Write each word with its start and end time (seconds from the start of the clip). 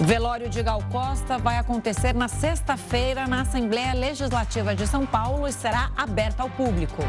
O 0.00 0.04
velório 0.04 0.48
de 0.48 0.62
Gal 0.62 0.80
Costa 0.92 1.38
vai 1.38 1.58
acontecer 1.58 2.14
na 2.14 2.28
sexta-feira 2.28 3.26
na 3.26 3.40
Assembleia 3.40 3.92
Legislativa 3.92 4.72
de 4.72 4.86
São 4.86 5.04
Paulo 5.04 5.48
e 5.48 5.52
será 5.52 5.90
aberto 5.96 6.38
ao 6.38 6.48
público. 6.48 7.02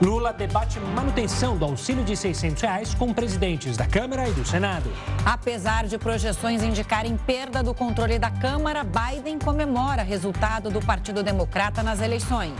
Lula 0.00 0.32
debate 0.32 0.80
manutenção 0.80 1.56
do 1.56 1.64
auxílio 1.64 2.02
de 2.02 2.16
600 2.16 2.60
reais 2.60 2.94
com 2.94 3.14
presidentes 3.14 3.76
da 3.76 3.86
Câmara 3.86 4.28
e 4.28 4.32
do 4.32 4.44
Senado. 4.44 4.90
Apesar 5.24 5.86
de 5.86 5.96
projeções 5.98 6.64
indicarem 6.64 7.16
perda 7.16 7.62
do 7.62 7.72
controle 7.72 8.18
da 8.18 8.30
Câmara, 8.32 8.82
Biden 8.82 9.38
comemora 9.38 10.02
resultado 10.02 10.68
do 10.68 10.80
Partido 10.80 11.22
Democrata 11.22 11.80
nas 11.80 12.00
eleições. 12.00 12.56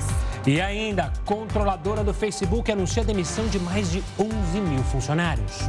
E 0.47 0.61
ainda, 0.61 1.13
controladora 1.25 2.05
do 2.05 2.15
Facebook 2.15 2.71
anuncia 2.71 3.03
a 3.03 3.07
demissão 3.07 3.49
de 3.49 3.59
mais 3.59 3.91
de 3.91 4.01
11 4.17 4.61
mil 4.61 4.83
funcionários. 4.85 5.69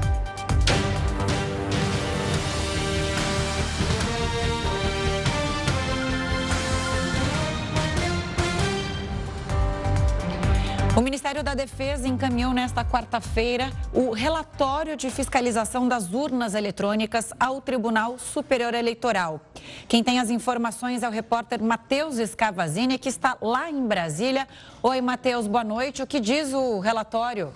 O 10.96 11.02
Ministério 11.02 11.44
da 11.44 11.56
Defesa 11.56 12.08
encaminhou 12.08 12.54
nesta 12.54 12.86
quarta-feira 12.86 13.72
o 13.92 14.12
relatório 14.12 14.96
de 14.96 15.10
fiscalização 15.10 15.88
das 15.88 16.14
urnas 16.14 16.54
eletrônicas 16.54 17.34
ao 17.40 17.60
Tribunal 17.60 18.20
Superior 18.20 18.76
Eleitoral. 18.76 19.42
Quem 19.88 20.04
tem 20.04 20.20
as 20.20 20.30
informações 20.30 21.02
é 21.02 21.10
o 21.10 21.12
repórter 21.12 21.64
Matheus 21.64 22.20
Escavazini, 22.20 23.00
que 23.00 23.10
está 23.10 23.36
lá 23.42 23.72
em 23.72 23.88
Brasília. 23.88 24.48
Oi, 24.84 25.02
Matheus, 25.02 25.48
boa 25.48 25.64
noite. 25.64 26.04
O 26.04 26.06
que 26.06 26.20
diz 26.20 26.54
o 26.54 26.80
relatório? 26.80 27.52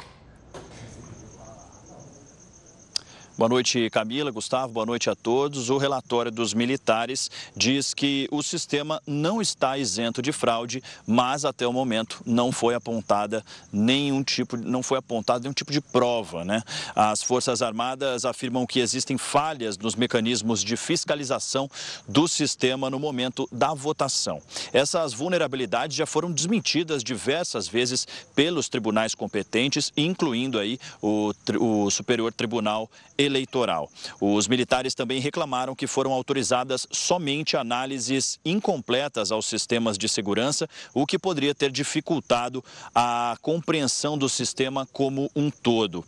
Boa 3.38 3.50
noite, 3.50 3.88
Camila, 3.92 4.32
Gustavo, 4.32 4.74
boa 4.74 4.86
noite 4.88 5.12
a 5.12 5.16
todos. 5.16 5.70
O 5.70 5.78
relatório 5.78 6.32
dos 6.32 6.56
militares 6.56 7.30
diz 7.56 7.94
que 7.94 8.28
o 8.32 8.42
sistema 8.42 9.00
não 9.06 9.40
está 9.40 9.78
isento 9.78 10.24
de 10.24 10.32
fraude, 10.32 10.82
mas 11.06 11.46
até 11.46 11.68
o 11.68 11.72
momento 11.72 12.20
não 12.26 12.52
foi 12.52 12.74
apontada 12.74 13.46
nenhum 13.72 14.24
tipo, 14.24 14.58
não 14.58 14.82
foi 14.82 14.98
apontado 14.98 15.44
nenhum 15.44 15.54
tipo 15.54 15.72
de 15.72 15.80
prova, 15.80 16.44
né? 16.44 16.64
As 16.96 17.22
Forças 17.22 17.62
Armadas 17.62 18.26
afirmam 18.26 18.66
que 18.66 18.80
existem 18.80 19.20
falhas 19.20 19.78
nos 19.78 19.94
mecanismos 19.94 20.64
de 20.64 20.76
fiscalização 20.76 21.70
do 22.08 22.28
sistema 22.28 22.90
no 22.90 22.98
momento 22.98 23.48
da 23.52 23.72
votação. 23.72 24.42
Essas 24.74 25.14
vulnerabilidades 25.14 25.96
já 25.96 26.08
foram 26.08 26.32
desmentidas 26.32 27.04
diversas 27.04 27.68
vezes 27.68 28.08
pelos 28.34 28.68
tribunais 28.68 29.14
competentes, 29.14 29.94
incluindo 29.96 30.58
aí 30.58 30.80
o, 31.00 31.32
o 31.60 31.92
Superior 31.92 32.34
Tribunal 32.34 32.90
Eleitoral 33.16 33.27
eleitoral. 33.28 33.90
Os 34.20 34.48
militares 34.48 34.96
também 34.96 35.20
reclamaram 35.20 35.76
que 35.76 35.86
foram 35.86 36.12
autorizadas 36.12 36.88
somente 36.92 37.56
análises 37.56 38.40
incompletas 38.44 39.32
aos 39.32 39.46
sistemas 39.46 39.98
de 39.98 40.10
segurança, 40.10 40.68
o 40.94 41.06
que 41.06 41.20
poderia 41.20 41.54
ter 41.54 41.72
dificultado 41.72 42.64
a 42.96 43.38
compreensão 43.42 44.18
do 44.18 44.28
sistema 44.28 44.88
como 44.92 45.30
um 45.36 45.50
todo. 45.50 46.04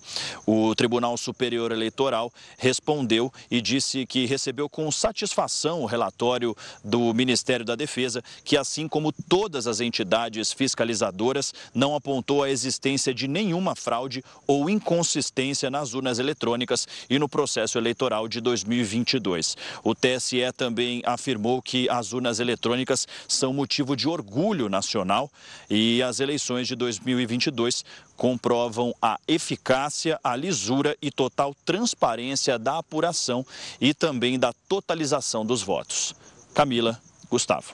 O 0.45 0.73
Tribunal 0.75 1.16
Superior 1.17 1.72
Eleitoral 1.72 2.31
respondeu 2.58 3.31
e 3.52 3.62
disse 3.62 4.06
que 4.06 4.25
recebeu 4.25 4.67
com 4.67 4.90
satisfação 4.92 5.81
o 5.81 5.86
relatório 5.86 6.56
do 6.84 7.14
Ministério 7.14 7.66
da 7.66 7.75
Defesa, 7.75 8.23
que, 8.44 8.58
assim 8.58 8.88
como 8.88 9.12
todas 9.12 9.67
as 9.67 9.80
entidades 9.80 10.52
fiscalizadoras, 10.52 11.53
não 11.73 11.95
apontou 11.95 12.44
a 12.44 12.50
existência 12.50 13.14
de 13.14 13.28
nenhuma 13.28 13.75
fraude 13.75 14.23
ou 14.47 14.70
inconsistência 14.70 15.70
nas 15.70 15.94
urnas 15.94 16.20
eletrônicas 16.20 16.88
e 17.10 17.18
no 17.18 17.28
processo 17.28 17.78
eleitoral 17.78 18.28
de 18.28 18.40
2022. 18.40 19.58
O 19.84 19.96
TSE 19.96 20.40
também 20.56 21.02
afirmou 21.06 21.62
que 21.62 21.90
as 21.90 22.14
urnas 22.14 22.40
eletrônicas 22.40 23.08
são 23.28 23.53
motivo 23.53 23.96
de 23.96 24.08
orgulho 24.08 24.70
nacional 24.70 25.31
e 25.69 26.02
as 26.03 26.19
eleições 26.19 26.68
de 26.68 26.75
2022 26.75 27.84
comprovam 28.16 28.94
a 29.02 29.18
eficácia, 29.28 30.19
a 30.24 30.36
lisura 30.36 30.96
e 31.02 31.09
total 31.09 31.56
transparência 31.66 32.59
da 32.59 32.78
apuração 32.78 33.46
e 33.80 33.94
também 33.94 34.38
da 34.38 34.53
totalização 34.68 35.46
dos 35.46 35.62
votos. 35.62 36.14
Camila, 36.53 37.00
Gustavo. 37.30 37.74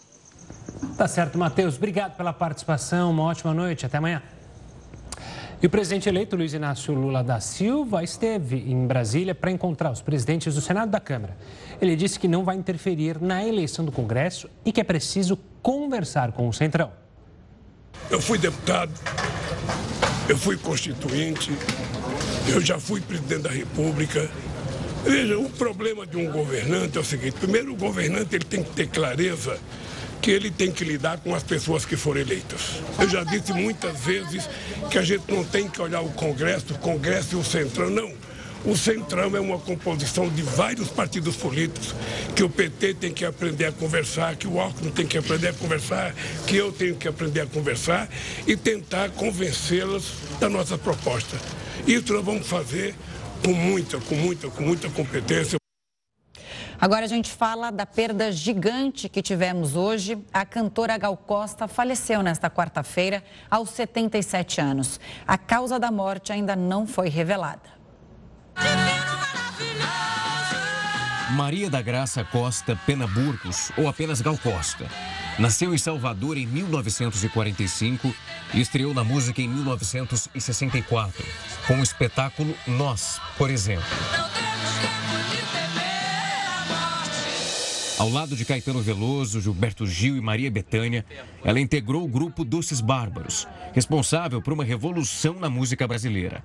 Tá 0.97 1.07
certo, 1.07 1.37
Matheus. 1.37 1.75
Obrigado 1.75 2.15
pela 2.15 2.31
participação. 2.31 3.11
Uma 3.11 3.23
ótima 3.23 3.53
noite. 3.53 3.85
Até 3.85 3.97
amanhã. 3.97 4.21
E 5.61 5.67
o 5.67 5.69
presidente 5.69 6.09
eleito 6.09 6.35
Luiz 6.35 6.53
Inácio 6.53 6.93
Lula 6.93 7.23
da 7.23 7.39
Silva 7.39 8.03
esteve 8.03 8.57
em 8.57 8.85
Brasília 8.85 9.33
para 9.33 9.49
encontrar 9.49 9.91
os 9.91 10.01
presidentes 10.01 10.53
do 10.53 10.61
Senado 10.61 10.89
e 10.89 10.91
da 10.91 10.99
Câmara. 10.99 11.37
Ele 11.81 11.95
disse 11.95 12.19
que 12.19 12.27
não 12.27 12.43
vai 12.43 12.55
interferir 12.55 13.21
na 13.21 13.43
eleição 13.45 13.85
do 13.85 13.91
Congresso 13.91 14.49
e 14.65 14.71
que 14.71 14.81
é 14.81 14.83
preciso 14.83 15.37
conversar 15.61 16.33
com 16.33 16.47
o 16.47 16.53
Centrão. 16.53 16.91
Eu 18.09 18.21
fui 18.21 18.37
deputado, 18.37 18.91
eu 20.27 20.37
fui 20.37 20.57
constituinte, 20.57 21.51
eu 22.47 22.59
já 22.59 22.77
fui 22.77 22.99
presidente 22.99 23.43
da 23.43 23.49
República. 23.49 24.29
Veja, 25.05 25.37
o 25.39 25.49
problema 25.49 26.05
de 26.05 26.17
um 26.17 26.31
governante 26.31 26.97
é 26.97 27.01
o 27.01 27.03
seguinte: 27.03 27.33
primeiro, 27.39 27.71
o 27.71 27.75
governante 27.75 28.35
ele 28.35 28.45
tem 28.45 28.61
que 28.61 28.71
ter 28.71 28.87
clareza 28.87 29.57
que 30.21 30.31
ele 30.31 30.49
tem 30.49 30.71
que 30.71 30.83
lidar 30.83 31.19
com 31.19 31.33
as 31.35 31.43
pessoas 31.43 31.85
que 31.85 31.95
foram 31.95 32.21
eleitas. 32.21 32.81
Eu 32.99 33.09
já 33.09 33.23
disse 33.23 33.53
muitas 33.53 33.99
vezes 33.99 34.49
que 34.89 34.97
a 34.97 35.01
gente 35.01 35.23
não 35.31 35.43
tem 35.43 35.67
que 35.67 35.81
olhar 35.81 36.01
o 36.01 36.09
Congresso, 36.09 36.73
o 36.73 36.77
Congresso 36.79 37.35
e 37.35 37.39
o 37.39 37.43
Centrão, 37.43 37.89
não. 37.89 38.11
O 38.65 38.75
Centrão 38.75 39.35
é 39.35 39.39
uma 39.39 39.59
composição 39.59 40.27
de 40.27 40.41
vários 40.41 40.87
partidos 40.87 41.35
políticos, 41.35 41.93
que 42.35 42.43
o 42.43 42.49
PT 42.49 42.95
tem 42.95 43.13
que 43.13 43.23
aprender 43.23 43.65
a 43.65 43.71
conversar, 43.71 44.35
que 44.35 44.47
o 44.47 44.59
Alckmin 44.59 44.89
tem 44.89 45.05
que 45.05 45.19
aprender 45.19 45.49
a 45.49 45.53
conversar, 45.53 46.15
que 46.47 46.55
eu 46.55 46.71
tenho 46.71 46.95
que 46.95 47.07
aprender 47.07 47.41
a 47.41 47.45
conversar 47.45 48.09
e 48.47 48.57
tentar 48.57 49.11
convencê-las 49.11 50.05
da 50.39 50.49
nossa 50.49 50.79
proposta. 50.79 51.37
Isso 51.85 52.11
nós 52.11 52.25
vamos 52.25 52.47
fazer 52.47 52.95
com 53.43 53.53
muita, 53.53 53.99
com 53.99 54.15
muita, 54.15 54.47
com 54.47 54.63
muita 54.63 54.89
competência. 54.89 55.59
Agora 56.79 57.05
a 57.05 57.07
gente 57.07 57.31
fala 57.31 57.71
da 57.71 57.85
perda 57.85 58.31
gigante 58.31 59.07
que 59.07 59.21
tivemos 59.21 59.75
hoje. 59.75 60.17
A 60.33 60.45
cantora 60.45 60.97
Gal 60.97 61.17
Costa 61.17 61.67
faleceu 61.67 62.21
nesta 62.21 62.49
quarta-feira, 62.49 63.23
aos 63.49 63.69
77 63.71 64.61
anos. 64.61 64.99
A 65.27 65.37
causa 65.37 65.79
da 65.79 65.91
morte 65.91 66.33
ainda 66.33 66.55
não 66.55 66.85
foi 66.85 67.09
revelada. 67.09 67.75
Maria 71.31 71.69
da 71.69 71.81
Graça 71.81 72.23
Costa 72.23 72.79
Pena 72.85 73.07
Burgos, 73.07 73.71
ou 73.77 73.89
apenas 73.89 74.21
Gal 74.21 74.37
Costa. 74.37 74.85
Nasceu 75.37 75.73
em 75.73 75.77
Salvador 75.77 76.37
em 76.37 76.45
1945 76.45 78.13
e 78.53 78.61
estreou 78.61 78.93
na 78.93 79.03
música 79.03 79.41
em 79.41 79.47
1964, 79.49 81.25
com 81.67 81.79
o 81.79 81.83
espetáculo 81.83 82.55
Nós, 82.67 83.19
por 83.37 83.49
exemplo. 83.49 83.83
Ao 87.97 88.09
lado 88.09 88.35
de 88.35 88.43
Caetano 88.43 88.81
Veloso, 88.81 89.39
Gilberto 89.39 89.87
Gil 89.87 90.17
e 90.17 90.21
Maria 90.21 90.51
Bethânia, 90.51 91.05
ela 91.43 91.61
integrou 91.61 92.03
o 92.03 92.07
grupo 92.07 92.43
Doces 92.43 92.81
Bárbaros, 92.81 93.47
responsável 93.73 94.41
por 94.41 94.51
uma 94.51 94.65
revolução 94.65 95.35
na 95.35 95.49
música 95.49 95.87
brasileira. 95.87 96.43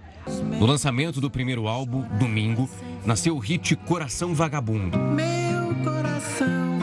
No 0.59 0.65
lançamento 0.65 1.21
do 1.21 1.29
primeiro 1.29 1.67
álbum, 1.67 2.03
Domingo, 2.19 2.71
nasceu 3.05 3.35
o 3.35 3.41
hit 3.41 3.75
Coração 3.75 4.33
Vagabundo. 4.33 4.97
Meu 4.97 5.75
coração 5.83 6.80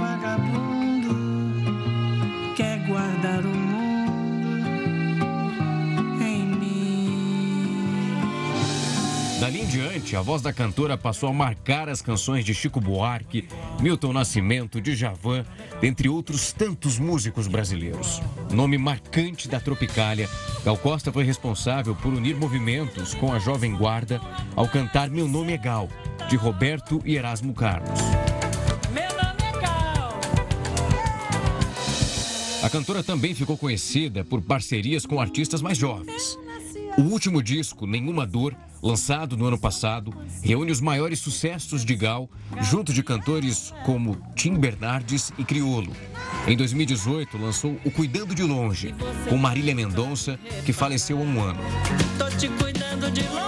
A 9.98 10.22
voz 10.22 10.44
da 10.44 10.54
cantora 10.54 10.96
passou 10.96 11.28
a 11.28 11.34
marcar 11.34 11.90
as 11.90 12.04
canções 12.04 12.46
de 12.46 12.54
Chico 12.54 12.80
Buarque, 12.80 13.48
Milton 13.82 14.14
Nascimento, 14.14 14.80
Djavan, 14.80 15.44
dentre 15.82 16.08
outros 16.08 16.54
tantos 16.54 17.00
músicos 17.00 17.48
brasileiros. 17.48 18.22
Nome 18.52 18.78
marcante 18.78 19.48
da 19.48 19.60
Tropicália, 19.60 20.30
Gal 20.64 20.78
Costa 20.78 21.12
foi 21.12 21.24
responsável 21.24 21.96
por 21.96 22.14
unir 22.14 22.36
movimentos 22.36 23.16
com 23.16 23.34
a 23.34 23.40
Jovem 23.40 23.76
Guarda 23.76 24.22
ao 24.56 24.68
cantar 24.68 25.10
Meu 25.10 25.28
Nome 25.28 25.54
é 25.54 25.58
Gal, 25.58 25.90
de 26.30 26.36
Roberto 26.36 27.02
e 27.04 27.16
Erasmo 27.16 27.56
Carlos. 27.56 28.00
Meu 28.94 29.10
nome 29.10 29.42
é 29.42 29.60
Gal. 29.60 30.20
A 32.64 32.70
cantora 32.70 33.04
também 33.04 33.34
ficou 33.34 33.58
conhecida 33.58 34.24
por 34.24 34.44
parcerias 34.44 35.08
com 35.08 35.20
artistas 35.20 35.60
mais 35.60 35.76
jovens. 35.76 36.38
O 36.98 37.02
último 37.02 37.44
disco, 37.44 37.86
Nenhuma 37.86 38.26
Dor, 38.26 38.56
lançado 38.82 39.38
no 39.38 39.46
ano 39.46 39.58
passado, 39.58 40.14
reúne 40.42 40.72
os 40.72 40.82
maiores 40.82 41.20
sucessos 41.20 41.84
de 41.84 41.96
Gal, 41.96 42.30
junto 42.62 42.94
de 42.94 43.04
cantores 43.04 43.74
como 43.86 44.18
Tim 44.36 44.56
Bernardes 44.56 45.32
e 45.38 45.44
Criolo. 45.44 45.92
Em 46.48 46.56
2018, 46.56 47.38
lançou 47.38 47.80
O 47.84 47.92
Cuidando 47.92 48.34
de 48.34 48.44
Longe, 48.44 48.96
com 49.30 49.38
Marília 49.38 49.76
Mendonça, 49.76 50.40
que 50.66 50.74
faleceu 50.74 51.18
há 51.18 51.22
um 51.22 51.42
ano. 51.42 51.60
Tô 52.18 52.30
te 52.38 52.48
cuidando 52.50 53.12
de 53.12 53.22
longe. 53.28 53.47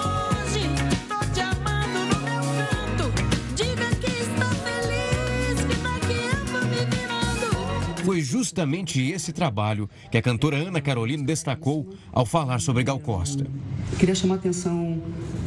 Justamente 8.21 9.01
esse 9.01 9.31
trabalho 9.31 9.89
que 10.11 10.17
a 10.17 10.21
cantora 10.21 10.57
Ana 10.57 10.81
Carolina 10.81 11.23
destacou 11.23 11.89
ao 12.11 12.25
falar 12.25 12.59
sobre 12.59 12.83
Gal 12.83 12.99
Costa. 12.99 13.45
Eu 13.91 13.97
queria 13.97 14.15
chamar 14.15 14.35
a 14.35 14.37
atenção 14.37 15.01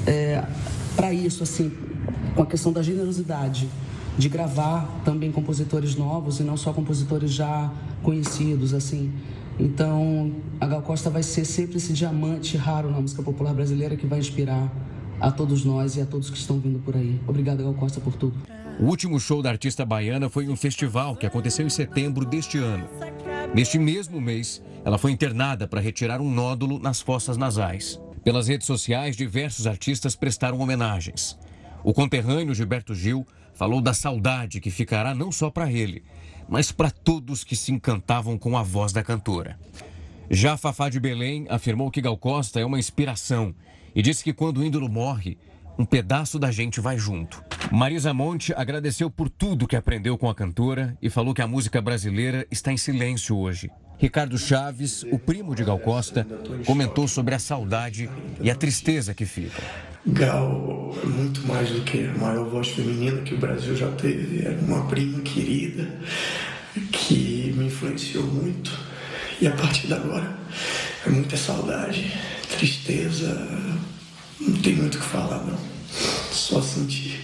é, 0.07 0.45
para 0.97 1.13
isso, 1.13 1.43
assim, 1.43 1.73
com 2.35 2.43
a 2.43 2.47
questão 2.47 2.73
da 2.73 2.83
generosidade 2.83 3.69
de 4.17 4.29
gravar 4.29 5.01
também 5.05 5.33
compositores 5.33 5.97
novos 5.97 6.39
e 6.41 6.43
não 6.43 6.57
só 6.57 6.73
compositores 6.73 7.33
já 7.33 7.71
conhecidos, 8.03 8.75
assim. 8.75 9.13
Então, 9.59 10.33
a 10.61 10.67
Gal 10.67 10.83
Costa 10.83 11.09
vai 11.09 11.23
ser 11.23 11.45
sempre 11.45 11.77
esse 11.77 11.93
diamante 11.93 12.57
raro 12.57 12.91
na 12.91 13.01
música 13.01 13.23
popular 13.23 13.55
brasileira 13.55 13.97
que 13.97 14.07
vai 14.07 14.19
inspirar 14.19 14.71
a 15.21 15.31
todos 15.31 15.65
nós 15.65 15.97
e 15.97 16.01
a 16.01 16.07
todos 16.07 16.31
que 16.31 16.37
estão 16.37 16.59
vindo 16.59 16.79
por 16.81 16.97
aí. 16.97 17.21
Obrigada, 17.27 17.63
Gal 17.63 17.75
Costa, 17.75 18.01
por 18.01 18.15
tudo. 18.15 18.35
O 18.81 18.85
último 18.85 19.21
show 19.21 19.43
da 19.43 19.51
artista 19.51 19.85
baiana 19.85 20.29
foi 20.29 20.45
em 20.45 20.49
um 20.49 20.57
festival 20.57 21.15
que 21.15 21.27
aconteceu 21.27 21.67
em 21.67 21.71
setembro 21.71 22.25
deste 22.25 22.59
ano. 22.59 22.89
Neste 23.55 23.79
mesmo 23.79 24.21
mês, 24.21 24.63
ela 24.85 24.99
foi 24.99 25.13
internada 25.13 25.69
para 25.69 25.81
retirar 25.81 26.21
um 26.21 26.31
nódulo 26.31 26.79
nas 26.79 27.01
fossas 27.01 27.37
nasais. 27.37 28.01
Pelas 28.25 28.49
redes 28.49 28.67
sociais, 28.67 29.17
diversos 29.17 29.67
artistas 29.67 30.17
prestaram 30.17 30.59
homenagens. 30.61 31.39
O 31.85 31.93
conterrâneo 31.93 32.55
Gilberto 32.55 32.95
Gil 32.95 33.27
falou 33.53 33.81
da 33.81 33.93
saudade 33.93 34.61
que 34.61 34.71
ficará 34.71 35.15
não 35.15 35.31
só 35.31 35.51
para 35.51 35.71
ele, 35.71 36.03
mas 36.49 36.73
para 36.73 36.91
todos 36.91 37.45
que 37.45 37.55
se 37.55 37.73
encantavam 37.73 38.39
com 38.39 38.57
a 38.57 38.63
voz 38.63 38.93
da 38.93 39.03
cantora. 39.03 39.59
Já 40.31 40.57
Fafá 40.57 40.89
de 40.89 40.99
Belém 40.99 41.47
afirmou 41.51 41.91
que 41.91 42.01
Gal 42.01 42.17
Costa 42.17 42.59
é 42.59 42.65
uma 42.65 42.79
inspiração 42.79 43.55
e 43.95 44.01
disse 44.01 44.25
que 44.25 44.33
quando 44.33 44.59
o 44.59 44.65
ídolo 44.65 44.89
morre, 44.89 45.37
um 45.83 45.85
pedaço 45.85 46.39
da 46.39 46.53
gente 46.53 46.81
vai 46.81 46.97
junto. 46.97 47.43
Marisa 47.73 48.15
Monte 48.15 48.55
agradeceu 48.57 49.11
por 49.11 49.29
tudo 49.29 49.67
que 49.67 49.75
aprendeu 49.75 50.17
com 50.17 50.31
a 50.31 50.35
cantora 50.35 50.97
e 51.03 51.11
falou 51.11 51.35
que 51.35 51.43
a 51.43 51.47
música 51.49 51.83
brasileira 51.83 52.47
está 52.53 52.73
em 52.73 52.77
silêncio 52.77 53.37
hoje. 53.37 53.69
Ricardo 53.99 54.39
Chaves, 54.39 55.03
o 55.11 55.19
primo 55.19 55.57
de 55.57 55.65
Gal 55.65 55.81
Costa, 55.81 56.25
comentou 56.65 57.09
sobre 57.09 57.35
a 57.35 57.39
saudade 57.41 58.09
e 58.41 58.49
a 58.49 58.55
tristeza 58.55 59.13
que 59.13 59.27
fica. 59.27 59.61
Gal 60.07 60.95
é 61.03 61.07
muito 61.07 61.45
mais 61.49 61.69
do 61.71 61.81
que 61.81 62.07
a 62.07 62.17
maior 62.17 62.49
voz 62.49 62.69
feminina 62.69 63.21
que 63.23 63.35
o 63.35 63.39
Brasil 63.39 63.75
já 63.75 63.91
teve. 63.91 64.47
Era 64.47 64.57
uma 64.61 64.87
prima 64.87 65.21
querida 65.23 65.99
que 66.93 67.53
me 67.57 67.67
influenciou 67.67 68.25
muito. 68.25 68.71
E 69.41 69.49
a 69.49 69.53
partir 69.53 69.89
de 69.89 69.95
agora 69.95 70.39
é 71.05 71.11
muita 71.11 71.37
saudade, 71.37 72.13
tristeza. 72.57 73.37
Não 74.41 74.63
tem 74.63 74.77
muito 74.77 74.99
o 74.99 75.01
que 75.01 75.07
falar, 75.07 75.45
não. 75.45 75.72
Só 76.33 76.63
sentir. 76.63 77.21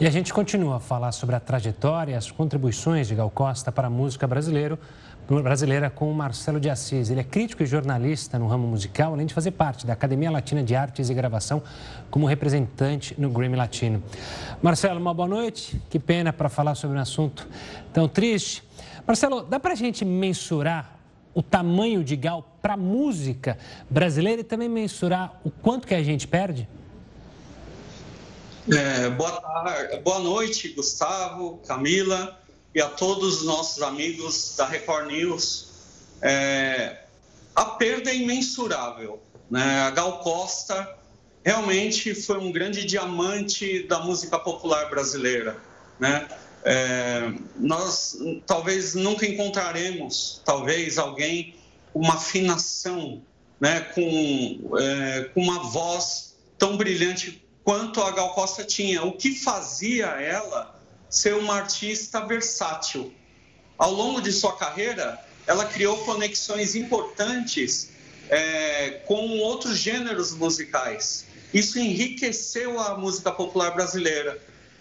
E 0.00 0.06
a 0.06 0.10
gente 0.10 0.32
continua 0.32 0.76
a 0.76 0.80
falar 0.80 1.10
sobre 1.10 1.34
a 1.34 1.40
trajetória 1.40 2.12
e 2.12 2.14
as 2.14 2.30
contribuições 2.30 3.08
de 3.08 3.16
Gal 3.16 3.28
Costa 3.28 3.72
para 3.72 3.88
a 3.88 3.90
música 3.90 4.28
brasileiro, 4.28 4.78
brasileira 5.28 5.90
com 5.90 6.08
o 6.08 6.14
Marcelo 6.14 6.60
de 6.60 6.70
Assis. 6.70 7.10
Ele 7.10 7.18
é 7.18 7.24
crítico 7.24 7.64
e 7.64 7.66
jornalista 7.66 8.38
no 8.38 8.46
ramo 8.46 8.68
musical, 8.68 9.14
além 9.14 9.26
de 9.26 9.34
fazer 9.34 9.50
parte 9.50 9.84
da 9.84 9.92
Academia 9.92 10.30
Latina 10.30 10.62
de 10.62 10.76
Artes 10.76 11.10
e 11.10 11.14
Gravação 11.14 11.60
como 12.12 12.26
representante 12.26 13.12
no 13.18 13.28
Grammy 13.28 13.56
Latino. 13.56 14.00
Marcelo, 14.62 15.00
uma 15.00 15.12
boa 15.12 15.28
noite. 15.28 15.82
Que 15.90 15.98
pena 15.98 16.32
para 16.32 16.48
falar 16.48 16.76
sobre 16.76 16.96
um 16.96 17.00
assunto 17.00 17.44
tão 17.92 18.08
triste. 18.08 18.67
Marcelo, 19.06 19.42
dá 19.42 19.58
para 19.58 19.72
a 19.72 19.76
gente 19.76 20.04
mensurar 20.04 20.98
o 21.34 21.42
tamanho 21.42 22.02
de 22.02 22.16
Gal 22.16 22.56
para 22.60 22.74
a 22.74 22.76
música 22.76 23.58
brasileira 23.88 24.40
e 24.40 24.44
também 24.44 24.68
mensurar 24.68 25.40
o 25.44 25.50
quanto 25.50 25.86
que 25.86 25.94
a 25.94 26.02
gente 26.02 26.26
perde? 26.26 26.68
É, 28.70 29.08
boa, 29.10 29.40
tarde, 29.40 29.98
boa 30.00 30.18
noite, 30.18 30.68
Gustavo, 30.68 31.58
Camila 31.66 32.38
e 32.74 32.80
a 32.80 32.88
todos 32.88 33.38
os 33.40 33.46
nossos 33.46 33.82
amigos 33.82 34.54
da 34.56 34.66
Record 34.66 35.06
News. 35.06 35.68
É, 36.20 36.98
a 37.54 37.64
perda 37.64 38.10
é 38.10 38.16
imensurável. 38.16 39.22
Né? 39.50 39.80
A 39.80 39.90
Gal 39.90 40.18
Costa 40.18 40.96
realmente 41.44 42.14
foi 42.14 42.38
um 42.38 42.52
grande 42.52 42.84
diamante 42.84 43.84
da 43.84 44.00
música 44.00 44.38
popular 44.38 44.90
brasileira. 44.90 45.56
Né? 45.98 46.28
É, 46.64 47.32
nós 47.56 48.18
talvez 48.46 48.94
nunca 48.94 49.26
encontraremos, 49.26 50.42
talvez, 50.44 50.98
alguém 50.98 51.54
com 51.92 52.00
uma 52.00 52.14
afinação, 52.14 53.22
né? 53.60 53.80
com, 53.94 54.76
é, 54.78 55.24
com 55.34 55.40
uma 55.40 55.62
voz 55.64 56.36
tão 56.58 56.76
brilhante 56.76 57.42
quanto 57.64 58.02
a 58.02 58.10
Gal 58.10 58.34
Costa 58.34 58.64
tinha, 58.64 59.02
o 59.04 59.12
que 59.12 59.34
fazia 59.34 60.06
ela 60.06 60.80
ser 61.08 61.34
uma 61.34 61.56
artista 61.56 62.20
versátil. 62.20 63.12
Ao 63.76 63.92
longo 63.92 64.20
de 64.20 64.32
sua 64.32 64.56
carreira, 64.56 65.18
ela 65.46 65.64
criou 65.64 65.98
conexões 66.04 66.74
importantes 66.74 67.90
é, 68.28 69.02
com 69.06 69.38
outros 69.38 69.78
gêneros 69.78 70.34
musicais. 70.34 71.26
Isso 71.52 71.78
enriqueceu 71.78 72.78
a 72.78 72.96
música 72.96 73.32
popular 73.32 73.70
brasileira. 73.70 74.40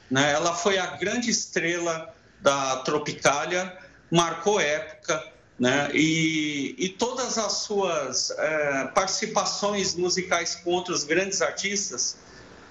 Né? 0.10 0.32
Ela 0.32 0.54
foi 0.56 0.78
a 0.78 0.88
grande 0.88 1.30
estrela 1.30 2.14
da 2.42 2.78
Tropicália, 2.78 3.78
marcou 4.12 4.60
época, 4.60 5.24
né? 5.60 5.90
E, 5.94 6.76
e, 6.78 6.90
todas 6.90 7.38
as 7.38 7.52
suas 7.54 8.30
é, 8.30 8.86
participações 8.94 9.96
musicais 9.96 10.56
com 10.56 10.70
outros 10.70 11.04
grandes 11.04 11.42
artistas 11.42 12.18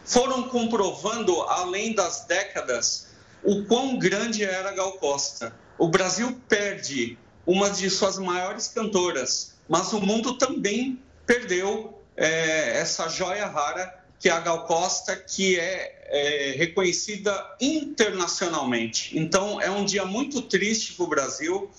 foram 0.04 0.44
comprovando, 0.44 1.42
além 1.42 1.92
das 1.92 2.24
décadas, 2.26 3.08
o 3.42 3.64
quão 3.64 3.98
grande 3.98 4.44
era 4.44 4.70
Gal 4.72 4.92
Costa. 4.92 5.52
O 5.76 5.88
Brasil 5.88 6.40
perde 6.48 7.18
uma 7.44 7.70
de 7.70 7.90
suas 7.90 8.18
maiores 8.18 8.68
cantoras, 8.68 9.54
mas 9.68 9.92
o 9.92 10.00
mundo 10.00 10.38
também 10.38 11.02
perdeu 11.26 12.00
é, 12.16 12.78
essa 12.78 13.08
joia 13.08 13.46
rara 13.46 14.05
que 14.18 14.28
é 14.28 14.32
a 14.32 14.40
Gal 14.40 14.64
Costa, 14.64 15.16
que 15.16 15.58
é, 15.58 16.06
é 16.08 16.54
reconhecida 16.56 17.32
internacionalmente. 17.60 19.18
Então, 19.18 19.60
é 19.60 19.70
um 19.70 19.84
dia 19.84 20.04
muito 20.04 20.42
triste 20.42 20.94
para 20.94 21.04
o 21.04 21.08
Brasil, 21.08 21.70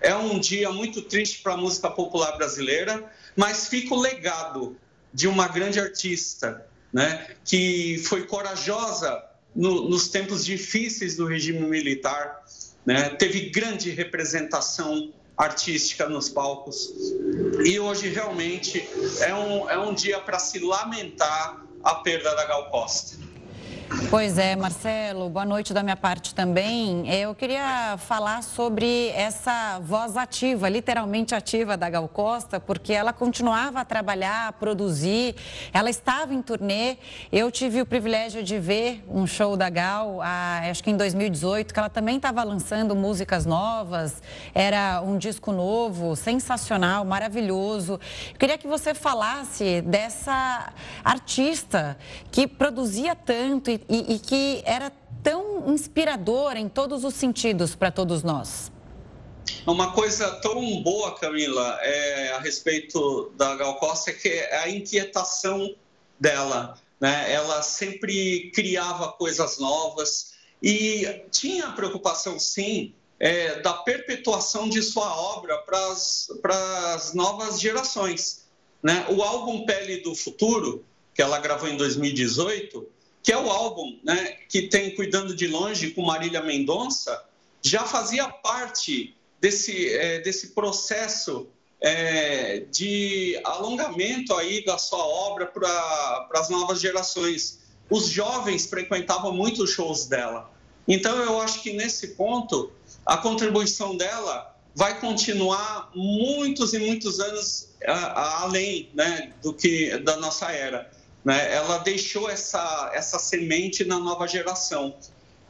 é 0.00 0.14
um 0.14 0.38
dia 0.38 0.70
muito 0.70 1.02
triste 1.02 1.40
para 1.42 1.54
a 1.54 1.56
música 1.56 1.90
popular 1.90 2.36
brasileira, 2.36 3.04
mas 3.36 3.68
fica 3.68 3.94
o 3.94 4.00
legado 4.00 4.76
de 5.12 5.28
uma 5.28 5.48
grande 5.48 5.78
artista 5.78 6.66
né, 6.92 7.26
que 7.44 7.98
foi 8.04 8.26
corajosa 8.26 9.24
no, 9.54 9.88
nos 9.88 10.08
tempos 10.08 10.44
difíceis 10.44 11.16
do 11.16 11.26
regime 11.26 11.60
militar, 11.60 12.44
né, 12.84 13.10
teve 13.10 13.50
grande 13.50 13.90
representação 13.90 15.12
artística 15.36 16.08
nos 16.08 16.28
palcos. 16.28 16.92
E 17.64 17.78
hoje 17.78 18.08
realmente 18.08 18.86
é 19.20 19.34
um, 19.34 19.70
é 19.70 19.78
um 19.78 19.94
dia 19.94 20.20
para 20.20 20.38
se 20.38 20.58
lamentar 20.58 21.64
a 21.82 21.96
perda 21.96 22.34
da 22.34 22.44
Gal 22.44 22.70
Costa. 22.70 23.16
Pois 24.08 24.38
é, 24.38 24.56
Marcelo, 24.56 25.28
boa 25.28 25.44
noite 25.44 25.74
da 25.74 25.82
minha 25.82 25.96
parte 25.96 26.34
também. 26.34 27.10
Eu 27.12 27.34
queria 27.34 27.96
falar 27.98 28.42
sobre 28.42 29.08
essa 29.08 29.78
voz 29.80 30.16
ativa, 30.16 30.68
literalmente 30.68 31.34
ativa 31.34 31.76
da 31.76 31.90
Gal 31.90 32.08
Costa, 32.08 32.60
porque 32.60 32.92
ela 32.92 33.12
continuava 33.12 33.80
a 33.80 33.84
trabalhar, 33.84 34.48
a 34.48 34.52
produzir, 34.52 35.34
ela 35.72 35.90
estava 35.90 36.32
em 36.32 36.40
turnê. 36.40 36.96
Eu 37.30 37.50
tive 37.50 37.80
o 37.80 37.86
privilégio 37.86 38.42
de 38.42 38.58
ver 38.58 39.04
um 39.08 39.26
show 39.26 39.56
da 39.56 39.68
Gal, 39.68 40.20
acho 40.22 40.82
que 40.84 40.90
em 40.90 40.96
2018, 40.96 41.72
que 41.72 41.78
ela 41.78 41.90
também 41.90 42.16
estava 42.16 42.42
lançando 42.42 42.94
músicas 42.94 43.44
novas, 43.44 44.22
era 44.54 45.02
um 45.02 45.18
disco 45.18 45.52
novo, 45.52 46.16
sensacional, 46.16 47.04
maravilhoso. 47.04 48.00
Eu 48.32 48.38
queria 48.38 48.58
que 48.58 48.66
você 48.66 48.94
falasse 48.94 49.80
dessa 49.82 50.72
artista 51.04 51.96
que 52.30 52.46
produzia 52.46 53.14
tanto 53.14 53.70
e 53.70 53.81
e, 53.88 54.14
e 54.14 54.18
que 54.18 54.62
era 54.64 54.92
tão 55.22 55.72
inspiradora 55.72 56.58
em 56.58 56.68
todos 56.68 57.04
os 57.04 57.14
sentidos 57.14 57.74
para 57.74 57.90
todos 57.90 58.22
nós? 58.22 58.70
Uma 59.66 59.92
coisa 59.92 60.30
tão 60.40 60.82
boa, 60.82 61.14
Camila, 61.18 61.78
é, 61.82 62.32
a 62.32 62.38
respeito 62.38 63.32
da 63.36 63.54
Gal 63.54 63.76
Costa 63.76 64.10
é 64.10 64.14
que 64.14 64.28
é 64.28 64.58
a 64.58 64.68
inquietação 64.68 65.74
dela. 66.18 66.78
Né? 67.00 67.32
Ela 67.32 67.62
sempre 67.62 68.50
criava 68.54 69.12
coisas 69.12 69.58
novas 69.58 70.32
e 70.62 71.22
tinha 71.30 71.66
a 71.66 71.72
preocupação, 71.72 72.38
sim, 72.38 72.94
é, 73.18 73.60
da 73.60 73.72
perpetuação 73.72 74.68
de 74.68 74.82
sua 74.82 75.16
obra 75.16 75.58
para 75.58 76.94
as 76.94 77.14
novas 77.14 77.60
gerações. 77.60 78.46
Né? 78.82 79.06
O 79.10 79.22
álbum 79.22 79.64
Pele 79.64 79.98
do 79.98 80.14
Futuro, 80.14 80.84
que 81.14 81.22
ela 81.22 81.38
gravou 81.38 81.68
em 81.68 81.76
2018, 81.76 82.86
que 83.22 83.32
é 83.32 83.38
o 83.38 83.50
álbum 83.50 83.98
né, 84.02 84.36
que 84.48 84.62
tem 84.62 84.94
Cuidando 84.94 85.34
de 85.34 85.46
Longe 85.46 85.90
com 85.90 86.02
Marília 86.02 86.42
Mendonça, 86.42 87.24
já 87.62 87.84
fazia 87.84 88.28
parte 88.28 89.16
desse, 89.40 89.92
é, 89.94 90.20
desse 90.20 90.48
processo 90.48 91.48
é, 91.80 92.64
de 92.70 93.40
alongamento 93.44 94.34
aí 94.34 94.64
da 94.64 94.78
sua 94.78 95.04
obra 95.04 95.46
para 95.46 96.28
as 96.34 96.48
novas 96.48 96.80
gerações. 96.80 97.60
Os 97.88 98.08
jovens 98.08 98.66
frequentavam 98.66 99.32
muito 99.32 99.64
os 99.64 99.70
shows 99.70 100.06
dela. 100.06 100.50
Então, 100.86 101.16
eu 101.22 101.40
acho 101.40 101.62
que 101.62 101.72
nesse 101.72 102.08
ponto, 102.08 102.72
a 103.06 103.16
contribuição 103.16 103.96
dela 103.96 104.52
vai 104.74 104.98
continuar 105.00 105.90
muitos 105.94 106.72
e 106.72 106.78
muitos 106.78 107.20
anos 107.20 107.68
além 107.84 108.90
né, 108.94 109.32
do 109.42 109.52
que 109.52 109.98
da 109.98 110.16
nossa 110.16 110.50
era. 110.50 110.90
Né? 111.24 111.54
Ela 111.54 111.78
deixou 111.78 112.28
essa, 112.28 112.90
essa 112.94 113.18
semente 113.18 113.84
na 113.84 113.98
nova 113.98 114.26
geração. 114.26 114.94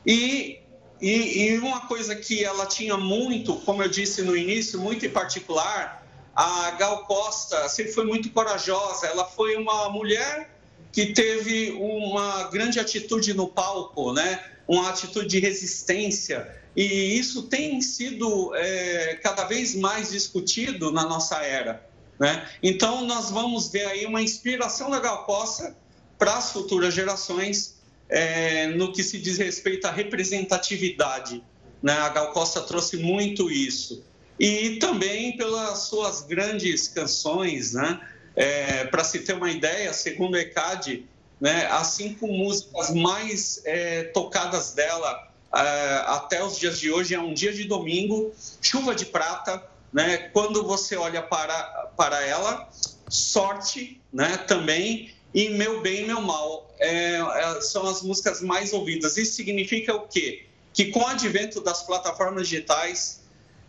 E, 0.07 0.59
e, 1.01 1.45
e 1.45 1.59
uma 1.59 1.83
coisa 1.87 2.15
que 2.15 2.45
ela 2.45 2.67
tinha 2.67 2.97
muito, 2.97 3.57
como 3.57 3.83
eu 3.83 3.89
disse 3.89 4.23
no 4.23 4.37
início, 4.37 4.79
muito 4.81 5.07
em 5.07 5.11
particular, 5.11 6.07
a 6.35 6.71
Gal 6.73 7.05
Costa 7.07 7.69
sempre 7.69 7.93
foi 7.93 8.05
muito 8.05 8.31
corajosa. 8.31 9.07
Ela 9.07 9.25
foi 9.25 9.57
uma 9.57 9.89
mulher 9.89 10.51
que 10.93 11.07
teve 11.13 11.73
uma 11.73 12.45
grande 12.45 12.79
atitude 12.79 13.33
no 13.33 13.49
palco, 13.49 14.13
né? 14.13 14.45
uma 14.67 14.91
atitude 14.91 15.27
de 15.27 15.39
resistência. 15.39 16.55
E 16.75 17.19
isso 17.19 17.43
tem 17.45 17.81
sido 17.81 18.55
é, 18.55 19.19
cada 19.23 19.45
vez 19.45 19.75
mais 19.75 20.11
discutido 20.11 20.91
na 20.91 21.05
nossa 21.05 21.37
era. 21.43 21.87
Né? 22.23 22.49
Então, 22.63 23.05
nós 23.05 23.33
vamos 23.33 23.69
ver 23.73 23.85
aí 23.85 24.07
uma 24.07 24.23
inspiração 24.23 24.89
da 24.89 25.01
Gal 25.01 25.25
Costa 25.25 25.77
para 26.17 26.37
as 26.37 26.53
futuras 26.53 26.95
gerações 26.95 27.75
é, 28.09 28.69
no 28.69 28.93
que 28.93 29.03
se 29.03 29.19
diz 29.19 29.39
respeito 29.39 29.89
à 29.89 29.91
representatividade. 29.91 31.43
Né? 31.83 31.93
A 31.93 32.11
Gal 32.11 32.31
Costa 32.31 32.61
trouxe 32.61 32.97
muito 32.99 33.51
isso. 33.51 34.05
E 34.39 34.77
também 34.77 35.37
pelas 35.37 35.81
suas 35.81 36.23
grandes 36.23 36.87
canções, 36.87 37.73
né? 37.73 38.01
É, 38.37 38.85
para 38.85 39.03
se 39.03 39.19
ter 39.19 39.35
uma 39.35 39.51
ideia, 39.51 39.93
segundo 39.93 40.35
o 40.35 40.39
ECAD, 40.39 41.05
né, 41.41 41.67
as 41.67 41.89
cinco 41.89 42.29
músicas 42.29 42.95
mais 42.95 43.61
é, 43.65 44.05
tocadas 44.05 44.75
dela 44.75 45.29
é, 45.53 46.05
até 46.07 46.43
os 46.43 46.57
dias 46.57 46.79
de 46.79 46.91
hoje 46.91 47.17
é 47.17 47.21
Um 47.21 47.35
Dia 47.35 47.53
de 47.53 47.65
Domingo, 47.65 48.33
Chuva 48.61 48.95
de 48.95 49.07
Prata, 49.07 49.63
né, 49.93 50.17
quando 50.33 50.65
você 50.65 50.97
olha 50.97 51.23
para, 51.23 51.91
para 51.97 52.25
ela, 52.27 52.69
Sorte 53.09 54.01
né, 54.13 54.39
também, 54.39 55.15
e 55.35 55.51
Meu 55.51 55.83
Bem 55.83 56.07
Meu 56.07 56.21
Mal. 56.21 56.71
É, 56.79 57.17
é, 57.17 57.61
são 57.61 57.87
as 57.87 58.03
músicas 58.03 58.41
mais 58.41 58.73
ouvidas. 58.73 59.17
Isso 59.17 59.35
significa 59.35 59.95
o 59.95 60.09
quê? 60.09 60.47
Que 60.73 60.87
com 60.87 61.01
o 61.01 61.07
advento 61.07 61.61
das 61.61 61.83
plataformas 61.83 62.49
digitais, 62.49 63.21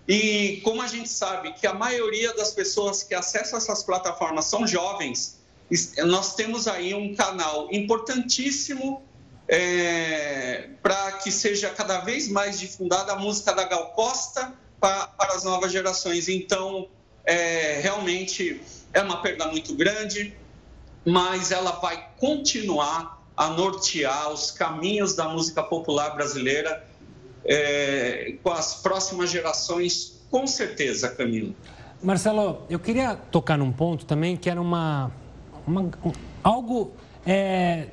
e 0.07 0.61
como 0.63 0.81
a 0.81 0.87
gente 0.87 1.09
sabe 1.09 1.53
que 1.53 1.65
a 1.65 1.73
maioria 1.73 2.33
das 2.33 2.51
pessoas 2.51 3.03
que 3.03 3.13
acessam 3.13 3.57
essas 3.57 3.83
plataformas 3.83 4.45
são 4.45 4.67
jovens, 4.67 5.39
nós 6.05 6.35
temos 6.35 6.67
aí 6.67 6.93
um 6.93 7.15
canal 7.15 7.67
importantíssimo 7.71 9.01
é, 9.47 10.69
para 10.81 11.13
que 11.13 11.31
seja 11.31 11.69
cada 11.69 11.99
vez 11.99 12.27
mais 12.27 12.59
difundada 12.59 13.13
a 13.13 13.15
música 13.15 13.53
da 13.53 13.63
Gal 13.63 13.91
Costa 13.91 14.53
para, 14.83 15.07
para 15.07 15.33
as 15.33 15.45
novas 15.45 15.71
gerações. 15.71 16.27
Então, 16.27 16.89
é, 17.25 17.79
realmente 17.79 18.61
é 18.91 19.01
uma 19.01 19.21
perda 19.21 19.47
muito 19.47 19.73
grande, 19.75 20.33
mas 21.05 21.53
ela 21.53 21.71
vai 21.71 22.09
continuar 22.17 23.23
a 23.37 23.47
nortear 23.47 24.29
os 24.29 24.51
caminhos 24.51 25.15
da 25.15 25.29
música 25.29 25.63
popular 25.63 26.13
brasileira 26.13 26.85
é, 27.45 28.35
com 28.43 28.51
as 28.51 28.75
próximas 28.81 29.31
gerações, 29.31 30.21
com 30.29 30.45
certeza, 30.45 31.07
Camilo. 31.07 31.55
Marcelo, 32.01 32.63
eu 32.69 32.77
queria 32.77 33.15
tocar 33.15 33.57
num 33.57 33.71
ponto 33.71 34.05
também 34.05 34.35
que 34.35 34.49
era 34.49 34.61
uma, 34.61 35.09
uma 35.65 35.89
algo 36.43 36.91
é, 37.25 37.87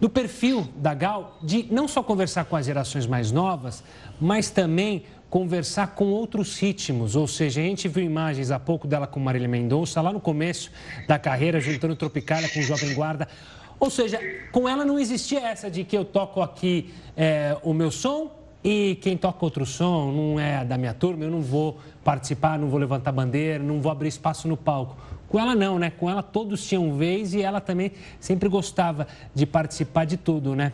do 0.00 0.10
perfil 0.10 0.68
da 0.74 0.92
Gal 0.92 1.38
de 1.40 1.68
não 1.70 1.86
só 1.86 2.02
conversar 2.02 2.46
com 2.46 2.56
as 2.56 2.66
gerações 2.66 3.06
mais 3.06 3.30
novas, 3.30 3.84
mas 4.20 4.50
também 4.50 5.04
conversar 5.30 5.88
com 5.94 6.06
outros 6.06 6.58
ritmos. 6.58 7.16
Ou 7.16 7.26
seja, 7.26 7.60
a 7.60 7.64
gente 7.64 7.88
viu 7.88 8.04
imagens 8.04 8.50
há 8.50 8.58
pouco 8.58 8.86
dela 8.86 9.06
com 9.06 9.20
Marília 9.20 9.48
Mendonça, 9.48 10.00
lá 10.00 10.12
no 10.12 10.20
começo 10.20 10.70
da 11.06 11.18
carreira, 11.18 11.60
juntando 11.60 11.96
Tropicália 11.96 12.48
com 12.48 12.60
o 12.60 12.62
Jovem 12.62 12.94
Guarda. 12.94 13.28
Ou 13.78 13.90
seja, 13.90 14.18
com 14.52 14.68
ela 14.68 14.84
não 14.84 14.98
existia 14.98 15.40
essa 15.40 15.70
de 15.70 15.84
que 15.84 15.96
eu 15.96 16.04
toco 16.04 16.40
aqui 16.40 16.92
é, 17.16 17.56
o 17.62 17.74
meu 17.74 17.90
som 17.90 18.30
e 18.64 18.98
quem 19.02 19.16
toca 19.16 19.44
outro 19.44 19.66
som 19.66 20.10
não 20.10 20.40
é 20.40 20.64
da 20.64 20.78
minha 20.78 20.94
turma, 20.94 21.24
eu 21.24 21.30
não 21.30 21.42
vou 21.42 21.78
participar, 22.02 22.58
não 22.58 22.68
vou 22.68 22.80
levantar 22.80 23.12
bandeira, 23.12 23.62
não 23.62 23.80
vou 23.80 23.92
abrir 23.92 24.08
espaço 24.08 24.48
no 24.48 24.56
palco. 24.56 24.96
Com 25.28 25.38
ela 25.38 25.54
não, 25.54 25.78
né? 25.78 25.90
Com 25.90 26.08
ela 26.08 26.22
todos 26.22 26.66
tinham 26.66 26.96
vez 26.96 27.34
e 27.34 27.42
ela 27.42 27.60
também 27.60 27.92
sempre 28.18 28.48
gostava 28.48 29.06
de 29.34 29.44
participar 29.44 30.04
de 30.04 30.16
tudo, 30.16 30.54
né? 30.54 30.72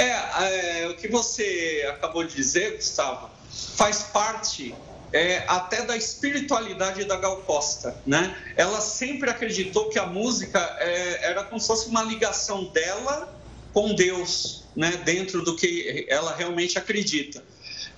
É, 0.00 0.84
é 0.84 0.88
o 0.88 0.96
que 0.96 1.08
você 1.08 1.86
acabou 1.90 2.24
de 2.24 2.34
dizer, 2.34 2.76
Gustavo, 2.76 3.28
faz 3.76 4.04
parte 4.04 4.74
é, 5.12 5.44
até 5.46 5.82
da 5.82 5.94
espiritualidade 5.94 7.04
da 7.04 7.16
Gal 7.16 7.36
Costa, 7.42 7.94
né? 8.06 8.34
Ela 8.56 8.80
sempre 8.80 9.28
acreditou 9.28 9.90
que 9.90 9.98
a 9.98 10.06
música 10.06 10.58
é, 10.80 11.26
era 11.30 11.44
como 11.44 11.60
se 11.60 11.66
fosse 11.66 11.88
uma 11.88 12.02
ligação 12.02 12.64
dela 12.72 13.38
com 13.74 13.94
Deus, 13.94 14.64
né, 14.74 14.90
dentro 15.04 15.44
do 15.44 15.54
que 15.54 16.06
ela 16.08 16.34
realmente 16.34 16.78
acredita. 16.78 17.44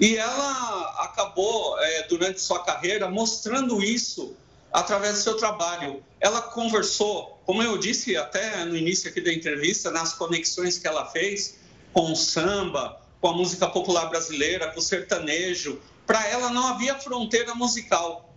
E 0.00 0.16
ela 0.16 1.04
acabou, 1.04 1.78
é, 1.78 2.02
durante 2.08 2.40
sua 2.40 2.64
carreira, 2.64 3.08
mostrando 3.08 3.80
isso 3.80 4.34
através 4.72 5.14
do 5.14 5.20
seu 5.20 5.36
trabalho. 5.36 6.02
Ela 6.20 6.42
conversou, 6.42 7.40
como 7.46 7.62
eu 7.62 7.78
disse 7.78 8.16
até 8.16 8.64
no 8.64 8.76
início 8.76 9.08
aqui 9.08 9.20
da 9.20 9.32
entrevista, 9.32 9.90
nas 9.90 10.14
conexões 10.14 10.78
que 10.78 10.88
ela 10.88 11.06
fez 11.06 11.61
com 11.92 12.12
o 12.12 12.16
samba, 12.16 13.00
com 13.20 13.28
a 13.28 13.32
música 13.34 13.68
popular 13.68 14.06
brasileira, 14.06 14.68
com 14.68 14.80
o 14.80 14.82
sertanejo. 14.82 15.80
Para 16.06 16.26
ela 16.28 16.50
não 16.50 16.66
havia 16.66 16.98
fronteira 16.98 17.54
musical. 17.54 18.34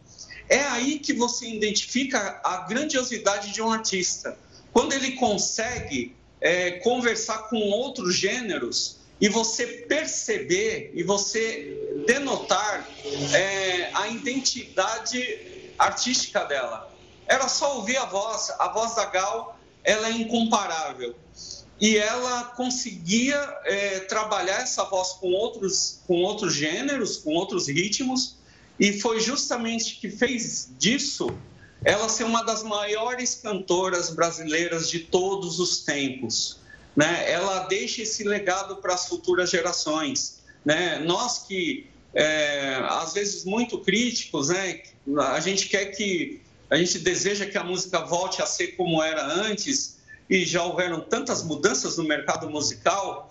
É 0.48 0.60
aí 0.60 1.00
que 1.00 1.14
você 1.14 1.48
identifica 1.48 2.40
a 2.44 2.58
grandiosidade 2.68 3.52
de 3.52 3.62
um 3.62 3.72
artista. 3.72 4.38
Quando 4.72 4.94
ele 4.94 5.14
consegue 5.14 6.16
é, 6.40 6.72
conversar 6.72 7.50
com 7.50 7.58
outros 7.58 8.16
gêneros 8.16 8.98
e 9.20 9.30
você 9.30 9.66
perceber 9.66 10.92
e 10.94 11.02
você 11.02 12.04
denotar 12.06 12.88
é, 13.34 13.90
a 13.94 14.08
identidade 14.10 15.74
artística 15.80 16.44
dela. 16.44 16.92
Era 17.28 17.48
só 17.48 17.78
ouvir 17.78 17.98
a 17.98 18.06
voz, 18.06 18.52
a 18.60 18.68
voz 18.68 18.96
da 18.96 19.06
Gal, 19.06 19.58
ela 19.84 20.10
é 20.10 20.12
incomparável. 20.12 21.16
E 21.80 21.98
ela 21.98 22.46
conseguia 22.56 23.36
é, 23.66 24.00
trabalhar 24.02 24.62
essa 24.62 24.84
voz 24.86 25.14
com 25.14 25.32
outros, 25.32 26.00
com 26.08 26.22
outros 26.22 26.54
gêneros, 26.54 27.18
com 27.18 27.32
outros 27.32 27.68
ritmos, 27.68 28.38
e 28.80 28.94
foi 29.00 29.20
justamente 29.20 29.98
que 29.98 30.10
fez 30.10 30.70
disso 30.78 31.30
ela 31.84 32.10
ser 32.10 32.24
uma 32.24 32.44
das 32.44 32.64
maiores 32.64 33.36
cantoras 33.36 34.10
brasileiras 34.10 34.90
de 34.90 35.00
todos 35.00 35.60
os 35.60 35.84
tempos. 35.84 36.58
Né? 36.96 37.30
Ela 37.30 37.60
deixa 37.66 38.02
esse 38.02 38.24
legado 38.24 38.78
para 38.78 38.94
as 38.94 39.08
futuras 39.08 39.52
gerações. 39.52 40.42
Né? 40.64 41.00
Nós 41.00 41.40
que, 41.40 41.88
é, 42.14 42.80
às 42.90 43.14
vezes, 43.14 43.46
muito 43.46 43.78
críticos, 43.80 44.50
né? 44.50 44.82
a 45.28 45.40
gente 45.40 45.68
quer 45.68 45.86
que, 45.88 46.42
a 46.70 46.78
gente 46.78 46.98
deseja 47.00 47.46
que 47.46 47.58
a 47.58 47.64
música 47.64 48.00
volte 48.00 48.42
a 48.42 48.46
ser 48.48 48.70
como 48.70 49.04
era 49.04 49.24
antes, 49.24 49.98
e 50.30 50.46
já 50.46 50.64
houveram 50.64 51.02
tantas 51.02 51.44
mudanças 51.44 51.98
no 51.98 52.04
mercado 52.04 52.50
musical, 52.50 53.30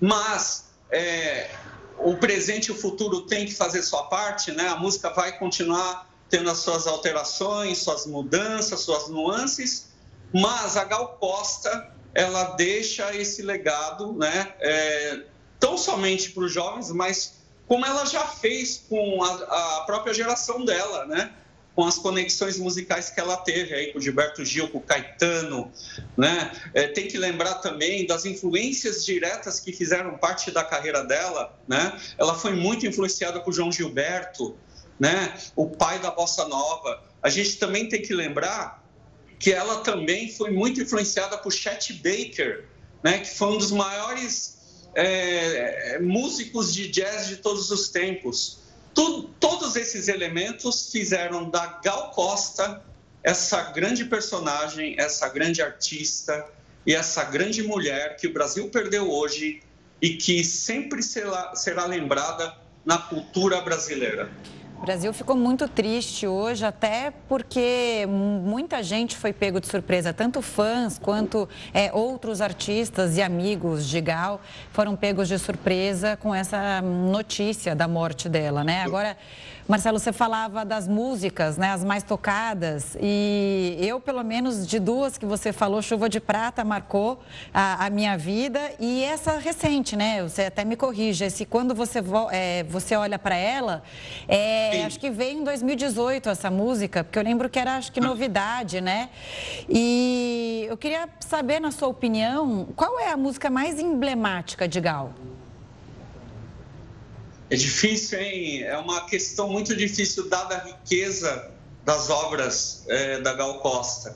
mas 0.00 0.70
é, 0.90 1.50
o 1.98 2.16
presente 2.16 2.66
e 2.66 2.72
o 2.72 2.74
futuro 2.74 3.22
têm 3.22 3.46
que 3.46 3.54
fazer 3.54 3.82
sua 3.82 4.04
parte, 4.04 4.52
né? 4.52 4.68
a 4.68 4.76
música 4.76 5.10
vai 5.10 5.38
continuar 5.38 6.08
tendo 6.28 6.50
as 6.50 6.58
suas 6.58 6.86
alterações, 6.86 7.78
suas 7.78 8.06
mudanças, 8.06 8.80
suas 8.80 9.08
nuances, 9.08 9.88
mas 10.32 10.76
a 10.76 10.84
Gal 10.84 11.16
Costa 11.18 11.94
ela 12.14 12.44
deixa 12.56 13.14
esse 13.14 13.42
legado, 13.42 14.12
né, 14.12 14.52
é, 14.60 15.22
tão 15.60 15.76
somente 15.78 16.30
para 16.30 16.44
os 16.44 16.52
jovens, 16.52 16.90
mas 16.90 17.38
como 17.66 17.84
ela 17.84 18.04
já 18.06 18.26
fez 18.26 18.84
com 18.88 19.22
a, 19.22 19.78
a, 19.78 19.80
própria 19.82 20.12
geração 20.14 20.64
dela, 20.64 21.06
né, 21.06 21.32
com 21.78 21.86
as 21.86 21.96
conexões 21.96 22.58
musicais 22.58 23.08
que 23.08 23.20
ela 23.20 23.36
teve 23.36 23.72
aí 23.72 23.92
com 23.92 24.00
Gilberto 24.00 24.44
Gil, 24.44 24.68
com 24.68 24.80
Caetano, 24.80 25.70
né, 26.16 26.50
é, 26.74 26.88
tem 26.88 27.06
que 27.06 27.16
lembrar 27.16 27.54
também 27.60 28.04
das 28.04 28.24
influências 28.24 29.04
diretas 29.04 29.60
que 29.60 29.72
fizeram 29.72 30.18
parte 30.18 30.50
da 30.50 30.64
carreira 30.64 31.04
dela, 31.04 31.56
né, 31.68 31.96
ela 32.18 32.34
foi 32.34 32.56
muito 32.56 32.84
influenciada 32.84 33.38
por 33.38 33.52
João 33.52 33.70
Gilberto, 33.70 34.58
né? 34.98 35.32
O 35.54 35.68
pai 35.68 36.00
da 36.00 36.10
bossa 36.10 36.48
nova. 36.48 37.00
A 37.22 37.28
gente 37.28 37.56
também 37.58 37.88
tem 37.88 38.02
que 38.02 38.12
lembrar 38.12 38.84
que 39.38 39.52
ela 39.52 39.76
também 39.82 40.32
foi 40.32 40.50
muito 40.50 40.80
influenciada 40.80 41.38
por 41.38 41.52
Chet 41.52 41.92
Baker, 42.02 42.64
né? 43.04 43.18
Que 43.20 43.30
foi 43.30 43.50
um 43.50 43.58
dos 43.58 43.70
maiores 43.70 44.58
é, 44.96 46.00
músicos 46.00 46.74
de 46.74 46.88
jazz 46.88 47.28
de 47.28 47.36
todos 47.36 47.70
os 47.70 47.88
tempos. 47.90 48.66
Todos 49.40 49.76
esses 49.76 50.08
elementos 50.08 50.90
fizeram 50.90 51.48
da 51.50 51.80
Gal 51.84 52.10
Costa 52.10 52.84
essa 53.22 53.72
grande 53.72 54.04
personagem, 54.04 54.94
essa 54.98 55.28
grande 55.28 55.60
artista 55.60 56.44
e 56.86 56.94
essa 56.94 57.24
grande 57.24 57.62
mulher 57.62 58.16
que 58.16 58.26
o 58.26 58.32
Brasil 58.32 58.70
perdeu 58.70 59.10
hoje 59.10 59.60
e 60.00 60.16
que 60.16 60.42
sempre 60.44 61.02
será, 61.02 61.54
será 61.54 61.84
lembrada 61.84 62.54
na 62.84 62.98
cultura 62.98 63.60
brasileira. 63.60 64.30
O 64.80 64.86
Brasil 64.88 65.12
ficou 65.12 65.36
muito 65.36 65.66
triste 65.66 66.26
hoje, 66.26 66.64
até 66.64 67.12
porque 67.28 68.06
muita 68.08 68.80
gente 68.80 69.16
foi 69.16 69.32
pego 69.32 69.60
de 69.60 69.66
surpresa, 69.66 70.12
tanto 70.12 70.40
fãs 70.40 70.98
quanto 70.98 71.48
é, 71.74 71.90
outros 71.92 72.40
artistas 72.40 73.16
e 73.16 73.22
amigos 73.22 73.86
de 73.86 74.00
Gal 74.00 74.40
foram 74.72 74.94
pegos 74.94 75.26
de 75.26 75.36
surpresa 75.36 76.16
com 76.16 76.32
essa 76.32 76.80
notícia 76.80 77.74
da 77.74 77.88
morte 77.88 78.28
dela, 78.28 78.62
né? 78.62 78.82
Agora. 78.82 79.16
Marcelo, 79.68 79.98
você 79.98 80.14
falava 80.14 80.64
das 80.64 80.88
músicas, 80.88 81.58
né, 81.58 81.72
as 81.72 81.84
mais 81.84 82.02
tocadas, 82.02 82.96
e 82.98 83.76
eu, 83.78 84.00
pelo 84.00 84.22
menos, 84.24 84.66
de 84.66 84.78
duas 84.78 85.18
que 85.18 85.26
você 85.26 85.52
falou, 85.52 85.82
Chuva 85.82 86.08
de 86.08 86.20
Prata 86.20 86.64
marcou 86.64 87.20
a, 87.52 87.84
a 87.84 87.90
minha 87.90 88.16
vida, 88.16 88.58
e 88.80 89.04
essa 89.04 89.36
recente, 89.36 89.94
né, 89.94 90.22
você 90.22 90.44
até 90.44 90.64
me 90.64 90.74
corrige, 90.74 91.22
esse 91.22 91.44
quando 91.44 91.74
você, 91.74 92.02
é, 92.30 92.64
você 92.64 92.96
olha 92.96 93.18
para 93.18 93.36
ela, 93.36 93.82
é, 94.26 94.67
acho 94.84 95.00
que 95.00 95.10
veio 95.10 95.40
em 95.40 95.44
2018 95.44 96.28
essa 96.28 96.50
música, 96.50 97.04
porque 97.04 97.18
eu 97.18 97.22
lembro 97.22 97.48
que 97.48 97.58
era, 97.58 97.76
acho 97.76 97.92
que, 97.92 98.00
novidade, 98.00 98.80
né, 98.80 99.10
e 99.68 100.66
eu 100.68 100.76
queria 100.76 101.08
saber, 101.20 101.60
na 101.60 101.70
sua 101.70 101.88
opinião, 101.88 102.68
qual 102.76 102.98
é 102.98 103.10
a 103.10 103.16
música 103.16 103.50
mais 103.50 103.78
emblemática 103.78 104.68
de 104.68 104.80
Gal? 104.80 105.12
É 107.50 107.56
difícil, 107.56 108.20
hein? 108.20 108.62
É 108.62 108.76
uma 108.76 109.06
questão 109.06 109.48
muito 109.48 109.74
difícil, 109.74 110.28
dada 110.28 110.56
a 110.56 110.64
riqueza 110.64 111.50
das 111.84 112.10
obras 112.10 112.84
é, 112.88 113.18
da 113.20 113.32
Gal 113.32 113.60
Costa. 113.60 114.14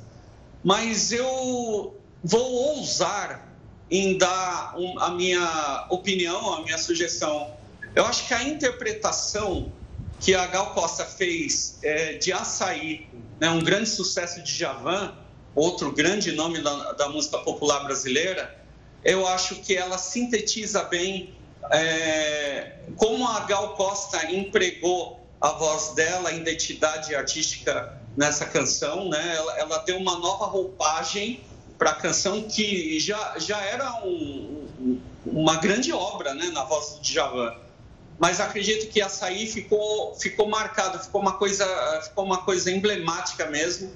Mas 0.62 1.12
eu 1.12 1.96
vou 2.22 2.52
ousar 2.52 3.48
em 3.90 4.18
dar 4.18 4.74
um, 4.78 4.98
a 4.98 5.10
minha 5.10 5.86
opinião, 5.88 6.54
a 6.54 6.62
minha 6.62 6.76
sugestão. 6.76 7.50
Eu 7.94 8.04
acho 8.04 8.28
que 8.28 8.34
a 8.34 8.42
interpretação 8.42 9.72
que 10.22 10.34
a 10.34 10.46
Gal 10.46 10.72
Costa 10.72 11.04
fez 11.04 11.78
é, 11.82 12.14
de 12.14 12.32
Açaí, 12.32 13.08
né, 13.40 13.50
um 13.50 13.62
grande 13.62 13.88
sucesso 13.88 14.40
de 14.40 14.54
Javan, 14.54 15.14
outro 15.54 15.92
grande 15.92 16.30
nome 16.32 16.62
da, 16.62 16.92
da 16.92 17.08
música 17.08 17.38
popular 17.38 17.80
brasileira, 17.84 18.56
eu 19.04 19.26
acho 19.26 19.56
que 19.56 19.76
ela 19.76 19.98
sintetiza 19.98 20.84
bem 20.84 21.34
é, 21.72 22.76
como 22.96 23.26
a 23.26 23.40
Gal 23.40 23.74
Costa 23.74 24.30
empregou 24.30 25.20
a 25.40 25.50
voz 25.50 25.92
dela, 25.94 26.28
a 26.28 26.32
identidade 26.32 27.14
artística 27.14 27.98
nessa 28.16 28.46
canção, 28.46 29.08
né? 29.08 29.34
Ela, 29.34 29.58
ela 29.58 29.78
deu 29.78 29.96
uma 29.96 30.18
nova 30.18 30.46
roupagem 30.46 31.40
para 31.76 31.90
a 31.90 31.94
canção 31.94 32.42
que 32.42 33.00
já, 33.00 33.34
já 33.38 33.60
era 33.60 34.04
um, 34.04 35.00
uma 35.26 35.56
grande 35.56 35.92
obra, 35.92 36.32
né, 36.32 36.46
na 36.52 36.62
voz 36.62 37.00
de 37.00 37.12
Djavan. 37.12 37.56
Mas 38.18 38.40
acredito 38.40 38.90
que 38.90 39.00
Açaí 39.00 39.46
ficou 39.46 40.14
ficou 40.14 40.48
marcado, 40.48 40.98
ficou 40.98 41.20
uma 41.20 41.32
coisa 41.32 41.66
ficou 42.04 42.24
uma 42.24 42.42
coisa 42.44 42.70
emblemática 42.70 43.46
mesmo, 43.46 43.92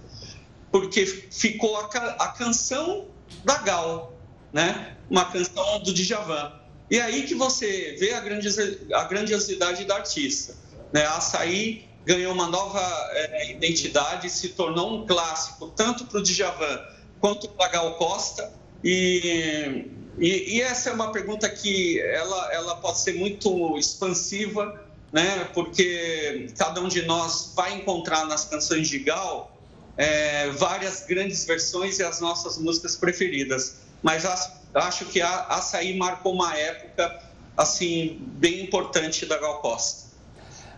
porque 0.70 1.06
ficou 1.06 1.76
a, 1.76 1.87
a 2.18 2.28
canção 2.28 3.06
da 3.44 3.58
Gal, 3.58 4.12
né? 4.52 4.96
Uma 5.08 5.25
canção 5.26 5.80
do 5.80 5.92
Djavan. 5.92 6.52
E 6.90 7.00
aí 7.00 7.25
que 7.25 7.35
você 7.35 7.96
vê 7.99 8.12
a 8.12 9.04
grandiosidade 9.04 9.85
da 9.85 9.96
artista. 9.96 10.54
Né? 10.92 11.04
A 11.04 11.16
Açaí 11.16 11.88
ganhou 12.04 12.32
uma 12.32 12.46
nova 12.46 12.80
é, 13.12 13.50
identidade, 13.50 14.31
se 14.31 14.50
tornou 14.50 14.94
um 14.94 15.07
clássico, 15.07 15.68
tanto 15.76 16.07
para 16.07 16.20
o 16.20 16.22
Djavan 16.22 16.81
quanto 17.20 17.48
para 17.48 17.72
Gal 17.72 17.94
Costa. 17.96 18.52
E, 18.85 19.87
e, 20.18 20.57
e, 20.57 20.62
essa 20.62 20.90
é 20.90 20.92
uma 20.92 21.12
pergunta 21.12 21.48
que 21.48 22.00
ela, 22.00 22.52
ela 22.52 22.76
pode 22.76 23.00
ser 23.00 23.14
muito 23.14 23.76
expansiva, 23.76 24.83
né? 25.12 25.48
porque 25.52 26.48
cada 26.57 26.81
um 26.81 26.88
de 26.88 27.02
nós 27.02 27.52
vai 27.55 27.74
encontrar 27.74 28.26
nas 28.26 28.44
canções 28.44 28.88
de 28.88 28.98
Gal 29.00 29.57
é, 29.96 30.50
várias 30.50 31.05
grandes 31.07 31.44
versões 31.44 31.98
e 31.98 32.02
as 32.02 32.20
nossas 32.20 32.59
músicas 32.59 32.96
preferidas. 32.96 33.76
Mas 34.02 34.24
as 34.24 34.57
acho 34.76 35.07
que 35.07 35.20
a 35.22 35.40
Açaí 35.44 35.96
marcou 35.96 36.35
uma 36.35 36.57
época 36.57 37.22
assim 37.57 38.18
bem 38.20 38.62
importante 38.62 39.24
da 39.24 39.38
Gal 39.38 39.61
Costa. 39.61 40.06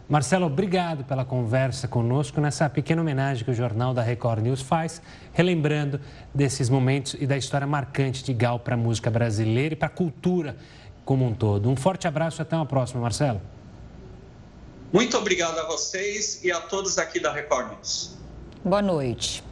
Marcelo, 0.09 0.47
obrigado 0.47 1.05
pela 1.05 1.23
conversa 1.23 1.87
conosco 1.87 2.41
nessa 2.41 2.67
pequena 2.71 3.03
homenagem 3.03 3.45
que 3.45 3.51
o 3.51 3.55
Jornal 3.55 3.93
da 3.93 4.01
Record 4.01 4.43
News 4.43 4.63
faz, 4.63 5.03
relembrando 5.35 6.01
desses 6.35 6.71
momentos 6.71 7.15
e 7.21 7.27
da 7.27 7.37
história 7.37 7.67
marcante 7.67 8.25
de 8.25 8.33
Gal 8.33 8.59
para 8.59 8.73
a 8.73 8.79
música 8.79 9.11
brasileira 9.11 9.75
e 9.75 9.77
para 9.77 9.89
a 9.89 9.91
cultura 9.91 10.57
como 11.05 11.27
um 11.27 11.35
todo. 11.35 11.69
Um 11.69 11.77
forte 11.77 12.09
abraço 12.09 12.41
e 12.41 12.43
até 12.43 12.57
uma 12.57 12.65
próxima, 12.65 13.03
Marcelo. 13.03 13.39
Muito 14.91 15.15
obrigado 15.19 15.59
a 15.59 15.67
vocês 15.67 16.43
e 16.43 16.51
a 16.51 16.59
todos 16.59 16.97
aqui 16.97 17.21
da 17.21 17.31
Record 17.31 17.73
News. 17.73 18.17
Boa 18.65 18.81
noite. 18.81 19.45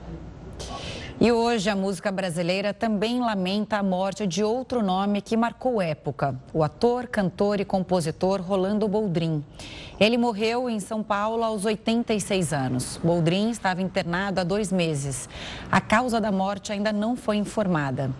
E 1.18 1.32
hoje 1.32 1.70
a 1.70 1.74
música 1.74 2.12
brasileira 2.12 2.74
também 2.74 3.20
lamenta 3.20 3.78
a 3.78 3.82
morte 3.82 4.26
de 4.26 4.44
outro 4.44 4.82
nome 4.82 5.22
que 5.22 5.34
marcou 5.34 5.80
época, 5.80 6.38
o 6.52 6.62
ator, 6.62 7.06
cantor 7.06 7.58
e 7.58 7.64
compositor 7.64 8.42
Rolando 8.42 8.86
Boldrin. 8.86 9.42
Ele 9.98 10.18
morreu 10.18 10.68
em 10.68 10.78
São 10.78 11.02
Paulo 11.02 11.42
aos 11.42 11.64
86 11.64 12.52
anos. 12.52 13.00
Boldrin 13.02 13.48
estava 13.50 13.80
internado 13.80 14.40
há 14.40 14.44
dois 14.44 14.70
meses. 14.70 15.26
A 15.72 15.80
causa 15.80 16.20
da 16.20 16.30
morte 16.30 16.70
ainda 16.70 16.92
não 16.92 17.16
foi 17.16 17.36
informada. 17.36 18.10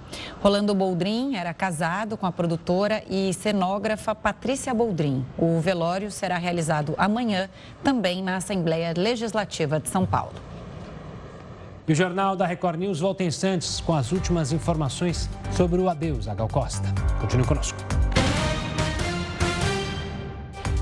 Rolando 0.40 0.74
Boldrin 0.74 1.36
era 1.36 1.52
casado 1.52 2.16
com 2.16 2.24
a 2.24 2.32
produtora 2.32 3.02
e 3.10 3.32
cenógrafa 3.34 4.14
Patrícia 4.14 4.72
Boldrin. 4.72 5.24
O 5.36 5.60
velório 5.60 6.10
será 6.10 6.38
realizado 6.38 6.94
amanhã, 6.96 7.48
também 7.84 8.22
na 8.22 8.36
Assembleia 8.36 8.94
Legislativa 8.96 9.78
de 9.78 9.90
São 9.90 10.06
Paulo. 10.06 10.34
E 11.86 11.92
o 11.92 11.94
Jornal 11.94 12.34
da 12.34 12.46
Record 12.46 12.80
News 12.80 13.00
volta 13.00 13.22
em 13.22 13.26
instantes 13.26 13.80
com 13.80 13.94
as 13.94 14.10
últimas 14.12 14.50
informações 14.50 15.28
sobre 15.52 15.80
o 15.80 15.88
adeus 15.88 16.26
a 16.26 16.34
Gal 16.34 16.48
Costa. 16.48 16.88
Continue 17.20 17.46
conosco. 17.46 17.78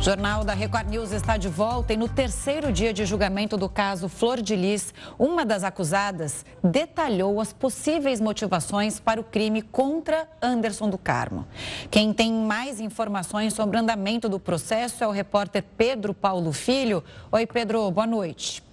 Jornal 0.04 0.44
da 0.44 0.52
Record 0.52 0.90
News 0.90 1.12
está 1.12 1.38
de 1.38 1.48
volta 1.48 1.94
e 1.94 1.96
no 1.96 2.06
terceiro 2.06 2.70
dia 2.70 2.92
de 2.92 3.06
julgamento 3.06 3.56
do 3.56 3.70
caso 3.70 4.06
Flor 4.06 4.42
de 4.42 4.54
Lis, 4.54 4.92
uma 5.18 5.46
das 5.46 5.64
acusadas 5.64 6.44
detalhou 6.62 7.40
as 7.40 7.54
possíveis 7.54 8.20
motivações 8.20 9.00
para 9.00 9.18
o 9.18 9.24
crime 9.24 9.62
contra 9.62 10.28
Anderson 10.42 10.90
do 10.90 10.98
Carmo. 10.98 11.46
Quem 11.90 12.12
tem 12.12 12.30
mais 12.34 12.80
informações 12.80 13.54
sobre 13.54 13.78
o 13.78 13.80
andamento 13.80 14.28
do 14.28 14.38
processo 14.38 15.02
é 15.02 15.08
o 15.08 15.10
repórter 15.10 15.64
Pedro 15.74 16.12
Paulo 16.12 16.52
Filho. 16.52 17.02
Oi, 17.32 17.46
Pedro, 17.46 17.90
boa 17.90 18.06
noite. 18.06 18.63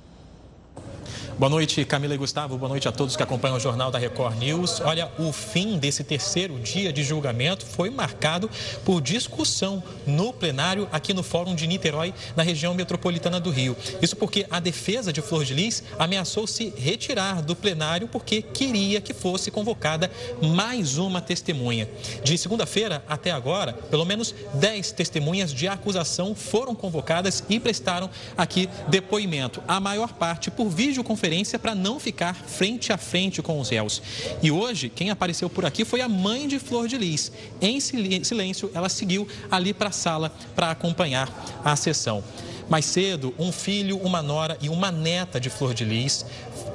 Boa 1.37 1.49
noite, 1.49 1.83
Camila 1.85 2.13
e 2.13 2.17
Gustavo. 2.17 2.57
Boa 2.57 2.69
noite 2.69 2.87
a 2.87 2.91
todos 2.91 3.15
que 3.15 3.23
acompanham 3.23 3.57
o 3.57 3.59
Jornal 3.59 3.89
da 3.89 3.97
Record 3.97 4.37
News. 4.37 4.79
Olha, 4.81 5.11
o 5.17 5.31
fim 5.31 5.77
desse 5.77 6.03
terceiro 6.03 6.59
dia 6.59 6.93
de 6.93 7.03
julgamento 7.03 7.65
foi 7.65 7.89
marcado 7.89 8.49
por 8.85 9.01
discussão 9.01 9.81
no 10.05 10.31
plenário 10.31 10.87
aqui 10.91 11.13
no 11.13 11.23
Fórum 11.23 11.55
de 11.55 11.65
Niterói, 11.65 12.13
na 12.35 12.43
região 12.43 12.73
metropolitana 12.73 13.39
do 13.39 13.49
Rio. 13.49 13.75
Isso 14.01 14.15
porque 14.15 14.45
a 14.49 14.59
defesa 14.59 15.11
de 15.11 15.21
Flor 15.21 15.43
de 15.43 15.53
Lis 15.53 15.83
ameaçou 15.97 16.45
se 16.45 16.73
retirar 16.77 17.41
do 17.41 17.55
plenário 17.55 18.07
porque 18.07 18.41
queria 18.41 19.01
que 19.01 19.13
fosse 19.13 19.49
convocada 19.49 20.11
mais 20.41 20.97
uma 20.97 21.21
testemunha. 21.21 21.89
De 22.23 22.37
segunda-feira 22.37 23.03
até 23.07 23.31
agora, 23.31 23.73
pelo 23.73 24.05
menos 24.05 24.35
10 24.53 24.91
testemunhas 24.91 25.53
de 25.53 25.67
acusação 25.67 26.35
foram 26.35 26.75
convocadas 26.75 27.43
e 27.49 27.59
prestaram 27.59 28.09
aqui 28.37 28.69
depoimento. 28.87 29.63
A 29.67 29.79
maior 29.79 30.13
parte 30.13 30.51
por 30.51 30.69
videoconferência 30.91 31.57
para 31.57 31.73
não 31.73 31.99
ficar 31.99 32.35
frente 32.35 32.91
a 32.91 32.97
frente 32.97 33.41
com 33.41 33.59
os 33.59 33.69
réus. 33.69 34.01
E 34.43 34.51
hoje, 34.51 34.89
quem 34.89 35.09
apareceu 35.09 35.49
por 35.49 35.65
aqui 35.65 35.83
foi 35.83 36.01
a 36.01 36.09
mãe 36.09 36.47
de 36.47 36.59
Flor 36.59 36.87
de 36.87 36.97
Lis. 36.97 37.31
Em 37.61 37.79
silêncio, 37.79 38.69
ela 38.73 38.89
seguiu 38.89 39.27
ali 39.49 39.73
para 39.73 39.89
a 39.89 39.93
sala 39.93 40.33
para 40.55 40.71
acompanhar 40.71 41.29
a 41.63 41.75
sessão. 41.75 42.23
Mais 42.69 42.85
cedo, 42.85 43.33
um 43.37 43.51
filho, 43.51 43.97
uma 43.97 44.21
nora 44.21 44.57
e 44.61 44.69
uma 44.69 44.91
neta 44.91 45.39
de 45.39 45.49
Flor 45.49 45.73
de 45.73 45.83
Lis 45.83 46.25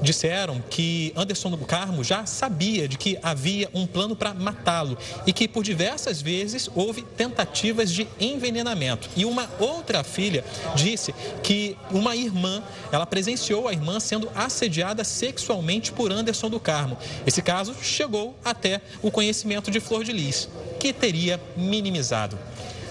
disseram 0.03 0.63
que 0.71 1.13
Anderson 1.17 1.51
do 1.51 1.59
Carmo 1.59 2.05
já 2.05 2.27
sabia 2.27 2.89
de 2.89 2.97
que 2.97 3.19
havia 3.23 3.69
um 3.73 3.87
plano 3.87 4.15
para 4.15 4.35
matá-lo 4.35 4.97
e 5.27 5.33
que 5.33 5.49
por 5.49 5.63
diversas 5.65 6.21
vezes 6.21 6.69
houve 6.75 7.03
tentativas 7.03 7.91
de 7.91 8.07
envenenamento. 8.21 9.09
E 9.17 9.25
uma 9.25 9.49
outra 9.59 10.05
filha 10.05 10.45
disse 10.75 11.15
que 11.43 11.77
uma 11.91 12.15
irmã, 12.15 12.63
ela 12.93 13.07
presenciou 13.07 13.69
a 13.69 13.73
irmã 13.73 14.01
sendo 14.01 14.31
assediada 14.35 15.05
sexualmente 15.05 15.93
por 15.93 16.13
Anderson 16.13 16.51
do 16.51 16.61
Carmo. 16.61 16.99
Esse 17.27 17.43
caso 17.43 17.75
chegou 17.83 18.37
até 18.45 18.81
o 19.03 19.11
conhecimento 19.11 19.71
de 19.71 19.81
Flor 19.81 20.05
de 20.05 20.13
Lis, 20.13 20.49
que 20.79 20.93
teria 20.93 21.41
minimizado. 21.57 22.39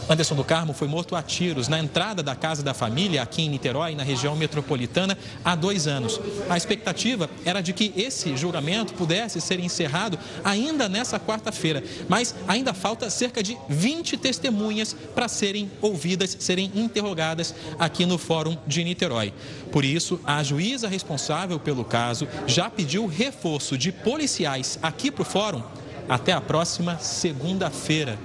Anderson 0.07 0.35
do 0.35 0.43
Carmo 0.43 0.71
foi 0.71 0.87
morto 0.87 1.15
a 1.15 1.23
tiros 1.23 1.67
na 1.67 1.79
entrada 1.79 2.21
da 2.21 2.35
casa 2.35 2.61
da 2.61 2.75
família 2.75 3.23
aqui 3.23 3.41
em 3.41 3.49
Niterói, 3.49 3.95
na 3.95 4.03
região 4.03 4.35
metropolitana, 4.35 5.17
há 5.43 5.55
dois 5.55 5.87
anos. 5.87 6.19
A 6.47 6.55
expectativa 6.55 7.27
era 7.43 7.59
de 7.59 7.73
que 7.73 7.91
esse 7.97 8.37
julgamento 8.37 8.93
pudesse 8.93 9.41
ser 9.41 9.59
encerrado 9.59 10.19
ainda 10.43 10.87
nessa 10.87 11.19
quarta-feira, 11.19 11.83
mas 12.07 12.35
ainda 12.47 12.73
falta 12.73 13.09
cerca 13.09 13.41
de 13.41 13.57
20 13.67 14.17
testemunhas 14.17 14.95
para 15.15 15.27
serem 15.27 15.71
ouvidas, 15.81 16.37
serem 16.39 16.71
interrogadas 16.75 17.55
aqui 17.79 18.05
no 18.05 18.19
Fórum 18.19 18.55
de 18.67 18.83
Niterói. 18.83 19.33
Por 19.71 19.83
isso, 19.83 20.19
a 20.23 20.43
juíza 20.43 20.87
responsável 20.87 21.59
pelo 21.59 21.83
caso 21.83 22.27
já 22.45 22.69
pediu 22.69 23.07
reforço 23.07 23.75
de 23.75 23.91
policiais 23.91 24.77
aqui 24.83 25.09
para 25.09 25.23
o 25.23 25.25
Fórum 25.25 25.63
até 26.07 26.31
a 26.31 26.41
próxima 26.41 26.99
segunda-feira. 26.99 28.19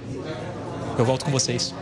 Eu 0.97 1.05
volto 1.05 1.25
com 1.25 1.31
vocês. 1.31 1.73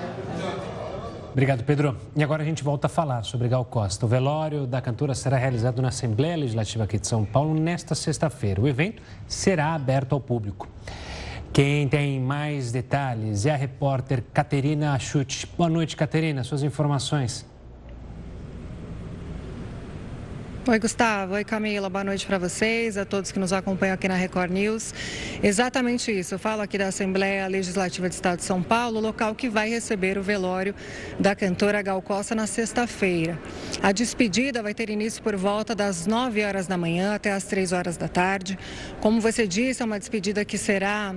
Obrigado, 1.31 1.63
Pedro. 1.63 1.95
E 2.15 2.23
agora 2.23 2.43
a 2.43 2.45
gente 2.45 2.63
volta 2.63 2.87
a 2.87 2.89
falar 2.89 3.23
sobre 3.23 3.47
Gal 3.47 3.65
Costa. 3.65 4.05
O 4.05 4.09
velório 4.09 4.65
da 4.67 4.81
cantora 4.81 5.13
será 5.15 5.37
realizado 5.37 5.81
na 5.81 5.89
Assembleia 5.89 6.35
Legislativa 6.35 6.83
aqui 6.83 6.99
de 6.99 7.07
São 7.07 7.23
Paulo 7.25 7.53
nesta 7.53 7.95
sexta-feira. 7.95 8.61
O 8.61 8.67
evento 8.67 9.01
será 9.27 9.73
aberto 9.73 10.13
ao 10.13 10.19
público. 10.19 10.67
Quem 11.51 11.87
tem 11.87 12.19
mais 12.19 12.71
detalhes 12.71 13.45
é 13.45 13.51
a 13.51 13.55
repórter 13.55 14.23
Caterina 14.33 14.93
Achute. 14.93 15.47
Boa 15.57 15.69
noite, 15.69 15.95
Caterina. 15.95 16.43
Suas 16.43 16.63
informações. 16.63 17.48
Oi, 20.69 20.77
Gustavo. 20.77 21.33
Oi, 21.33 21.43
Camila. 21.43 21.89
Boa 21.89 22.03
noite 22.03 22.27
para 22.27 22.37
vocês, 22.37 22.95
a 22.95 23.03
todos 23.03 23.31
que 23.31 23.39
nos 23.39 23.51
acompanham 23.51 23.95
aqui 23.95 24.07
na 24.07 24.13
Record 24.13 24.51
News. 24.51 24.93
Exatamente 25.41 26.11
isso. 26.11 26.35
Eu 26.35 26.37
falo 26.37 26.61
aqui 26.61 26.77
da 26.77 26.89
Assembleia 26.89 27.47
Legislativa 27.47 28.07
do 28.07 28.11
Estado 28.11 28.37
de 28.37 28.43
São 28.43 28.61
Paulo, 28.61 28.99
local 28.99 29.33
que 29.33 29.49
vai 29.49 29.67
receber 29.67 30.15
o 30.15 30.21
velório 30.21 30.75
da 31.19 31.35
cantora 31.35 31.81
Gal 31.81 31.99
Costa 32.03 32.35
na 32.35 32.45
sexta-feira. 32.45 33.35
A 33.81 33.91
despedida 33.91 34.61
vai 34.61 34.75
ter 34.75 34.91
início 34.91 35.23
por 35.23 35.35
volta 35.35 35.73
das 35.73 36.05
9 36.05 36.43
horas 36.43 36.67
da 36.67 36.77
manhã 36.77 37.15
até 37.15 37.31
as 37.31 37.45
3 37.45 37.71
horas 37.71 37.97
da 37.97 38.07
tarde. 38.07 38.55
Como 39.01 39.19
você 39.19 39.47
disse, 39.47 39.81
é 39.81 39.85
uma 39.85 39.97
despedida 39.97 40.45
que 40.45 40.55
será 40.55 41.15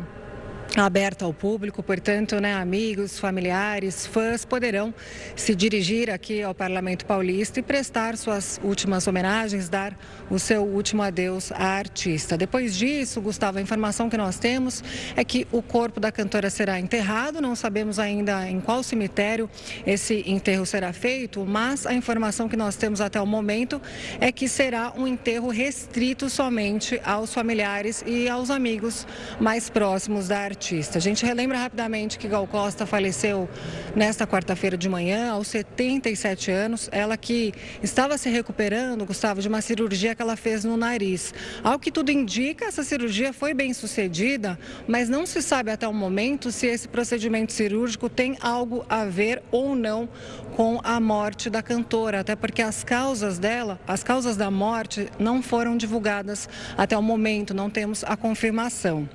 aberta 0.81 1.27
ao 1.27 1.35
público, 1.35 1.83
portanto, 1.83 2.41
né, 2.41 2.55
amigos, 2.55 3.19
familiares, 3.19 4.07
fãs 4.07 4.45
poderão 4.45 4.95
se 5.37 5.55
dirigir 5.55 6.09
aqui 6.09 6.43
ao 6.43 6.55
Parlamento 6.55 7.05
Paulista 7.05 7.61
e 7.61 7.63
prestar 7.63 8.17
suas 8.17 8.59
últimas 8.65 9.07
homenagens, 9.07 9.69
dar 9.69 9.95
o 10.31 10.39
seu 10.39 10.63
último 10.63 11.03
adeus 11.03 11.53
à 11.53 11.77
artista. 11.77 12.39
Depois 12.39 12.75
disso, 12.75 13.21
Gustavo, 13.21 13.59
a 13.59 13.61
informação 13.61 14.09
que 14.09 14.17
nós 14.17 14.39
temos 14.39 14.83
é 15.15 15.23
que 15.23 15.47
o 15.53 15.61
corpo 15.61 16.01
da 16.01 16.11
cantora 16.11 16.49
será 16.49 16.81
enterrado, 16.81 17.43
não 17.43 17.55
sabemos 17.55 17.99
ainda 17.99 18.49
em 18.49 18.59
qual 18.61 18.83
cemitério 18.83 19.51
esse 19.87 20.25
enterro 20.27 20.65
será 20.65 20.93
feito, 20.93 21.45
mas 21.45 21.87
a 21.87 21.93
informação 21.93 22.49
que 22.49 22.57
nós 22.57 22.77
temos 22.77 23.03
até 23.03 23.21
o 23.21 23.27
momento 23.27 23.81
é 24.19 24.33
que 24.33 24.49
será 24.49 24.93
um 24.97 25.07
enterro 25.07 25.51
restrito 25.51 26.31
somente 26.31 26.99
aos 27.05 27.35
familiares 27.35 28.03
e 28.07 28.27
aos 28.27 28.49
amigos 28.49 29.07
mais 29.39 29.69
próximos 29.69 30.29
da 30.29 30.39
artista 30.39 30.62
A 30.95 30.99
gente 31.01 31.27
relembra 31.27 31.59
rapidamente 31.59 32.17
que 32.17 32.29
Gal 32.29 32.47
Costa 32.47 32.87
faleceu 32.87 33.49
nesta 33.97 34.25
quarta-feira 34.25 34.77
de 34.77 34.89
manhã, 34.89 35.33
aos 35.33 35.49
77 35.49 36.53
anos. 36.53 36.89
Ela 36.93 37.17
que 37.17 37.53
estava 37.83 38.17
se 38.17 38.31
recuperando, 38.31 39.05
Gustavo, 39.05 39.41
de 39.41 39.49
uma 39.49 39.61
cirurgia 39.61 40.15
que 40.15 40.23
ela 40.23 40.37
fez 40.37 40.63
no 40.63 40.77
nariz. 40.77 41.35
Ao 41.65 41.81
que 41.81 41.91
tudo 41.91 42.13
indica, 42.13 42.67
essa 42.67 42.85
cirurgia 42.85 43.33
foi 43.33 43.53
bem 43.53 43.75
sucedida, 43.75 44.57
mas 44.87 45.09
não 45.09 45.27
se 45.27 45.43
sabe 45.43 45.73
até 45.73 45.89
o 45.89 45.93
momento 45.93 46.53
se 46.53 46.69
esse 46.69 46.87
procedimento 46.87 47.53
cirúrgico 47.53 48.09
tem 48.09 48.39
algo 48.41 48.87
a 48.89 49.05
ver 49.05 49.43
ou 49.51 49.75
não 49.75 50.09
com 50.55 50.81
a 50.85 51.01
morte 51.01 51.51
da 51.51 51.61
cantora, 51.61 52.21
até 52.21 52.37
porque 52.37 52.63
as 52.63 52.85
causas 52.85 53.37
dela, 53.37 53.81
as 53.85 54.05
causas 54.05 54.37
da 54.37 54.49
morte 54.49 55.09
não 55.19 55.43
foram 55.43 55.77
divulgadas 55.77 56.49
até 56.79 56.97
o 56.97 57.03
momento, 57.03 57.53
não 57.53 57.69
temos 57.69 58.05
a 58.05 58.17
confirmação. 58.17 59.09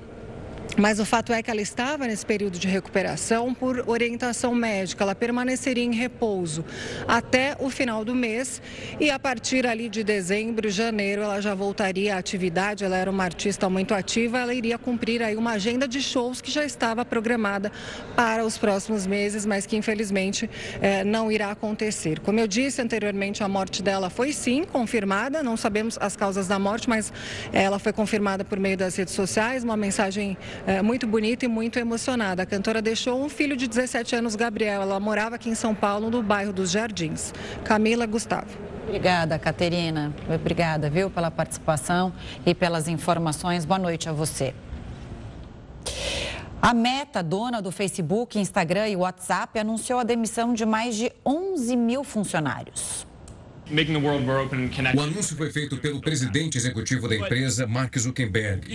Mas 0.76 1.00
o 1.00 1.04
fato 1.04 1.32
é 1.32 1.42
que 1.42 1.50
ela 1.50 1.60
estava 1.60 2.06
nesse 2.06 2.24
período 2.24 2.58
de 2.58 2.68
recuperação 2.68 3.54
por 3.54 3.88
orientação 3.88 4.54
médica. 4.54 5.02
Ela 5.02 5.14
permaneceria 5.14 5.82
em 5.82 5.92
repouso 5.92 6.64
até 7.06 7.56
o 7.58 7.70
final 7.70 8.04
do 8.04 8.14
mês 8.14 8.60
e 9.00 9.10
a 9.10 9.18
partir 9.18 9.66
ali 9.66 9.88
de 9.88 10.04
dezembro, 10.04 10.70
janeiro, 10.70 11.22
ela 11.22 11.40
já 11.40 11.54
voltaria 11.54 12.14
à 12.14 12.18
atividade. 12.18 12.84
Ela 12.84 12.96
era 12.96 13.10
uma 13.10 13.24
artista 13.24 13.68
muito 13.68 13.94
ativa, 13.94 14.38
ela 14.38 14.54
iria 14.54 14.78
cumprir 14.78 15.22
aí 15.22 15.36
uma 15.36 15.52
agenda 15.52 15.88
de 15.88 16.00
shows 16.00 16.40
que 16.40 16.50
já 16.50 16.64
estava 16.64 17.04
programada 17.04 17.72
para 18.14 18.44
os 18.44 18.56
próximos 18.56 19.06
meses, 19.06 19.44
mas 19.44 19.66
que 19.66 19.76
infelizmente 19.76 20.48
eh, 20.80 21.02
não 21.02 21.32
irá 21.32 21.50
acontecer. 21.50 22.20
Como 22.20 22.38
eu 22.38 22.46
disse 22.46 22.80
anteriormente, 22.80 23.42
a 23.42 23.48
morte 23.48 23.82
dela 23.82 24.10
foi 24.10 24.32
sim 24.32 24.64
confirmada. 24.64 25.42
Não 25.42 25.56
sabemos 25.56 25.98
as 26.00 26.14
causas 26.14 26.46
da 26.46 26.58
morte, 26.58 26.88
mas 26.88 27.12
ela 27.52 27.78
foi 27.78 27.92
confirmada 27.92 28.44
por 28.44 28.60
meio 28.60 28.76
das 28.76 28.94
redes 28.96 29.14
sociais. 29.14 29.64
Uma 29.64 29.76
mensagem 29.76 30.36
é, 30.66 30.82
muito 30.82 31.06
bonita 31.06 31.44
e 31.44 31.48
muito 31.48 31.78
emocionada. 31.78 32.42
A 32.42 32.46
cantora 32.46 32.82
deixou 32.82 33.22
um 33.22 33.28
filho 33.28 33.56
de 33.56 33.66
17 33.66 34.16
anos, 34.16 34.36
Gabriel. 34.36 34.82
Ela 34.82 35.00
morava 35.00 35.36
aqui 35.36 35.48
em 35.48 35.54
São 35.54 35.74
Paulo, 35.74 36.10
no 36.10 36.22
bairro 36.22 36.52
dos 36.52 36.70
Jardins. 36.70 37.32
Camila 37.64 38.06
Gustavo. 38.06 38.48
Obrigada, 38.86 39.38
Caterina. 39.38 40.14
Obrigada, 40.34 40.88
viu, 40.88 41.10
pela 41.10 41.30
participação 41.30 42.12
e 42.46 42.54
pelas 42.54 42.88
informações. 42.88 43.64
Boa 43.64 43.78
noite 43.78 44.08
a 44.08 44.12
você. 44.12 44.54
A 46.60 46.74
Meta, 46.74 47.22
dona 47.22 47.62
do 47.62 47.70
Facebook, 47.70 48.38
Instagram 48.38 48.88
e 48.88 48.96
WhatsApp, 48.96 49.58
anunciou 49.58 50.00
a 50.00 50.02
demissão 50.02 50.52
de 50.52 50.66
mais 50.66 50.96
de 50.96 51.12
11 51.24 51.76
mil 51.76 52.02
funcionários. 52.02 53.07
O 54.94 55.00
anúncio 55.00 55.36
foi 55.36 55.50
feito 55.50 55.76
pelo 55.76 56.00
presidente 56.00 56.56
executivo 56.56 57.06
da 57.06 57.16
empresa, 57.16 57.66
Mark 57.66 57.96
Zuckerberg. 57.98 58.66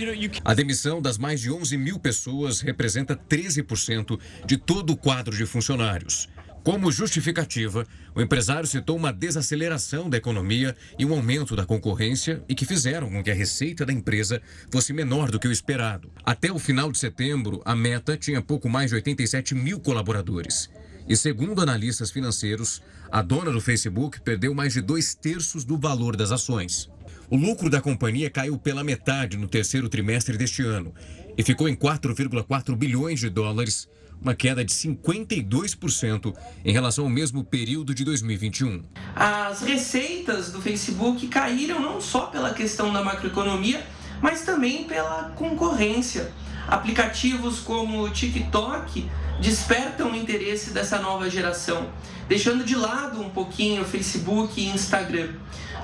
A 0.44 0.54
demissão 0.54 1.02
das 1.02 1.18
mais 1.18 1.40
de 1.40 1.50
11 1.50 1.76
mil 1.76 1.98
pessoas 1.98 2.60
representa 2.60 3.16
13% 3.16 4.18
de 4.46 4.56
todo 4.56 4.90
o 4.90 4.96
quadro 4.96 5.36
de 5.36 5.44
funcionários. 5.46 6.28
Como 6.64 6.90
justificativa, 6.90 7.86
o 8.14 8.22
empresário 8.22 8.66
citou 8.66 8.96
uma 8.96 9.12
desaceleração 9.12 10.08
da 10.08 10.16
economia 10.16 10.74
e 10.98 11.04
um 11.04 11.12
aumento 11.12 11.54
da 11.54 11.66
concorrência 11.66 12.42
e 12.48 12.54
que 12.54 12.64
fizeram 12.64 13.10
com 13.10 13.22
que 13.22 13.30
a 13.30 13.34
receita 13.34 13.84
da 13.84 13.92
empresa 13.92 14.40
fosse 14.72 14.90
menor 14.94 15.30
do 15.30 15.38
que 15.38 15.46
o 15.46 15.52
esperado. 15.52 16.10
Até 16.24 16.50
o 16.50 16.58
final 16.58 16.90
de 16.90 16.96
setembro, 16.96 17.60
a 17.66 17.76
Meta 17.76 18.16
tinha 18.16 18.40
pouco 18.40 18.66
mais 18.66 18.90
de 18.90 18.94
87 18.94 19.54
mil 19.54 19.78
colaboradores. 19.78 20.70
E 21.06 21.16
segundo 21.16 21.60
analistas 21.60 22.10
financeiros, 22.10 22.82
a 23.12 23.20
dona 23.20 23.50
do 23.50 23.60
Facebook 23.60 24.20
perdeu 24.22 24.54
mais 24.54 24.72
de 24.72 24.80
dois 24.80 25.14
terços 25.14 25.64
do 25.64 25.76
valor 25.76 26.16
das 26.16 26.32
ações. 26.32 26.90
O 27.30 27.36
lucro 27.36 27.68
da 27.68 27.80
companhia 27.80 28.30
caiu 28.30 28.58
pela 28.58 28.82
metade 28.82 29.36
no 29.36 29.46
terceiro 29.46 29.88
trimestre 29.88 30.38
deste 30.38 30.62
ano 30.62 30.94
e 31.36 31.42
ficou 31.42 31.68
em 31.68 31.74
4,4 31.74 32.74
bilhões 32.74 33.20
de 33.20 33.28
dólares, 33.28 33.88
uma 34.20 34.34
queda 34.34 34.64
de 34.64 34.72
52% 34.72 36.34
em 36.64 36.72
relação 36.72 37.04
ao 37.04 37.10
mesmo 37.10 37.44
período 37.44 37.94
de 37.94 38.04
2021. 38.04 38.82
As 39.14 39.60
receitas 39.60 40.50
do 40.50 40.62
Facebook 40.62 41.26
caíram 41.28 41.80
não 41.80 42.00
só 42.00 42.26
pela 42.26 42.54
questão 42.54 42.92
da 42.92 43.04
macroeconomia, 43.04 43.84
mas 44.22 44.42
também 44.42 44.84
pela 44.84 45.30
concorrência. 45.36 46.32
Aplicativos 46.68 47.58
como 47.60 48.02
o 48.02 48.10
TikTok 48.10 49.08
despertam 49.40 50.12
o 50.12 50.16
interesse 50.16 50.70
dessa 50.70 50.98
nova 50.98 51.28
geração, 51.28 51.90
deixando 52.28 52.64
de 52.64 52.74
lado 52.74 53.20
um 53.20 53.30
pouquinho 53.30 53.82
o 53.82 53.84
Facebook 53.84 54.60
e 54.60 54.68
Instagram. 54.68 55.30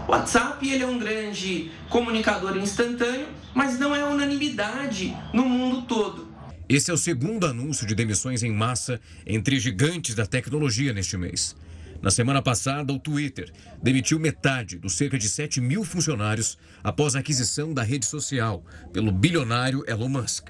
O 0.08 0.12
WhatsApp 0.12 0.66
ele 0.68 0.82
é 0.82 0.86
um 0.86 0.98
grande 0.98 1.70
comunicador 1.88 2.56
instantâneo, 2.56 3.26
mas 3.54 3.78
não 3.78 3.94
é 3.94 4.04
unanimidade 4.04 5.16
no 5.32 5.44
mundo 5.44 5.82
todo. 5.82 6.28
Esse 6.68 6.90
é 6.90 6.94
o 6.94 6.96
segundo 6.96 7.46
anúncio 7.46 7.86
de 7.86 7.94
demissões 7.94 8.42
em 8.42 8.52
massa 8.52 9.00
entre 9.26 9.58
gigantes 9.58 10.14
da 10.14 10.24
tecnologia 10.24 10.92
neste 10.92 11.16
mês. 11.16 11.56
Na 12.00 12.10
semana 12.10 12.40
passada, 12.40 12.92
o 12.92 12.98
Twitter 12.98 13.52
demitiu 13.82 14.18
metade 14.18 14.78
dos 14.78 14.94
cerca 14.94 15.18
de 15.18 15.28
7 15.28 15.60
mil 15.60 15.84
funcionários 15.84 16.56
após 16.82 17.14
a 17.14 17.18
aquisição 17.18 17.74
da 17.74 17.82
rede 17.82 18.06
social 18.06 18.64
pelo 18.92 19.12
bilionário 19.12 19.84
Elon 19.86 20.08
Musk. 20.08 20.48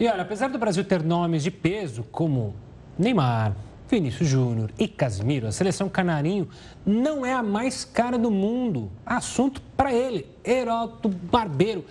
E 0.00 0.08
olha, 0.08 0.22
apesar 0.22 0.48
do 0.48 0.58
Brasil 0.58 0.82
ter 0.82 1.02
nomes 1.02 1.42
de 1.42 1.50
peso 1.50 2.02
como 2.04 2.54
Neymar, 2.98 3.54
Vinícius 3.86 4.30
Júnior 4.30 4.70
e 4.78 4.88
Casimiro, 4.88 5.46
a 5.46 5.52
seleção 5.52 5.90
canarinho 5.90 6.48
não 6.86 7.26
é 7.26 7.34
a 7.34 7.42
mais 7.42 7.84
cara 7.84 8.16
do 8.16 8.30
mundo. 8.30 8.90
Assunto 9.04 9.60
para 9.76 9.92
ele, 9.92 10.26
Heroto 10.42 11.06
Barbeiro. 11.10 11.84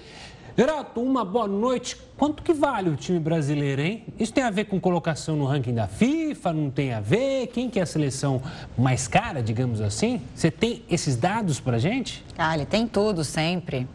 Heroto, 0.58 1.00
uma 1.04 1.24
boa 1.24 1.48
noite. 1.48 1.98
Quanto 2.18 2.42
que 2.42 2.52
vale 2.52 2.90
o 2.90 2.96
time 2.96 3.20
brasileiro, 3.20 3.80
hein? 3.80 4.04
Isso 4.20 4.34
tem 4.34 4.44
a 4.44 4.50
ver 4.50 4.66
com 4.66 4.80
colocação 4.80 5.36
no 5.36 5.46
ranking 5.46 5.76
da 5.76 5.88
FIFA? 5.88 6.52
Não 6.52 6.72
tem 6.72 6.92
a 6.92 7.00
ver? 7.00 7.46
Quem 7.48 7.70
que 7.70 7.78
é 7.80 7.84
a 7.84 7.86
seleção 7.86 8.42
mais 8.76 9.08
cara, 9.08 9.44
digamos 9.44 9.82
assim? 9.82 10.20
Você 10.34 10.50
tem 10.50 10.82
esses 10.90 11.16
dados 11.16 11.60
para 11.60 11.78
gente? 11.78 12.26
Ah, 12.36 12.56
ele 12.56 12.66
tem 12.66 12.88
tudo 12.88 13.24
sempre. 13.24 13.88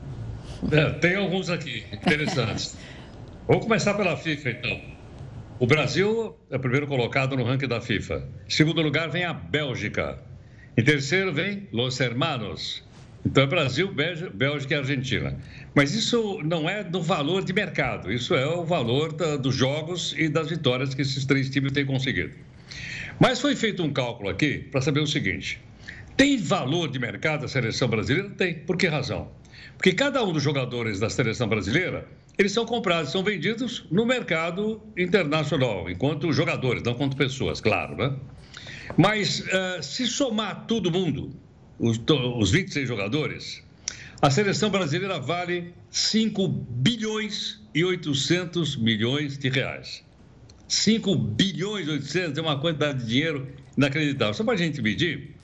É, 0.70 0.90
tem 0.90 1.16
alguns 1.16 1.50
aqui, 1.50 1.84
interessantes. 1.92 2.76
Vou 3.46 3.60
começar 3.60 3.92
pela 3.92 4.16
FIFA, 4.16 4.50
então. 4.52 4.80
O 5.58 5.66
Brasil 5.66 6.34
é 6.50 6.56
o 6.56 6.58
primeiro 6.58 6.86
colocado 6.86 7.36
no 7.36 7.44
ranking 7.44 7.68
da 7.68 7.78
FIFA. 7.78 8.26
Em 8.46 8.50
segundo 8.50 8.80
lugar 8.80 9.10
vem 9.10 9.24
a 9.24 9.34
Bélgica. 9.34 10.18
Em 10.74 10.82
terceiro 10.82 11.30
vem 11.30 11.68
Los 11.70 12.00
Hermanos. 12.00 12.82
Então 13.22 13.44
é 13.44 13.46
Brasil, 13.46 13.94
Bélgica 14.32 14.74
e 14.74 14.76
Argentina. 14.78 15.36
Mas 15.74 15.92
isso 15.92 16.40
não 16.42 16.66
é 16.70 16.82
do 16.82 17.02
valor 17.02 17.44
de 17.44 17.52
mercado, 17.52 18.10
isso 18.10 18.34
é 18.34 18.46
o 18.46 18.64
valor 18.64 19.12
da, 19.12 19.36
dos 19.36 19.54
jogos 19.54 20.14
e 20.16 20.26
das 20.26 20.48
vitórias 20.48 20.94
que 20.94 21.02
esses 21.02 21.26
três 21.26 21.50
times 21.50 21.72
têm 21.72 21.84
conseguido. 21.84 22.32
Mas 23.20 23.42
foi 23.42 23.54
feito 23.54 23.82
um 23.82 23.92
cálculo 23.92 24.30
aqui 24.30 24.58
para 24.70 24.80
saber 24.80 25.00
o 25.00 25.06
seguinte: 25.06 25.60
tem 26.16 26.38
valor 26.38 26.90
de 26.90 26.98
mercado 26.98 27.44
a 27.44 27.48
seleção 27.48 27.88
brasileira? 27.88 28.30
Tem. 28.30 28.54
Por 28.54 28.78
que 28.78 28.86
razão? 28.86 29.30
Porque 29.76 29.92
cada 29.92 30.24
um 30.24 30.32
dos 30.32 30.42
jogadores 30.42 30.98
da 30.98 31.10
seleção 31.10 31.46
brasileira, 31.46 32.08
eles 32.36 32.52
são 32.52 32.66
comprados, 32.66 33.12
são 33.12 33.22
vendidos 33.22 33.84
no 33.90 34.04
mercado 34.04 34.82
internacional, 34.96 35.88
enquanto 35.88 36.32
jogadores, 36.32 36.82
não 36.82 36.94
quanto 36.94 37.16
pessoas, 37.16 37.60
claro, 37.60 37.96
né? 37.96 38.16
Mas 38.96 39.40
uh, 39.40 39.82
se 39.82 40.06
somar 40.06 40.66
todo 40.66 40.90
mundo, 40.90 41.30
os, 41.78 42.00
os 42.36 42.50
26 42.50 42.88
jogadores, 42.88 43.62
a 44.20 44.30
seleção 44.30 44.70
brasileira 44.70 45.18
vale 45.18 45.72
5 45.90 46.48
bilhões 46.48 47.60
e 47.74 47.84
800 47.84 48.76
milhões 48.76 49.38
de 49.38 49.48
reais. 49.48 50.04
5 50.66 51.14
bilhões 51.14 51.86
e 51.86 51.90
800 51.90 52.38
é 52.38 52.40
uma 52.40 52.58
quantidade 52.58 53.00
de 53.00 53.06
dinheiro 53.06 53.48
inacreditável. 53.76 54.34
Só 54.34 54.44
para 54.44 54.54
a 54.54 54.56
gente 54.56 54.80
medir, 54.80 55.34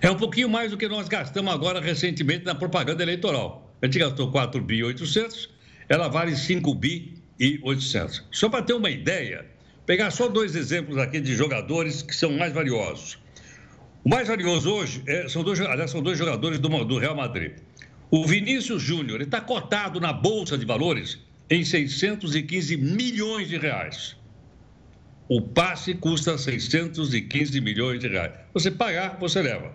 é 0.00 0.10
um 0.10 0.16
pouquinho 0.16 0.48
mais 0.48 0.70
do 0.70 0.76
que 0.76 0.88
nós 0.88 1.08
gastamos 1.08 1.52
agora 1.52 1.80
recentemente 1.80 2.44
na 2.44 2.54
propaganda 2.54 3.02
eleitoral. 3.02 3.72
A 3.80 3.86
gente 3.86 3.98
gastou 3.98 4.30
4 4.30 4.60
bi 4.62 4.76
e 4.76 4.84
800, 4.84 5.50
ela 5.88 6.08
vale 6.08 6.36
5 6.36 6.74
bi 6.74 7.14
e 7.38 7.58
800. 7.62 8.24
Só 8.30 8.48
para 8.48 8.62
ter 8.62 8.72
uma 8.72 8.90
ideia, 8.90 9.46
pegar 9.86 10.10
só 10.10 10.28
dois 10.28 10.54
exemplos 10.54 10.98
aqui 10.98 11.20
de 11.20 11.34
jogadores 11.34 12.02
que 12.02 12.14
são 12.14 12.32
mais 12.32 12.52
valiosos. 12.52 13.18
O 14.04 14.08
mais 14.08 14.28
valioso 14.28 14.70
hoje 14.70 15.02
é, 15.06 15.28
são, 15.28 15.44
dois, 15.44 15.60
aliás, 15.60 15.90
são 15.90 16.02
dois 16.02 16.18
jogadores 16.18 16.58
do, 16.58 16.84
do 16.84 16.98
Real 16.98 17.14
Madrid. 17.14 17.52
O 18.10 18.26
Vinícius 18.26 18.82
Júnior 18.82 19.22
está 19.22 19.40
cotado 19.40 20.00
na 20.00 20.12
Bolsa 20.12 20.58
de 20.58 20.66
Valores 20.66 21.18
em 21.48 21.64
615 21.64 22.76
milhões 22.76 23.48
de 23.48 23.58
reais. 23.58 24.16
O 25.28 25.40
passe 25.40 25.94
custa 25.94 26.36
615 26.36 27.60
milhões 27.60 28.00
de 28.00 28.08
reais. 28.08 28.32
Você 28.52 28.70
pagar, 28.70 29.16
você 29.18 29.40
leva. 29.40 29.72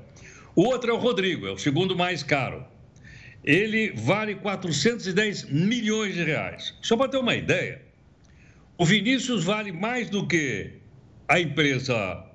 O 0.55 0.63
outro 0.63 0.91
é 0.91 0.93
o 0.93 0.97
Rodrigo, 0.97 1.47
é 1.47 1.51
o 1.51 1.57
segundo 1.57 1.95
mais 1.95 2.21
caro. 2.21 2.65
Ele 3.47 3.93
vale 3.95 4.35
410 4.35 5.45
milhões 5.45 6.13
de 6.13 6.21
reais. 6.21 6.75
Só 6.81 6.97
para 6.97 7.07
ter 7.07 7.17
uma 7.17 7.33
ideia, 7.33 7.81
o 8.77 8.83
Vinícius 8.83 9.45
vale 9.45 9.71
mais 9.71 10.09
do 10.09 10.27
que 10.27 10.73
a 11.29 11.39
empresa 11.39 12.25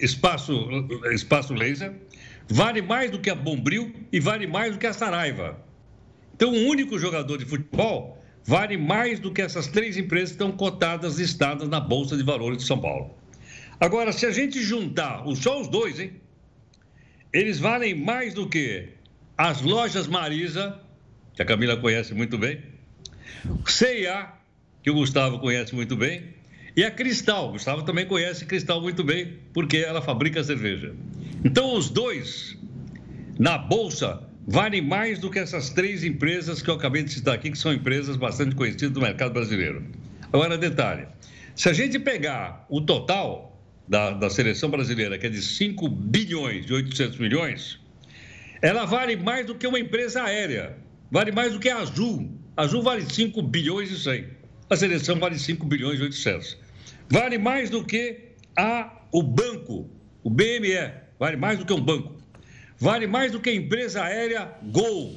Espaço, 0.00 0.68
Espaço 1.12 1.54
Laser, 1.54 1.94
vale 2.48 2.82
mais 2.82 3.12
do 3.12 3.20
que 3.20 3.30
a 3.30 3.34
Bombril 3.34 3.94
e 4.10 4.18
vale 4.18 4.48
mais 4.48 4.72
do 4.72 4.78
que 4.80 4.88
a 4.88 4.92
Saraiva. 4.92 5.56
Então, 6.34 6.52
um 6.52 6.66
único 6.66 6.98
jogador 6.98 7.38
de 7.38 7.44
futebol 7.44 8.20
vale 8.44 8.76
mais 8.76 9.20
do 9.20 9.32
que 9.32 9.42
essas 9.42 9.68
três 9.68 9.96
empresas 9.96 10.30
que 10.30 10.42
estão 10.42 10.50
cotadas, 10.50 11.16
listadas 11.16 11.68
na 11.68 11.78
Bolsa 11.78 12.16
de 12.16 12.24
Valores 12.24 12.58
de 12.58 12.64
São 12.64 12.80
Paulo. 12.80 13.14
Agora, 13.78 14.10
se 14.10 14.26
a 14.26 14.32
gente 14.32 14.60
juntar 14.60 15.22
só 15.36 15.60
os 15.60 15.68
dois, 15.68 16.00
hein? 16.00 16.12
Eles 17.32 17.60
valem 17.60 17.94
mais 17.94 18.34
do 18.34 18.48
que 18.48 18.99
as 19.40 19.62
lojas 19.62 20.06
Marisa, 20.06 20.78
que 21.32 21.40
a 21.40 21.46
Camila 21.46 21.74
conhece 21.74 22.12
muito 22.12 22.36
bem, 22.36 22.60
CIA, 23.66 24.28
que 24.82 24.90
o 24.90 24.94
Gustavo 24.94 25.38
conhece 25.38 25.74
muito 25.74 25.96
bem, 25.96 26.34
e 26.76 26.84
a 26.84 26.90
Cristal. 26.90 27.48
O 27.48 27.52
Gustavo 27.52 27.82
também 27.82 28.04
conhece 28.04 28.44
Cristal 28.44 28.82
muito 28.82 29.02
bem, 29.02 29.38
porque 29.54 29.78
ela 29.78 30.02
fabrica 30.02 30.44
cerveja. 30.44 30.94
Então, 31.42 31.74
os 31.74 31.88
dois, 31.88 32.54
na 33.38 33.56
bolsa, 33.56 34.22
valem 34.46 34.82
mais 34.82 35.18
do 35.18 35.30
que 35.30 35.38
essas 35.38 35.70
três 35.70 36.04
empresas 36.04 36.60
que 36.60 36.68
eu 36.68 36.74
acabei 36.74 37.02
de 37.02 37.10
citar 37.10 37.34
aqui, 37.34 37.50
que 37.50 37.58
são 37.58 37.72
empresas 37.72 38.18
bastante 38.18 38.54
conhecidas 38.54 38.90
do 38.90 39.00
mercado 39.00 39.32
brasileiro. 39.32 39.82
Agora, 40.30 40.58
detalhe: 40.58 41.06
se 41.56 41.66
a 41.66 41.72
gente 41.72 41.98
pegar 41.98 42.66
o 42.68 42.82
total 42.82 43.58
da, 43.88 44.10
da 44.10 44.28
seleção 44.28 44.68
brasileira, 44.68 45.16
que 45.16 45.26
é 45.26 45.30
de 45.30 45.40
5 45.40 45.88
bilhões 45.88 46.66
e 46.68 46.74
800 46.74 47.16
milhões, 47.16 47.79
ela 48.62 48.84
vale 48.84 49.16
mais 49.16 49.46
do 49.46 49.54
que 49.54 49.66
uma 49.66 49.78
empresa 49.78 50.22
aérea, 50.22 50.76
vale 51.10 51.32
mais 51.32 51.52
do 51.52 51.58
que 51.58 51.68
a 51.68 51.78
Azul. 51.78 52.30
A 52.56 52.62
Azul 52.62 52.82
vale 52.82 53.02
5 53.02 53.40
bilhões 53.42 53.90
e 53.90 53.98
100 53.98 54.40
a 54.70 54.76
seleção 54.76 55.18
vale 55.18 55.36
5 55.36 55.66
bilhões 55.66 55.98
e 55.98 56.04
800. 56.04 56.56
Vale 57.10 57.36
mais 57.38 57.68
do 57.68 57.84
que 57.84 58.34
a, 58.56 59.02
o 59.10 59.20
banco, 59.20 59.90
o 60.22 60.30
BME, 60.30 60.92
vale 61.18 61.36
mais 61.36 61.58
do 61.58 61.66
que 61.66 61.72
um 61.72 61.80
banco. 61.80 62.22
Vale 62.78 63.06
mais 63.08 63.32
do 63.32 63.40
que 63.40 63.50
a 63.50 63.54
empresa 63.54 64.04
aérea 64.04 64.54
Gol. 64.62 65.16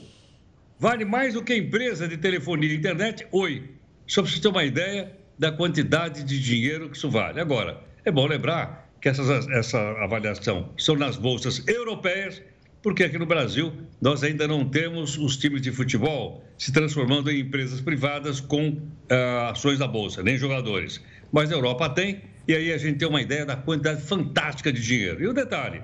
Vale 0.79 1.05
mais 1.05 1.35
do 1.35 1.43
que 1.43 1.53
a 1.53 1.57
empresa 1.57 2.07
de 2.07 2.17
telefonia 2.17 2.73
e 2.73 2.75
internet 2.75 3.27
Oi. 3.31 3.69
Só 4.07 4.23
para 4.23 4.31
você 4.31 4.41
ter 4.41 4.47
uma 4.47 4.65
ideia 4.65 5.15
da 5.37 5.51
quantidade 5.51 6.23
de 6.23 6.39
dinheiro 6.41 6.89
que 6.89 6.97
isso 6.97 7.09
vale. 7.09 7.39
Agora, 7.39 7.79
é 8.03 8.11
bom 8.11 8.25
lembrar 8.25 8.91
que 8.99 9.07
essas, 9.07 9.47
essa 9.49 9.79
avaliação 10.03 10.73
são 10.77 10.95
nas 10.95 11.15
bolsas 11.15 11.65
europeias 11.67 12.41
porque 12.83 13.05
aqui 13.05 13.17
no 13.17 13.25
Brasil 13.25 13.71
nós 14.01 14.21
ainda 14.23 14.45
não 14.45 14.67
temos 14.67 15.17
os 15.17 15.37
times 15.37 15.61
de 15.61 15.71
futebol 15.71 16.43
se 16.57 16.71
transformando 16.71 17.31
em 17.31 17.39
empresas 17.39 17.79
privadas 17.79 18.41
com 18.41 18.69
uh, 18.69 19.49
ações 19.49 19.79
da 19.79 19.87
Bolsa, 19.87 20.21
nem 20.21 20.37
jogadores. 20.37 21.01
Mas 21.31 21.49
a 21.49 21.55
Europa 21.55 21.89
tem, 21.89 22.21
e 22.45 22.53
aí 22.53 22.73
a 22.73 22.77
gente 22.77 22.99
tem 22.99 23.07
uma 23.07 23.21
ideia 23.21 23.45
da 23.45 23.55
quantidade 23.55 24.01
fantástica 24.01 24.71
de 24.71 24.81
dinheiro. 24.81 25.23
E 25.23 25.27
o 25.27 25.33
detalhe: 25.33 25.81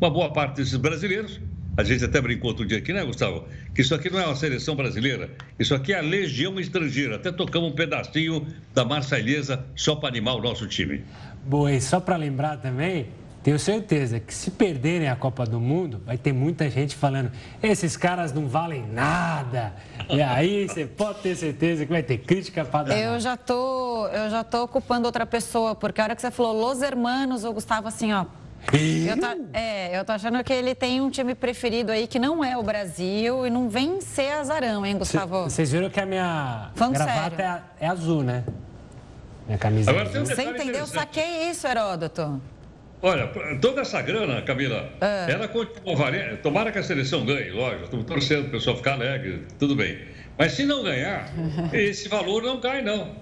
uma 0.00 0.10
boa 0.10 0.32
parte 0.32 0.56
desses 0.56 0.76
brasileiros, 0.76 1.40
a 1.76 1.84
gente 1.84 2.04
até 2.04 2.20
brincou 2.20 2.50
outro 2.50 2.66
dia 2.66 2.78
aqui, 2.78 2.92
né, 2.92 3.04
Gustavo? 3.04 3.46
Que 3.72 3.80
isso 3.80 3.94
aqui 3.94 4.10
não 4.10 4.18
é 4.18 4.26
uma 4.26 4.34
seleção 4.34 4.74
brasileira, 4.74 5.30
isso 5.58 5.74
aqui 5.74 5.92
é 5.92 5.98
a 5.98 6.02
legião 6.02 6.58
estrangeira. 6.58 7.16
Até 7.16 7.30
tocamos 7.30 7.70
um 7.70 7.74
pedacinho 7.74 8.46
da 8.74 8.84
Marselhesa 8.84 9.64
só 9.76 9.94
para 9.94 10.08
animar 10.08 10.34
o 10.34 10.42
nosso 10.42 10.66
time. 10.66 11.04
Boa, 11.46 11.72
e 11.72 11.80
só 11.80 12.00
para 12.00 12.16
lembrar 12.16 12.56
também, 12.56 13.06
tenho 13.42 13.58
certeza 13.58 14.20
que 14.20 14.32
se 14.32 14.52
perderem 14.52 15.08
a 15.08 15.16
Copa 15.16 15.44
do 15.44 15.60
Mundo, 15.60 16.00
vai 16.06 16.16
ter 16.16 16.32
muita 16.32 16.70
gente 16.70 16.94
falando: 16.94 17.32
esses 17.62 17.96
caras 17.96 18.32
não 18.32 18.46
valem 18.46 18.86
nada. 18.86 19.74
E 20.08 20.22
aí 20.22 20.68
você 20.68 20.86
pode 20.86 21.20
ter 21.20 21.34
certeza 21.34 21.84
que 21.84 21.90
vai 21.90 22.02
ter 22.02 22.18
crítica 22.18 22.64
para 22.64 22.90
dar. 22.90 22.98
Eu 22.98 23.18
já 23.18 23.36
tô, 23.36 24.06
eu 24.08 24.30
já 24.30 24.44
tô 24.44 24.62
ocupando 24.62 25.06
outra 25.06 25.26
pessoa, 25.26 25.74
porque 25.74 26.00
a 26.00 26.04
hora 26.04 26.14
que 26.14 26.22
você 26.22 26.30
falou 26.30 26.52
Los 26.52 26.82
Hermanos, 26.82 27.44
o 27.44 27.52
Gustavo 27.52 27.88
assim, 27.88 28.12
ó. 28.12 28.26
Eu 28.72 29.18
tô, 29.18 29.26
é, 29.52 29.98
eu 29.98 30.04
tô 30.04 30.12
achando 30.12 30.42
que 30.44 30.52
ele 30.52 30.72
tem 30.72 31.00
um 31.00 31.10
time 31.10 31.34
preferido 31.34 31.90
aí 31.90 32.06
que 32.06 32.20
não 32.20 32.44
é 32.44 32.56
o 32.56 32.62
Brasil 32.62 33.44
e 33.44 33.50
não 33.50 33.68
vem 33.68 34.00
ser 34.00 34.30
azarão, 34.34 34.86
hein, 34.86 34.96
Gustavo? 34.96 35.42
Vocês 35.44 35.72
viram 35.72 35.90
que 35.90 35.98
a 35.98 36.06
minha 36.06 36.70
Falando 36.76 36.94
gravata 36.94 37.64
é, 37.80 37.86
é, 37.86 37.88
azul, 37.88 38.22
né? 38.22 38.44
Minha 39.46 39.58
camisa. 39.58 39.90
Agora, 39.90 40.08
Você 40.08 40.42
entendeu? 40.44 40.86
Saquei 40.86 41.50
isso, 41.50 41.66
Heródoto. 41.66 42.40
Olha, 43.04 43.26
toda 43.60 43.80
essa 43.80 44.00
grana, 44.00 44.40
Camila, 44.42 44.88
é. 45.00 45.32
ela 45.32 45.48
continua 45.48 45.96
valendo. 45.96 46.40
Tomara 46.40 46.70
que 46.70 46.78
a 46.78 46.82
seleção 46.84 47.26
ganhe, 47.26 47.50
lógico. 47.50 47.84
Estamos 47.84 48.06
torcendo 48.06 48.46
o 48.46 48.50
pessoal 48.50 48.76
ficar 48.76 48.92
alegre, 48.92 49.42
tudo 49.58 49.74
bem. 49.74 49.98
Mas 50.38 50.52
se 50.52 50.64
não 50.64 50.84
ganhar, 50.84 51.28
esse 51.74 52.08
valor 52.08 52.44
não 52.44 52.60
cai, 52.60 52.80
não. 52.80 53.16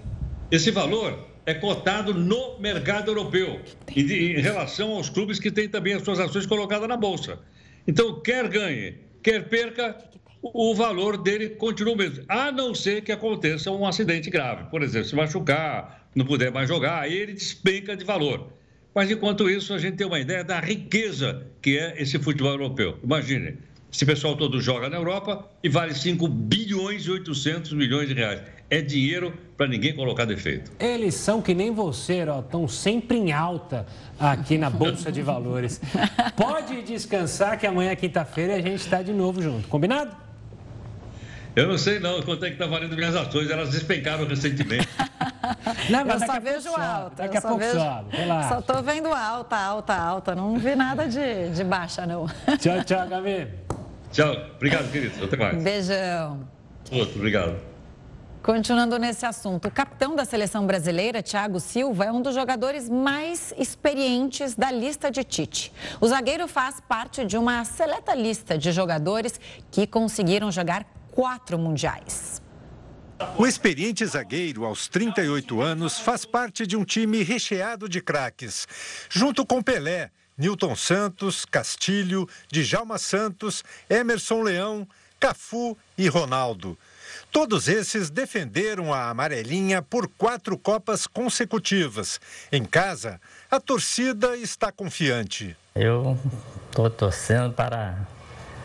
Esse 0.50 0.70
valor 0.70 1.26
é 1.46 1.54
cotado 1.54 2.12
no 2.12 2.58
mercado 2.58 3.10
europeu, 3.10 3.58
em, 3.96 4.00
em 4.02 4.40
relação 4.40 4.90
aos 4.90 5.08
clubes 5.08 5.40
que 5.40 5.50
têm 5.50 5.66
também 5.66 5.94
as 5.94 6.02
suas 6.02 6.20
ações 6.20 6.44
colocadas 6.44 6.86
na 6.86 6.96
Bolsa. 6.98 7.38
Então, 7.88 8.20
quer 8.20 8.46
ganhe, 8.48 8.98
quer 9.22 9.48
perca, 9.48 9.96
o 10.42 10.74
valor 10.74 11.16
dele 11.16 11.48
continua 11.48 11.94
o 11.94 11.96
mesmo. 11.96 12.22
A 12.28 12.52
não 12.52 12.74
ser 12.74 13.00
que 13.00 13.12
aconteça 13.12 13.70
um 13.70 13.86
acidente 13.86 14.28
grave. 14.28 14.64
Por 14.70 14.82
exemplo, 14.82 15.08
se 15.08 15.16
machucar, 15.16 16.06
não 16.14 16.26
puder 16.26 16.50
mais 16.52 16.68
jogar, 16.68 17.00
aí 17.00 17.14
ele 17.14 17.32
despenca 17.32 17.96
de 17.96 18.04
valor. 18.04 18.59
Mas, 18.94 19.10
enquanto 19.10 19.48
isso, 19.48 19.72
a 19.72 19.78
gente 19.78 19.96
tem 19.96 20.06
uma 20.06 20.18
ideia 20.18 20.42
da 20.42 20.58
riqueza 20.58 21.46
que 21.62 21.78
é 21.78 22.00
esse 22.00 22.18
futebol 22.18 22.50
europeu. 22.50 22.98
Imagine, 23.04 23.56
esse 23.92 24.06
pessoal 24.06 24.36
todo 24.36 24.60
joga 24.60 24.88
na 24.88 24.96
Europa 24.96 25.48
e 25.62 25.68
vale 25.68 25.94
5 25.94 26.26
bilhões 26.28 27.04
e 27.06 27.10
800 27.10 27.72
milhões 27.72 28.08
de 28.08 28.14
reais. 28.14 28.40
É 28.68 28.80
dinheiro 28.80 29.32
para 29.56 29.66
ninguém 29.66 29.94
colocar 29.94 30.24
defeito. 30.24 30.70
Eles 30.78 31.14
são 31.14 31.42
que 31.42 31.52
nem 31.52 31.72
você, 31.72 32.24
ó, 32.28 32.38
estão 32.38 32.68
sempre 32.68 33.18
em 33.18 33.32
alta 33.32 33.84
aqui 34.18 34.56
na 34.56 34.70
Bolsa 34.70 35.10
de 35.10 35.22
Valores. 35.22 35.80
Pode 36.36 36.82
descansar 36.82 37.58
que 37.58 37.66
amanhã, 37.66 37.96
quinta-feira, 37.96 38.54
a 38.54 38.60
gente 38.60 38.76
está 38.76 39.02
de 39.02 39.12
novo 39.12 39.42
junto. 39.42 39.66
Combinado? 39.66 40.14
Eu 41.56 41.66
não 41.66 41.76
sei 41.76 41.98
não 41.98 42.22
quanto 42.22 42.44
é 42.44 42.48
que 42.48 42.54
está 42.54 42.66
valendo 42.66 42.94
minhas 42.94 43.16
ações, 43.16 43.50
elas 43.50 43.70
despencaram 43.70 44.24
recentemente. 44.24 44.88
Não, 45.90 46.00
eu 46.06 46.18
só 46.18 46.40
vejo 46.40 46.68
alta. 46.74 47.22
Daqui 47.22 47.36
a 47.36 47.42
pouco 47.42 47.58
vejo... 47.58 47.78
sobe. 47.78 48.16
Só 48.48 48.58
estou 48.58 48.82
vendo 48.82 49.08
alta, 49.08 49.56
alta, 49.56 49.94
alta. 49.94 50.34
Não 50.34 50.58
vi 50.58 50.74
nada 50.74 51.08
de, 51.08 51.50
de 51.50 51.64
baixa, 51.64 52.06
não. 52.06 52.26
Tchau, 52.58 52.84
tchau, 52.84 53.08
Gabi. 53.08 53.48
Tchau. 54.12 54.34
Obrigado, 54.56 54.90
querido. 54.90 55.24
Até 55.24 55.36
mais. 55.36 55.62
Beijão. 55.62 56.40
Outro, 56.92 57.16
obrigado. 57.16 57.70
Continuando 58.42 58.98
nesse 58.98 59.26
assunto, 59.26 59.68
o 59.68 59.70
capitão 59.70 60.16
da 60.16 60.24
seleção 60.24 60.66
brasileira, 60.66 61.22
Thiago 61.22 61.60
Silva, 61.60 62.06
é 62.06 62.12
um 62.12 62.22
dos 62.22 62.34
jogadores 62.34 62.88
mais 62.88 63.52
experientes 63.58 64.54
da 64.54 64.70
lista 64.70 65.10
de 65.10 65.22
Tite. 65.22 65.70
O 66.00 66.08
zagueiro 66.08 66.48
faz 66.48 66.80
parte 66.80 67.24
de 67.26 67.36
uma 67.36 67.64
seleta 67.66 68.14
lista 68.14 68.56
de 68.56 68.72
jogadores 68.72 69.38
que 69.70 69.86
conseguiram 69.86 70.50
jogar 70.50 70.86
quatro 71.12 71.58
mundiais. 71.58 72.40
O 73.36 73.46
experiente 73.46 74.04
zagueiro, 74.06 74.64
aos 74.64 74.88
38 74.88 75.60
anos, 75.60 75.98
faz 75.98 76.24
parte 76.24 76.66
de 76.66 76.76
um 76.76 76.84
time 76.84 77.22
recheado 77.22 77.88
de 77.88 78.00
craques. 78.00 78.66
Junto 79.08 79.44
com 79.44 79.62
Pelé, 79.62 80.10
Newton 80.36 80.74
Santos, 80.74 81.44
Castilho, 81.44 82.28
Djalma 82.50 82.98
Santos, 82.98 83.62
Emerson 83.88 84.42
Leão, 84.42 84.88
Cafu 85.18 85.76
e 85.98 86.08
Ronaldo. 86.08 86.78
Todos 87.30 87.68
esses 87.68 88.08
defenderam 88.08 88.92
a 88.92 89.10
amarelinha 89.10 89.82
por 89.82 90.08
quatro 90.08 90.56
Copas 90.56 91.06
consecutivas. 91.06 92.18
Em 92.50 92.64
casa, 92.64 93.20
a 93.50 93.60
torcida 93.60 94.36
está 94.36 94.72
confiante. 94.72 95.54
Eu 95.74 96.18
estou 96.70 96.88
torcendo 96.88 97.52
para 97.52 97.98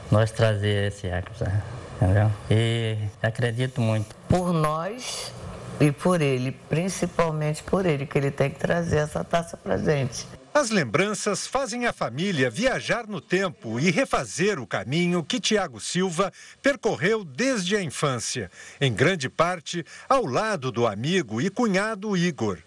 nós 0.09 0.31
trazer 0.31 0.93
esse 0.93 1.07
Hexa, 1.07 1.63
entendeu? 1.97 2.31
E 2.49 2.97
acredito 3.21 3.81
muito. 3.81 4.15
Por 4.35 4.51
nós 4.51 5.31
e 5.79 5.93
por 5.93 6.21
ele, 6.21 6.51
principalmente 6.67 7.63
por 7.63 7.85
ele, 7.85 8.05
que 8.05 8.17
ele 8.17 8.29
tem 8.29 8.49
que 8.49 8.59
trazer 8.59 8.97
essa 8.97 9.23
taça 9.23 9.55
para 9.55 9.77
gente. 9.77 10.27
As 10.53 10.69
lembranças 10.69 11.47
fazem 11.47 11.85
a 11.85 11.93
família 11.93 12.49
viajar 12.49 13.07
no 13.07 13.21
tempo 13.21 13.79
e 13.79 13.89
refazer 13.89 14.59
o 14.59 14.67
caminho 14.67 15.23
que 15.23 15.39
Tiago 15.39 15.79
Silva 15.79 16.33
percorreu 16.61 17.23
desde 17.23 17.77
a 17.77 17.81
infância, 17.81 18.51
em 18.81 18.93
grande 18.93 19.29
parte 19.29 19.85
ao 20.09 20.25
lado 20.25 20.69
do 20.69 20.85
amigo 20.85 21.41
e 21.41 21.49
cunhado 21.49 22.17
Igor. 22.17 22.57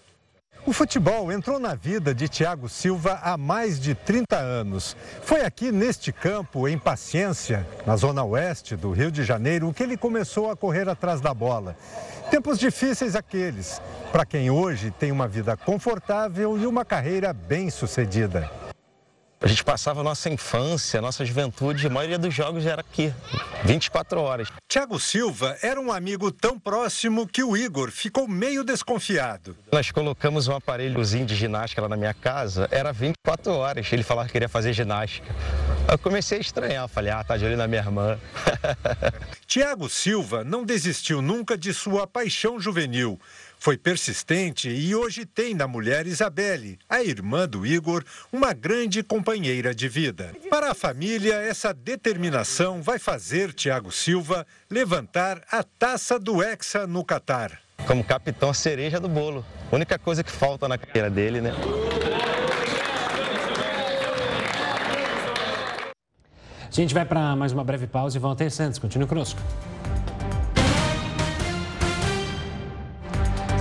O 0.68 0.72
futebol 0.74 1.32
entrou 1.32 1.58
na 1.58 1.74
vida 1.74 2.14
de 2.14 2.28
Tiago 2.28 2.68
Silva 2.68 3.18
há 3.22 3.38
mais 3.38 3.80
de 3.80 3.94
30 3.94 4.36
anos. 4.36 4.94
Foi 5.22 5.40
aqui 5.40 5.72
neste 5.72 6.12
campo, 6.12 6.68
em 6.68 6.78
Paciência, 6.78 7.66
na 7.86 7.96
zona 7.96 8.22
oeste 8.22 8.76
do 8.76 8.92
Rio 8.92 9.10
de 9.10 9.24
Janeiro, 9.24 9.72
que 9.72 9.82
ele 9.82 9.96
começou 9.96 10.50
a 10.50 10.54
correr 10.54 10.86
atrás 10.86 11.22
da 11.22 11.32
bola. 11.32 11.74
Tempos 12.30 12.58
difíceis 12.58 13.16
aqueles, 13.16 13.80
para 14.12 14.26
quem 14.26 14.50
hoje 14.50 14.90
tem 14.90 15.10
uma 15.10 15.26
vida 15.26 15.56
confortável 15.56 16.58
e 16.58 16.66
uma 16.66 16.84
carreira 16.84 17.32
bem 17.32 17.70
sucedida. 17.70 18.57
A 19.40 19.46
gente 19.46 19.62
passava 19.62 20.00
a 20.00 20.02
nossa 20.02 20.28
infância, 20.28 20.98
a 20.98 21.02
nossa 21.02 21.24
juventude, 21.24 21.86
a 21.86 21.90
maioria 21.90 22.18
dos 22.18 22.34
jogos 22.34 22.66
era 22.66 22.80
aqui, 22.80 23.14
24 23.64 24.20
horas. 24.20 24.48
Tiago 24.68 24.98
Silva 24.98 25.56
era 25.62 25.80
um 25.80 25.92
amigo 25.92 26.32
tão 26.32 26.58
próximo 26.58 27.24
que 27.24 27.44
o 27.44 27.56
Igor 27.56 27.92
ficou 27.92 28.26
meio 28.26 28.64
desconfiado. 28.64 29.56
Nós 29.70 29.92
colocamos 29.92 30.48
um 30.48 30.56
aparelhozinho 30.56 31.24
de 31.24 31.36
ginástica 31.36 31.80
lá 31.80 31.88
na 31.88 31.96
minha 31.96 32.12
casa, 32.12 32.68
era 32.72 32.92
24 32.92 33.52
horas. 33.52 33.86
Ele 33.92 34.02
falava 34.02 34.26
que 34.26 34.32
queria 34.32 34.48
fazer 34.48 34.72
ginástica. 34.72 35.32
Eu 35.88 35.98
comecei 35.98 36.38
a 36.38 36.40
estranhar, 36.40 36.88
falei, 36.88 37.12
ah, 37.12 37.22
tá 37.22 37.36
de 37.36 37.44
olho 37.44 37.56
na 37.56 37.68
minha 37.68 37.80
irmã. 37.80 38.18
Tiago 39.46 39.88
Silva 39.88 40.42
não 40.42 40.64
desistiu 40.64 41.22
nunca 41.22 41.56
de 41.56 41.72
sua 41.72 42.08
paixão 42.08 42.58
juvenil. 42.58 43.18
Foi 43.58 43.76
persistente 43.76 44.68
e 44.70 44.94
hoje 44.94 45.26
tem 45.26 45.52
na 45.52 45.66
mulher 45.66 46.06
Isabelle, 46.06 46.78
a 46.88 47.02
irmã 47.02 47.48
do 47.48 47.66
Igor, 47.66 48.04
uma 48.32 48.52
grande 48.52 49.02
companheira 49.02 49.74
de 49.74 49.88
vida. 49.88 50.32
Para 50.48 50.70
a 50.70 50.74
família, 50.74 51.34
essa 51.34 51.74
determinação 51.74 52.80
vai 52.80 53.00
fazer 53.00 53.52
Tiago 53.52 53.90
Silva 53.90 54.46
levantar 54.70 55.42
a 55.50 55.64
taça 55.64 56.18
do 56.18 56.42
Hexa 56.42 56.86
no 56.86 57.04
Catar. 57.04 57.60
Como 57.84 58.04
capitão, 58.04 58.50
a 58.50 58.54
cereja 58.54 59.00
do 59.00 59.08
bolo. 59.08 59.44
única 59.72 59.98
coisa 59.98 60.22
que 60.22 60.30
falta 60.30 60.68
na 60.68 60.78
carreira 60.78 61.10
dele, 61.10 61.40
né? 61.40 61.52
A 66.60 66.80
gente 66.80 66.94
vai 66.94 67.04
para 67.04 67.34
mais 67.34 67.52
uma 67.52 67.64
breve 67.64 67.88
pausa 67.88 68.16
e 68.16 68.20
volta 68.20 68.44
em 68.44 68.50
Santos. 68.50 68.78
Continue 68.78 69.08
conosco. 69.08 69.40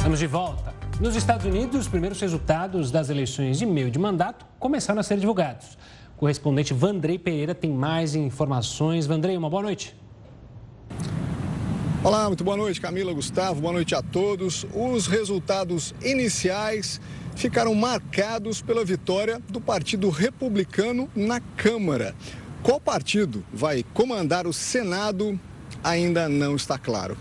Estamos 0.07 0.19
de 0.19 0.27
volta. 0.27 0.73
Nos 1.01 1.17
Estados 1.17 1.45
Unidos, 1.45 1.81
os 1.81 1.87
primeiros 1.89 2.21
resultados 2.21 2.91
das 2.91 3.09
eleições 3.09 3.59
de 3.59 3.65
meio 3.65 3.91
de 3.91 3.99
mandato 3.99 4.45
começaram 4.57 5.01
a 5.01 5.03
ser 5.03 5.17
divulgados. 5.17 5.77
O 6.15 6.19
correspondente 6.19 6.73
Vandrei 6.73 7.19
Pereira 7.19 7.53
tem 7.53 7.69
mais 7.69 8.15
informações. 8.15 9.05
Vandrei, 9.05 9.35
uma 9.35 9.49
boa 9.49 9.63
noite. 9.63 9.93
Olá, 12.01 12.27
muito 12.27 12.41
boa 12.41 12.55
noite, 12.55 12.79
Camila, 12.79 13.11
Gustavo, 13.11 13.59
boa 13.59 13.73
noite 13.73 13.95
a 13.95 14.01
todos. 14.01 14.65
Os 14.73 15.07
resultados 15.07 15.93
iniciais 16.01 17.01
ficaram 17.35 17.75
marcados 17.75 18.61
pela 18.61 18.85
vitória 18.85 19.41
do 19.49 19.59
Partido 19.59 20.09
Republicano 20.09 21.09
na 21.13 21.41
Câmara. 21.41 22.15
Qual 22.63 22.79
partido 22.79 23.43
vai 23.51 23.83
comandar 23.93 24.47
o 24.47 24.53
Senado 24.53 25.37
ainda 25.83 26.29
não 26.29 26.55
está 26.55 26.77
claro. 26.77 27.17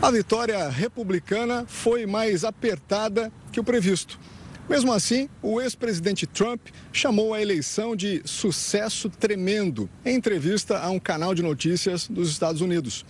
A 0.00 0.10
vitória 0.10 0.68
republicana 0.68 1.64
foi 1.66 2.04
mais 2.04 2.44
apertada 2.44 3.32
que 3.50 3.58
o 3.58 3.64
previsto. 3.64 4.20
Mesmo 4.68 4.92
assim, 4.92 5.28
o 5.42 5.60
ex-presidente 5.60 6.26
Trump 6.26 6.60
chamou 6.92 7.32
a 7.32 7.40
eleição 7.40 7.96
de 7.96 8.20
sucesso 8.24 9.08
tremendo 9.08 9.88
em 10.04 10.14
entrevista 10.14 10.78
a 10.78 10.90
um 10.90 10.98
canal 10.98 11.34
de 11.34 11.42
notícias 11.42 12.06
dos 12.08 12.30
Estados 12.30 12.60
Unidos. 12.60 13.06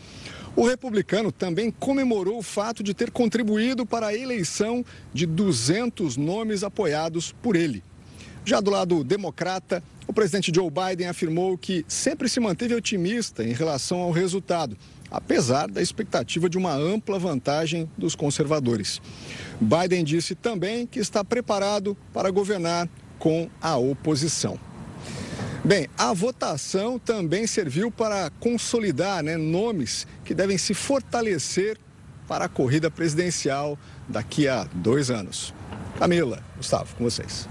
O 0.54 0.64
republicano 0.64 1.32
também 1.32 1.72
comemorou 1.72 2.38
o 2.38 2.42
fato 2.42 2.84
de 2.84 2.94
ter 2.94 3.10
contribuído 3.10 3.84
para 3.84 4.06
a 4.06 4.14
eleição 4.14 4.84
de 5.12 5.26
200 5.26 6.16
nomes 6.16 6.62
apoiados 6.62 7.32
por 7.42 7.56
ele. 7.56 7.82
Já 8.44 8.60
do 8.60 8.70
lado 8.70 9.02
democrata, 9.02 9.82
o 10.06 10.12
presidente 10.12 10.52
Joe 10.54 10.70
Biden 10.70 11.08
afirmou 11.08 11.58
que 11.58 11.84
sempre 11.88 12.28
se 12.28 12.38
manteve 12.38 12.74
otimista 12.74 13.42
em 13.42 13.52
relação 13.52 13.98
ao 13.98 14.12
resultado 14.12 14.78
apesar 15.10 15.68
da 15.68 15.82
expectativa 15.82 16.48
de 16.48 16.58
uma 16.58 16.72
ampla 16.72 17.18
vantagem 17.18 17.90
dos 17.96 18.14
conservadores. 18.14 19.00
Biden 19.60 20.04
disse 20.04 20.34
também 20.34 20.86
que 20.86 20.98
está 20.98 21.24
preparado 21.24 21.96
para 22.12 22.30
governar 22.30 22.88
com 23.18 23.48
a 23.60 23.76
oposição. 23.76 24.58
Bem, 25.64 25.88
a 25.98 26.12
votação 26.12 26.98
também 26.98 27.46
serviu 27.46 27.90
para 27.90 28.30
consolidar 28.38 29.22
né, 29.22 29.36
nomes 29.36 30.06
que 30.24 30.32
devem 30.32 30.56
se 30.56 30.74
fortalecer 30.74 31.76
para 32.28 32.44
a 32.44 32.48
corrida 32.48 32.90
presidencial 32.90 33.78
daqui 34.08 34.46
a 34.46 34.64
dois 34.74 35.10
anos. 35.10 35.52
Camila, 35.98 36.42
Gustavo, 36.56 36.94
com 36.96 37.04
vocês. 37.04 37.48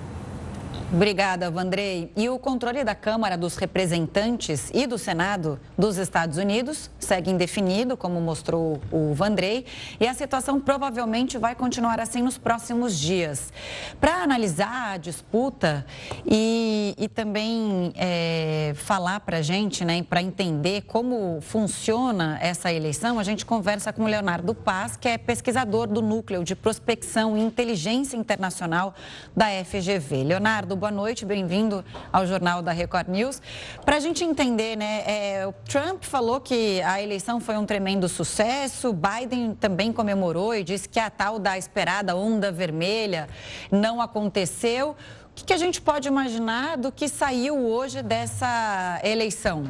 Obrigada, 0.93 1.49
Vandrei. 1.49 2.11
E 2.15 2.29
o 2.29 2.37
controle 2.37 2.83
da 2.83 2.93
Câmara 2.93 3.35
dos 3.35 3.57
Representantes 3.57 4.69
e 4.71 4.85
do 4.85 4.99
Senado 4.99 5.59
dos 5.75 5.97
Estados 5.97 6.37
Unidos 6.37 6.91
segue 6.99 7.31
indefinido, 7.31 7.97
como 7.97 8.21
mostrou 8.21 8.79
o 8.91 9.11
Vandrei, 9.13 9.65
e 9.99 10.07
a 10.07 10.13
situação 10.13 10.61
provavelmente 10.61 11.39
vai 11.39 11.55
continuar 11.55 11.99
assim 11.99 12.21
nos 12.21 12.37
próximos 12.37 12.97
dias. 12.97 13.51
Para 13.99 14.21
analisar 14.21 14.93
a 14.93 14.97
disputa 14.97 15.85
e, 16.23 16.93
e 16.99 17.09
também 17.09 17.91
é, 17.95 18.73
falar 18.75 19.21
para 19.21 19.37
a 19.37 19.41
gente, 19.41 19.83
né, 19.83 20.03
para 20.03 20.21
entender 20.21 20.83
como 20.83 21.39
funciona 21.41 22.37
essa 22.39 22.71
eleição, 22.71 23.17
a 23.17 23.23
gente 23.23 23.43
conversa 23.43 23.91
com 23.91 24.03
o 24.03 24.07
Leonardo 24.07 24.53
Paz, 24.53 24.95
que 24.95 25.07
é 25.07 25.17
pesquisador 25.17 25.87
do 25.87 26.01
Núcleo 26.01 26.43
de 26.43 26.55
Prospecção 26.55 27.35
e 27.35 27.41
Inteligência 27.41 28.15
Internacional 28.15 28.93
da 29.35 29.47
FGV. 29.65 30.23
Leonardo, 30.23 30.74
boa 30.75 30.91
noite, 30.91 31.25
bem-vindo 31.25 31.83
ao 32.11 32.27
Jornal 32.27 32.61
da 32.61 32.71
Record 32.71 33.07
News. 33.07 33.41
Para 33.85 33.95
a 33.95 33.99
gente 33.99 34.23
entender, 34.23 34.75
né, 34.75 35.03
é, 35.07 35.47
o 35.47 35.53
Trump 35.67 36.03
falou 36.03 36.41
que 36.41 36.81
a 36.81 37.01
eleição 37.01 37.39
foi 37.39 37.55
um 37.55 37.65
tremendo 37.65 38.09
sucesso, 38.09 38.93
Biden 38.93 39.55
também 39.55 39.93
comemorou 39.93 40.53
e 40.53 40.63
disse 40.63 40.89
que 40.89 40.99
a 40.99 41.09
tal 41.09 41.39
da 41.39 41.57
esperada 41.57 42.15
onda 42.15 42.51
vermelha 42.51 43.29
não 43.71 44.01
aconteceu. 44.01 44.91
O 44.91 45.35
que, 45.35 45.45
que 45.45 45.53
a 45.53 45.57
gente 45.57 45.81
pode 45.81 46.07
imaginar 46.07 46.77
do 46.77 46.91
que 46.91 47.07
saiu 47.07 47.57
hoje 47.65 48.01
dessa 48.01 48.99
eleição? 49.03 49.65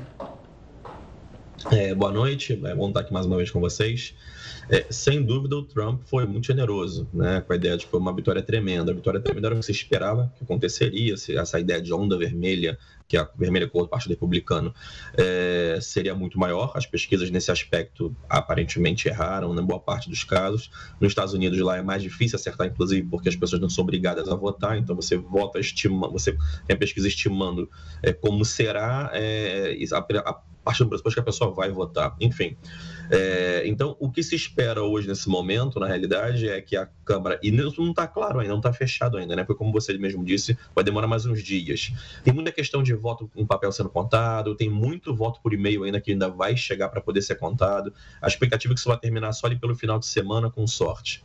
É, 1.72 1.96
boa 1.96 2.12
noite, 2.12 2.54
é 2.64 2.76
bom 2.76 2.90
estar 2.90 3.00
aqui 3.00 3.12
mais 3.12 3.26
uma 3.26 3.38
vez 3.38 3.50
com 3.50 3.60
vocês. 3.60 4.14
É, 4.70 4.86
sem 4.92 5.24
dúvida, 5.24 5.56
o 5.56 5.64
Trump 5.64 6.04
foi 6.06 6.26
muito 6.26 6.46
generoso, 6.46 7.08
né, 7.12 7.42
com 7.42 7.54
a 7.54 7.56
ideia 7.56 7.76
de 7.76 7.86
que 7.86 7.92
foi 7.92 8.00
uma 8.00 8.16
vitória 8.16 8.42
tremenda. 8.42 8.92
A 8.92 8.96
vitória 8.96 9.20
tremenda 9.20 9.48
era 9.48 9.56
o 9.56 9.60
que 9.60 9.66
você 9.66 9.72
esperava 9.72 10.32
que 10.38 10.44
aconteceria, 10.44 11.18
se 11.18 11.36
essa 11.36 11.60
ideia 11.60 11.82
de 11.82 11.92
onda 11.92 12.18
vermelha, 12.18 12.78
que 13.08 13.18
é 13.18 13.20
a 13.20 13.30
vermelha 13.36 13.68
com 13.68 13.80
o 13.82 13.88
Partido 13.88 14.12
Republicano, 14.12 14.74
é, 15.18 15.80
seria 15.82 16.14
muito 16.14 16.40
maior. 16.40 16.72
As 16.76 16.86
pesquisas 16.86 17.32
nesse 17.32 17.50
aspecto 17.50 18.16
aparentemente 18.30 19.08
erraram, 19.08 19.50
na 19.50 19.62
né, 19.62 19.68
boa 19.68 19.80
parte 19.80 20.08
dos 20.08 20.24
casos. 20.24 20.70
Nos 21.02 21.12
Estados 21.12 21.34
Unidos, 21.34 21.60
lá 21.60 21.78
é 21.78 21.82
mais 21.82 22.04
difícil 22.04 22.36
acertar, 22.36 22.68
inclusive, 22.68 23.08
porque 23.08 23.28
as 23.28 23.36
pessoas 23.36 23.60
não 23.60 23.70
são 23.70 23.84
obrigadas 23.84 24.30
a 24.30 24.36
votar, 24.36 24.78
então 24.78 24.96
você 24.96 25.18
vota 25.18 25.60
estimando, 25.60 26.12
você 26.12 26.32
tem 26.68 26.76
a 26.76 26.78
pesquisa 26.78 27.08
estimando 27.08 27.70
é, 28.04 28.14
como 28.14 28.46
será 28.46 29.10
é, 29.14 29.76
a, 29.92 30.30
a 30.30 30.42
partir 30.66 30.84
do 30.84 30.90
pressuposto 30.90 31.16
que 31.16 31.22
a 31.22 31.24
pessoa 31.24 31.54
vai 31.54 31.70
votar. 31.72 32.16
Enfim. 32.20 32.58
É, 33.10 33.64
então, 33.66 33.96
o 34.00 34.12
que 34.12 34.24
se 34.24 34.36
espera 34.36 34.82
hoje 34.82 35.08
nesse 35.08 35.30
momento, 35.30 35.80
na 35.80 35.88
realidade, 35.88 36.50
é 36.50 36.60
que 36.60 36.76
a 36.76 36.90
Câmara. 37.06 37.40
E 37.44 37.50
isso 37.56 37.82
não 37.82 37.92
está 37.92 38.08
claro 38.08 38.40
ainda, 38.40 38.52
não 38.52 38.58
está 38.58 38.74
fechado 38.74 39.18
ainda, 39.18 39.36
né? 39.36 39.44
Porque, 39.44 39.60
como 39.60 39.72
você 39.72 39.96
mesmo 39.96 40.26
disse, 40.26 40.58
vai 40.74 40.84
demorar 40.84 41.08
mais 41.08 41.26
uns 41.26 41.44
dias. 41.44 41.94
Tem 42.24 42.34
muita 42.34 42.52
questão 42.52 42.82
de 42.82 42.96
voto 42.96 43.30
em 43.36 43.46
papel 43.46 43.72
sendo 43.72 43.90
contado, 43.90 44.56
tem 44.56 44.70
muito 44.70 45.16
voto 45.16 45.40
por 45.42 45.54
e-mail 45.54 45.84
ainda 45.84 46.02
que 46.02 46.12
ainda 46.12 46.28
vai 46.30 46.58
chegar 46.58 46.90
para 46.90 47.00
poder 47.00 47.22
ser 47.22 47.36
contado. 47.36 47.94
A 48.20 48.28
expectativa 48.28 48.74
é 48.74 48.76
que 48.76 48.80
isso 48.80 48.90
vai 48.90 48.98
terminar 48.98 49.32
só 49.34 49.46
ali 49.46 49.56
pelo 49.56 49.76
final 49.76 50.00
de 50.00 50.08
semana, 50.08 50.50
com 50.50 50.66
sorte. 50.66 51.24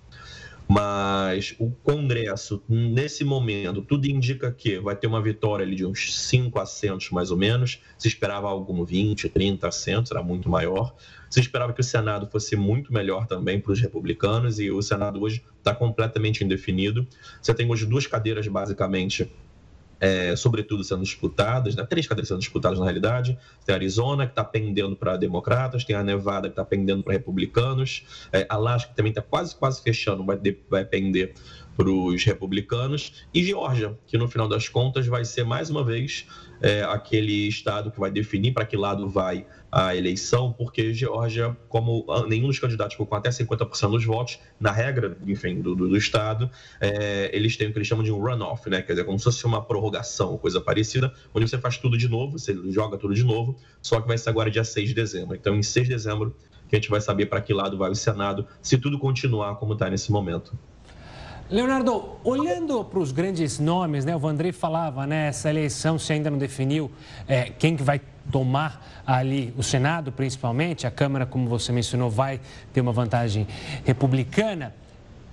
Mas 0.73 1.57
o 1.59 1.69
Congresso, 1.69 2.63
nesse 2.69 3.25
momento, 3.25 3.83
tudo 3.83 4.07
indica 4.07 4.53
que 4.53 4.79
vai 4.79 4.95
ter 4.95 5.09
uma 5.09 5.21
vitória 5.21 5.67
ali 5.67 5.75
de 5.75 5.85
uns 5.85 6.17
5 6.17 6.61
assentos, 6.61 7.11
mais 7.11 7.33
ou 7.33 7.37
menos. 7.37 7.83
Se 7.99 8.07
esperava 8.07 8.47
algo 8.47 8.65
como 8.65 8.85
20, 8.85 9.29
30 9.31 9.67
assentos, 9.67 10.13
era 10.13 10.23
muito 10.23 10.49
maior. 10.49 10.95
Se 11.29 11.41
esperava 11.41 11.73
que 11.73 11.81
o 11.81 11.85
Senado 11.85 12.29
fosse 12.31 12.55
muito 12.55 12.93
melhor 12.93 13.27
também 13.27 13.59
para 13.59 13.73
os 13.73 13.81
republicanos, 13.81 14.61
e 14.61 14.71
o 14.71 14.81
Senado 14.81 15.21
hoje 15.21 15.43
está 15.59 15.75
completamente 15.75 16.45
indefinido. 16.45 17.05
Você 17.43 17.53
tem 17.53 17.69
hoje 17.69 17.85
duas 17.85 18.07
cadeiras, 18.07 18.47
basicamente, 18.47 19.29
é, 20.01 20.35
sobretudo 20.35 20.83
sendo 20.83 21.03
disputadas, 21.03 21.77
né? 21.77 21.85
três 21.85 22.07
cadeiras 22.07 22.29
sendo 22.29 22.41
disputadas 22.41 22.79
na 22.79 22.85
realidade. 22.85 23.39
Tem 23.65 23.75
a 23.75 23.77
Arizona, 23.77 24.27
que 24.27 24.33
está 24.33 24.43
pendendo 24.43 24.97
para 24.97 25.17
democratas, 25.17 25.85
tem 25.85 25.95
a 25.95 26.03
Nevada, 26.03 26.49
que 26.49 26.53
está 26.53 26.65
pendendo 26.65 27.03
para 27.03 27.13
republicanos, 27.13 28.05
é, 28.33 28.47
Alaska, 28.49 28.91
que 28.91 28.97
também 28.97 29.11
está 29.11 29.23
quase, 29.23 29.55
quase 29.55 29.83
fechando, 29.83 30.25
vai, 30.25 30.39
vai 30.69 30.85
pender 30.85 31.35
para 31.77 31.89
os 31.89 32.25
republicanos, 32.25 33.25
e 33.33 33.43
Geórgia, 33.43 33.99
que 34.07 34.19
no 34.19 34.29
final 34.29 34.49
das 34.49 34.69
contas 34.69 35.07
vai 35.07 35.25
ser 35.25 35.45
mais 35.45 35.71
uma 35.71 35.83
vez 35.83 36.27
é, 36.61 36.83
aquele 36.83 37.49
estado 37.49 37.91
que 37.91 37.99
vai 37.99 38.11
definir 38.11 38.53
para 38.53 38.67
que 38.67 38.77
lado 38.77 39.09
vai 39.09 39.47
a 39.71 39.95
eleição, 39.95 40.53
porque 40.53 40.93
Geórgia, 40.93 41.57
como 41.69 42.05
nenhum 42.27 42.49
dos 42.49 42.59
candidatos 42.59 42.95
ficou 42.95 43.07
com 43.07 43.15
até 43.15 43.31
50% 43.31 43.91
dos 43.91 44.05
votos, 44.05 44.39
na 44.59 44.73
regra, 44.73 45.17
enfim, 45.27 45.61
do, 45.61 45.75
do, 45.75 45.89
do 45.89 45.97
estado, 45.97 46.51
é, 46.81 47.31
eles 47.33 47.57
têm 47.57 47.69
o 47.69 47.73
que 47.73 47.79
eles 47.79 47.87
chamam 47.87 48.05
de 48.05 48.11
um 48.11 48.19
runoff, 48.19 48.69
né? 48.69 48.83
Quer 48.83 48.93
dizer, 48.93 49.05
como 49.05 49.19
se 49.19 49.25
fosse 49.25 49.45
uma 49.45 49.63
prorrogação, 49.63 50.37
coisa 50.39 50.61
parecida, 50.61 51.13
onde 51.35 51.49
você 51.49 51.59
faz 51.59 51.77
tudo 51.77 51.97
de 51.97 52.09
novo, 52.09 52.39
você 52.39 52.57
joga 52.71 52.99
tudo 52.99 53.15
de 53.15 53.23
novo, 53.23 53.57
só 53.81 54.01
que 54.01 54.09
vai 54.09 54.19
ser 54.19 54.31
agora 54.31 54.51
dia 54.51 54.65
6 54.65 54.89
de 54.89 54.95
dezembro. 54.95 55.37
Então, 55.37 55.55
em 55.55 55.63
6 55.63 55.87
de 55.87 55.95
dezembro, 55.95 56.35
a 56.71 56.75
gente 56.75 56.91
vai 56.91 57.01
saber 57.01 57.27
para 57.27 57.41
que 57.41 57.53
lado 57.53 57.77
vai 57.77 57.91
o 57.91 57.95
Senado, 57.95 58.47
se 58.61 58.79
tudo 58.79 58.99
continuar 58.99 59.57
como 59.57 59.75
está 59.75 59.89
nesse 59.89 60.11
momento. 60.11 60.57
Leonardo, 61.51 62.13
olhando 62.23 62.85
para 62.85 63.01
os 63.01 63.11
grandes 63.11 63.59
nomes, 63.59 64.05
né? 64.05 64.15
O 64.15 64.21
Vandrei 64.21 64.53
falava, 64.53 65.05
né? 65.05 65.27
Essa 65.27 65.51
eleição 65.51 65.99
se 65.99 66.13
ainda 66.13 66.31
não 66.31 66.39
definiu 66.39 66.93
é, 67.27 67.51
quem 67.51 67.77
que 67.77 67.83
vai 67.83 68.01
tomar 68.31 69.03
ali 69.07 69.53
o 69.57 69.63
Senado, 69.63 70.13
principalmente. 70.13 70.87
A 70.87 70.91
Câmara, 70.91 71.27
como 71.27 71.49
você 71.49 71.73
mencionou, 71.73 72.11
vai 72.11 72.41
ter 72.73 72.81
uma 72.81 72.93
vantagem 72.93 73.47
republicana. 73.85 74.75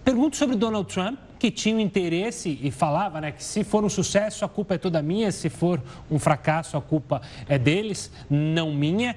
Pergunto 0.04 0.38
sobre 0.38 0.56
Donald 0.56 0.92
Trump, 0.92 1.20
que 1.38 1.52
tinha 1.52 1.76
um 1.76 1.80
interesse 1.80 2.58
e 2.62 2.72
falava, 2.72 3.22
né, 3.22 3.32
que 3.32 3.44
se 3.44 3.64
for 3.64 3.84
um 3.84 3.90
sucesso 3.90 4.44
a 4.44 4.50
culpa 4.50 4.76
é 4.76 4.78
toda 4.78 5.02
minha, 5.02 5.32
se 5.32 5.50
for 5.50 5.82
um 6.10 6.18
fracasso 6.18 6.78
a 6.78 6.82
culpa 6.82 7.22
é 7.48 7.58
deles, 7.58 8.12
não 8.30 8.74
minha. 8.74 9.16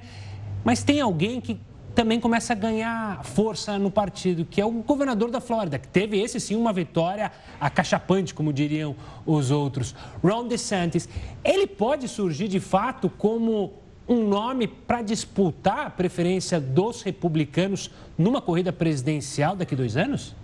Mas 0.63 0.83
tem 0.83 1.01
alguém 1.01 1.41
que 1.41 1.57
também 1.93 2.19
começa 2.19 2.53
a 2.53 2.55
ganhar 2.55 3.23
força 3.23 3.77
no 3.77 3.91
partido, 3.91 4.45
que 4.45 4.61
é 4.61 4.65
o 4.65 4.71
governador 4.71 5.29
da 5.29 5.41
Flórida, 5.41 5.77
que 5.77 5.87
teve 5.87 6.19
esse 6.19 6.39
sim 6.39 6.55
uma 6.55 6.71
vitória 6.71 7.31
acachapante, 7.59 8.33
como 8.33 8.53
diriam 8.53 8.95
os 9.25 9.51
outros. 9.51 9.95
Ron 10.23 10.47
DeSantis, 10.47 11.07
ele 11.43 11.67
pode 11.67 12.07
surgir 12.07 12.47
de 12.47 12.59
fato 12.59 13.09
como 13.09 13.73
um 14.07 14.27
nome 14.27 14.67
para 14.67 15.01
disputar 15.01 15.87
a 15.87 15.89
preferência 15.89 16.59
dos 16.59 17.01
republicanos 17.01 17.89
numa 18.17 18.41
corrida 18.41 18.73
presidencial 18.73 19.55
daqui 19.55 19.73
a 19.73 19.77
dois 19.77 19.95
anos? 19.95 20.35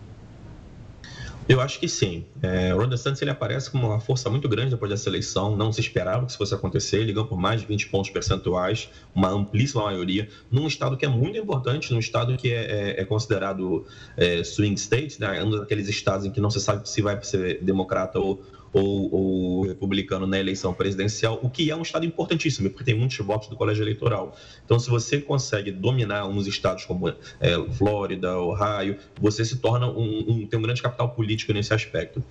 Eu 1.47 1.61
acho 1.61 1.79
que 1.79 1.87
sim. 1.87 2.25
É, 2.41 2.75
o 2.75 2.77
Ron 2.77 2.89
DeSantis 2.89 3.21
ele 3.21 3.31
aparece 3.31 3.71
como 3.71 3.87
uma 3.87 4.01
força 4.01 4.29
muito 4.29 4.49
grande 4.49 4.71
depois 4.71 4.91
dessa 4.91 5.07
eleição. 5.07 5.55
Não 5.55 5.71
se 5.71 5.79
esperava 5.79 6.25
que 6.25 6.31
isso 6.31 6.37
fosse 6.37 6.53
acontecer. 6.53 6.97
Ele 6.97 7.13
ganhou 7.13 7.25
por 7.25 7.39
mais 7.39 7.61
de 7.61 7.67
20 7.67 7.87
pontos 7.87 8.09
percentuais, 8.09 8.89
uma 9.15 9.29
amplíssima 9.29 9.83
maioria, 9.83 10.27
num 10.51 10.67
estado 10.67 10.97
que 10.97 11.05
é 11.05 11.07
muito 11.07 11.37
importante, 11.37 11.93
num 11.93 11.99
estado 11.99 12.35
que 12.35 12.51
é, 12.51 12.95
é, 12.97 13.01
é 13.01 13.05
considerado 13.05 13.85
é, 14.17 14.43
swing 14.43 14.75
state, 14.75 15.21
né? 15.21 15.41
um 15.41 15.51
daqueles 15.51 15.87
estados 15.87 16.25
em 16.25 16.31
que 16.31 16.41
não 16.41 16.49
se 16.49 16.59
sabe 16.59 16.87
se 16.87 17.01
vai 17.01 17.17
ser 17.23 17.63
democrata 17.63 18.19
ou, 18.19 18.41
ou, 18.77 19.13
ou, 19.13 19.61
republicano 19.67 20.27
na 20.27 20.39
eleição 20.39 20.73
presidencial, 20.73 21.39
o 21.41 21.49
que 21.49 21.69
é 21.71 21.75
um 21.75 21.81
estado 21.81 22.05
importantíssimo, 22.05 22.69
porque 22.69 22.83
tem 22.83 22.95
muitos 22.95 23.17
votos 23.17 23.47
do 23.47 23.55
colégio 23.55 23.83
eleitoral. 23.83 24.35
Então, 24.63 24.79
se 24.79 24.89
você 24.89 25.19
consegue 25.19 25.71
dominar 25.71 26.27
uns 26.27 26.47
estados 26.47 26.85
como 26.85 27.09
é, 27.09 27.15
Flórida, 27.73 28.37
Ohio, 28.37 28.97
você 29.19 29.43
se 29.43 29.57
torna 29.57 29.87
um, 29.87 30.25
um, 30.27 30.47
tem 30.47 30.59
um 30.59 30.61
grande 30.61 30.81
capital 30.81 31.09
político 31.09 31.53
nesse 31.53 31.73
aspecto. 31.73 32.23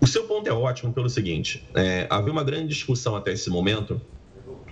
O 0.00 0.06
seu 0.06 0.24
ponto 0.24 0.48
é 0.48 0.52
ótimo 0.52 0.92
pelo 0.92 1.08
seguinte: 1.08 1.66
é, 1.74 2.06
havia 2.10 2.32
uma 2.32 2.44
grande 2.44 2.68
discussão 2.68 3.14
até 3.14 3.32
esse 3.32 3.48
momento 3.48 4.00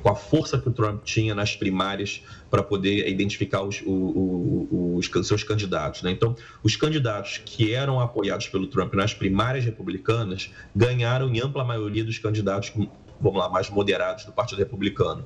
com 0.03 0.09
a 0.09 0.15
força 0.15 0.59
que 0.59 0.69
o 0.69 0.73
Trump 0.73 1.03
tinha 1.05 1.35
nas 1.35 1.55
primárias 1.55 2.23
para 2.51 2.63
poder 2.63 3.09
identificar 3.09 3.63
os, 3.63 3.83
os, 3.85 5.09
os, 5.15 5.27
seus 5.27 5.43
candidatos. 5.43 6.03
Né? 6.03 6.11
Então, 6.11 6.35
os 6.63 6.77
candidatos 6.77 7.41
que 7.45 7.73
eram 7.73 8.01
apoiados 8.01 8.49
pelo 8.49 8.67
Trump 8.67 8.95
nas 8.95 9.15
primárias 9.15 9.65
republicanas 9.65 10.51
ganharam 10.75 11.29
em 11.29 11.41
ampla 11.41 11.65
maioria 11.65 12.05
dos 12.05 12.19
candidatos 12.19 12.73
vamos 13.21 13.39
lá, 13.39 13.49
mais 13.49 13.69
moderados 13.69 14.25
do 14.25 14.33
Partido 14.33 14.59
Republicano. 14.59 15.25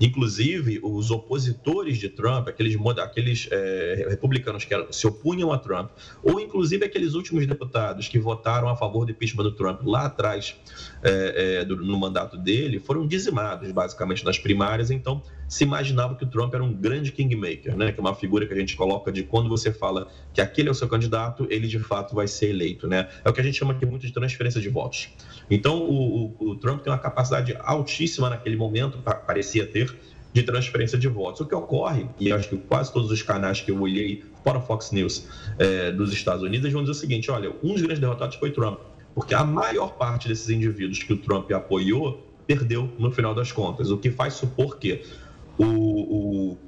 Inclusive, 0.00 0.80
os 0.82 1.10
opositores 1.10 1.98
de 1.98 2.08
Trump, 2.08 2.48
aqueles, 2.48 2.76
aqueles 2.98 3.48
é, 3.50 4.06
republicanos 4.08 4.64
que 4.64 4.74
se 4.90 5.06
opunham 5.06 5.52
a 5.52 5.58
Trump, 5.58 5.90
ou 6.22 6.40
inclusive 6.40 6.84
aqueles 6.84 7.14
últimos 7.14 7.46
deputados 7.46 8.08
que 8.08 8.18
votaram 8.18 8.68
a 8.68 8.76
favor 8.76 9.06
do 9.06 9.12
impeachment 9.12 9.44
do 9.44 9.52
Trump 9.52 9.82
lá 9.84 10.06
atrás, 10.06 10.56
é, 11.02 11.60
é, 11.60 11.64
do, 11.64 11.76
no 11.76 11.98
mandato 11.98 12.36
dele, 12.36 12.78
foram 12.78 13.06
dizimados, 13.06 13.70
basicamente, 13.72 14.24
nas 14.24 14.38
primárias. 14.38 14.90
Então, 14.90 15.22
se 15.48 15.64
imaginava 15.64 16.14
que 16.14 16.24
o 16.24 16.26
Trump 16.26 16.52
era 16.54 16.62
um 16.62 16.72
grande 16.72 17.12
kingmaker, 17.12 17.76
né? 17.76 17.92
que 17.92 17.98
é 17.98 18.00
uma 18.00 18.14
figura 18.14 18.46
que 18.46 18.52
a 18.52 18.56
gente 18.56 18.76
coloca 18.76 19.12
de 19.12 19.22
quando 19.22 19.48
você 19.48 19.72
fala 19.72 20.08
que 20.32 20.40
aquele 20.40 20.68
é 20.68 20.72
o 20.72 20.74
seu 20.74 20.88
candidato, 20.88 21.46
ele 21.50 21.68
de 21.68 21.78
fato 21.78 22.14
vai 22.14 22.26
ser 22.26 22.50
eleito. 22.50 22.88
Né? 22.88 23.08
É 23.24 23.28
o 23.28 23.32
que 23.32 23.40
a 23.40 23.44
gente 23.44 23.56
chama 23.56 23.72
aqui 23.72 23.86
muito 23.86 24.06
de 24.06 24.12
transferência 24.12 24.60
de 24.60 24.68
votos. 24.68 25.08
Então, 25.50 25.78
o, 25.78 26.34
o, 26.38 26.50
o 26.50 26.56
Trump 26.56 26.82
tem 26.82 26.92
uma 26.92 26.98
capacidade 26.98 27.56
altíssima 27.60 28.28
naquele 28.28 28.56
momento, 28.56 28.98
parecia 28.98 29.66
ter, 29.66 29.94
de 30.32 30.42
transferência 30.42 30.98
de 30.98 31.08
votos. 31.08 31.40
O 31.40 31.46
que 31.46 31.54
ocorre, 31.54 32.06
e 32.20 32.30
acho 32.30 32.50
que 32.50 32.56
quase 32.58 32.92
todos 32.92 33.10
os 33.10 33.22
canais 33.22 33.60
que 33.62 33.70
eu 33.70 33.80
olhei, 33.80 34.22
fora 34.44 34.60
Fox 34.60 34.90
News, 34.90 35.26
é, 35.58 35.90
dos 35.90 36.12
Estados 36.12 36.42
Unidos, 36.42 36.70
vão 36.70 36.82
dizer 36.82 36.92
o 36.92 36.94
seguinte: 36.94 37.30
olha, 37.30 37.50
um 37.62 37.72
dos 37.72 37.80
grandes 37.80 38.00
derrotados 38.00 38.36
foi 38.36 38.50
Trump, 38.50 38.78
porque 39.14 39.34
a 39.34 39.42
maior 39.44 39.94
parte 39.94 40.28
desses 40.28 40.50
indivíduos 40.50 41.02
que 41.02 41.12
o 41.14 41.16
Trump 41.16 41.50
apoiou 41.52 42.22
perdeu 42.46 42.92
no 42.98 43.10
final 43.10 43.34
das 43.34 43.50
contas, 43.50 43.90
o 43.90 43.98
que 43.98 44.10
faz 44.10 44.34
supor 44.34 44.78
que 44.78 45.02
o, 45.58 45.64
o, 45.64 46.58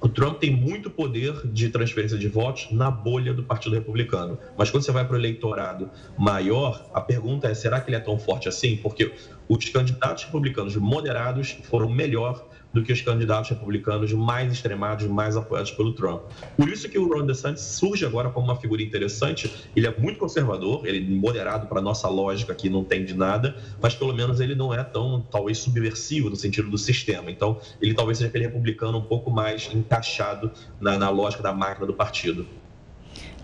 o 0.00 0.08
Trump 0.08 0.38
tem 0.38 0.50
muito 0.50 0.90
poder 0.90 1.46
de 1.46 1.70
transferência 1.70 2.18
de 2.18 2.28
votos 2.28 2.68
na 2.70 2.90
bolha 2.90 3.32
do 3.32 3.42
Partido 3.42 3.74
Republicano. 3.74 4.38
Mas 4.56 4.70
quando 4.70 4.84
você 4.84 4.92
vai 4.92 5.06
para 5.06 5.14
o 5.14 5.18
eleitorado 5.18 5.90
maior, 6.18 6.90
a 6.92 7.00
pergunta 7.00 7.48
é: 7.48 7.54
será 7.54 7.80
que 7.80 7.88
ele 7.88 7.96
é 7.96 8.00
tão 8.00 8.18
forte 8.18 8.48
assim? 8.48 8.76
Porque 8.76 9.14
os 9.48 9.68
candidatos 9.68 10.24
republicanos 10.24 10.76
moderados 10.76 11.56
foram 11.64 11.88
melhor 11.88 12.46
do 12.74 12.82
que 12.82 12.92
os 12.92 13.00
candidatos 13.00 13.48
republicanos 13.48 14.12
mais 14.12 14.52
extremados, 14.52 15.06
mais 15.06 15.36
apoiados 15.36 15.70
pelo 15.70 15.92
Trump. 15.92 16.22
Por 16.56 16.68
isso 16.68 16.88
que 16.88 16.98
o 16.98 17.06
Ron 17.06 17.24
DeSantis 17.24 17.62
surge 17.62 18.04
agora 18.04 18.28
como 18.30 18.46
uma 18.46 18.56
figura 18.56 18.82
interessante. 18.82 19.50
Ele 19.76 19.86
é 19.86 19.96
muito 19.96 20.18
conservador, 20.18 20.84
ele 20.84 20.98
é 20.98 21.16
moderado 21.16 21.68
para 21.68 21.80
nossa 21.80 22.08
lógica 22.08 22.52
que 22.52 22.68
não 22.68 22.82
tem 22.82 23.04
de 23.04 23.14
nada, 23.14 23.56
mas 23.80 23.94
pelo 23.94 24.12
menos 24.12 24.40
ele 24.40 24.56
não 24.56 24.74
é 24.74 24.82
tão, 24.82 25.24
talvez, 25.30 25.58
subversivo 25.58 26.28
no 26.28 26.36
sentido 26.36 26.68
do 26.68 26.76
sistema. 26.76 27.30
Então, 27.30 27.60
ele 27.80 27.94
talvez 27.94 28.18
seja 28.18 28.28
aquele 28.28 28.44
republicano 28.44 28.98
um 28.98 29.02
pouco 29.02 29.30
mais 29.30 29.70
encaixado 29.72 30.50
na, 30.80 30.98
na 30.98 31.10
lógica 31.10 31.42
da 31.42 31.52
máquina 31.52 31.86
do 31.86 31.94
partido. 31.94 32.44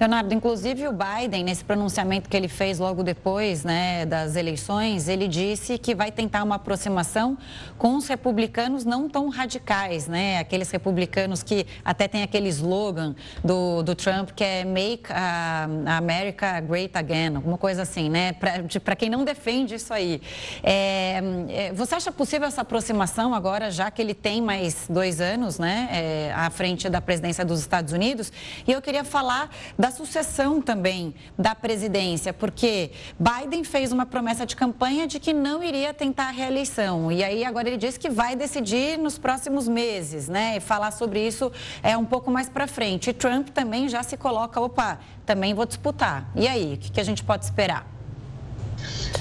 Leonardo, 0.01 0.33
inclusive 0.33 0.89
o 0.89 0.95
Biden, 0.95 1.45
nesse 1.45 1.63
pronunciamento 1.63 2.27
que 2.27 2.35
ele 2.35 2.49
fez 2.49 2.79
logo 2.79 3.03
depois 3.03 3.65
né, 3.65 4.07
das 4.07 4.35
eleições, 4.35 5.09
ele 5.09 5.29
disse 5.29 5.77
que 5.77 5.95
vai 5.95 6.11
tentar 6.11 6.43
uma 6.43 6.55
aproximação 6.55 7.37
com 7.77 7.97
os 7.97 8.09
republicanos 8.09 8.87
não 8.87 9.11
tão 9.11 9.29
radicais, 9.29 10.09
né? 10.09 10.39
Aqueles 10.39 10.71
republicanos 10.71 11.43
que 11.43 11.67
até 11.85 12.09
tem 12.09 12.23
aquele 12.23 12.49
slogan 12.49 13.15
do, 13.45 13.83
do 13.83 13.95
Trump 13.95 14.31
que 14.31 14.43
é 14.43 14.65
Make 14.65 15.13
a 15.13 15.69
America 15.99 16.61
Great 16.61 16.97
Again, 16.97 17.37
alguma 17.37 17.59
coisa 17.59 17.83
assim, 17.83 18.09
né? 18.09 18.33
Para 18.33 18.97
quem 18.97 19.11
não 19.11 19.23
defende 19.23 19.75
isso 19.75 19.93
aí. 19.93 20.23
É, 20.63 21.21
é, 21.51 21.73
você 21.75 21.97
acha 21.97 22.11
possível 22.11 22.49
essa 22.49 22.63
aproximação 22.63 23.35
agora, 23.35 23.71
já 23.71 23.91
que 23.91 24.01
ele 24.01 24.15
tem 24.15 24.41
mais 24.41 24.87
dois 24.89 25.21
anos, 25.21 25.59
né? 25.59 25.91
É, 25.93 26.33
à 26.35 26.49
frente 26.49 26.89
da 26.89 27.03
presidência 27.03 27.45
dos 27.45 27.61
Estados 27.61 27.93
Unidos? 27.93 28.33
E 28.67 28.73
eu 28.73 28.81
queria 28.81 29.05
falar 29.05 29.51
da 29.79 29.90
da 29.91 29.97
sucessão 29.97 30.63
também 30.63 31.13
da 31.37 31.53
presidência, 31.53 32.33
porque 32.33 32.93
Biden 33.19 33.65
fez 33.65 33.91
uma 33.91 34.07
promessa 34.07 34.47
de 34.47 34.55
campanha 34.55 35.07
de 35.07 35.19
que 35.19 35.33
não 35.33 35.63
iria 35.63 35.93
tentar 35.93 36.29
a 36.29 36.31
reeleição. 36.31 37.11
E 37.11 37.25
aí 37.25 37.45
agora 37.45 37.69
ele 37.69 37.77
diz 37.77 37.99
que 37.99 38.09
vai 38.09 38.37
decidir 38.37 38.97
nos 38.97 39.19
próximos 39.19 39.67
meses, 39.67 40.29
né? 40.29 40.57
E 40.57 40.61
falar 40.61 40.93
sobre 40.93 41.27
isso 41.27 41.51
é 41.83 41.97
um 41.97 42.05
pouco 42.05 42.31
mais 42.31 42.49
para 42.49 42.69
frente. 42.69 43.11
E 43.11 43.13
Trump 43.13 43.49
também 43.49 43.89
já 43.89 44.03
se 44.05 44.17
coloca, 44.17 44.61
opa, 44.61 45.01
também 45.27 45.53
vou 45.53 45.67
disputar. 45.67 46.31
E 46.37 46.47
aí, 46.47 46.75
o 46.75 46.79
que, 46.79 46.93
que 46.93 47.01
a 47.01 47.05
gente 47.05 47.25
pode 47.25 47.45
esperar? 47.45 47.85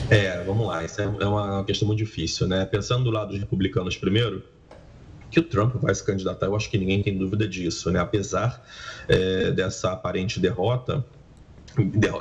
É, 0.10 0.44
vamos 0.44 0.68
lá, 0.68 0.84
isso 0.84 1.02
é 1.02 1.26
uma 1.26 1.64
questão 1.66 1.88
muito 1.88 2.00
difícil, 2.00 2.48
né? 2.48 2.64
Pensando 2.66 3.04
do 3.06 3.12
lado 3.12 3.30
dos 3.30 3.40
republicanos 3.40 3.98
primeiro, 3.98 4.44
que 5.30 5.40
o 5.40 5.44
Trump 5.44 5.76
vai 5.76 5.94
se 5.94 6.04
candidatar, 6.04 6.48
eu 6.48 6.56
acho 6.56 6.70
que 6.70 6.78
ninguém 6.78 7.02
tem 7.02 7.18
dúvida 7.18 7.48
disso, 7.48 7.92
né? 7.92 8.00
Apesar 8.00 8.66
é, 9.08 9.52
dessa 9.52 9.92
aparente 9.92 10.40
derrota, 10.40 11.06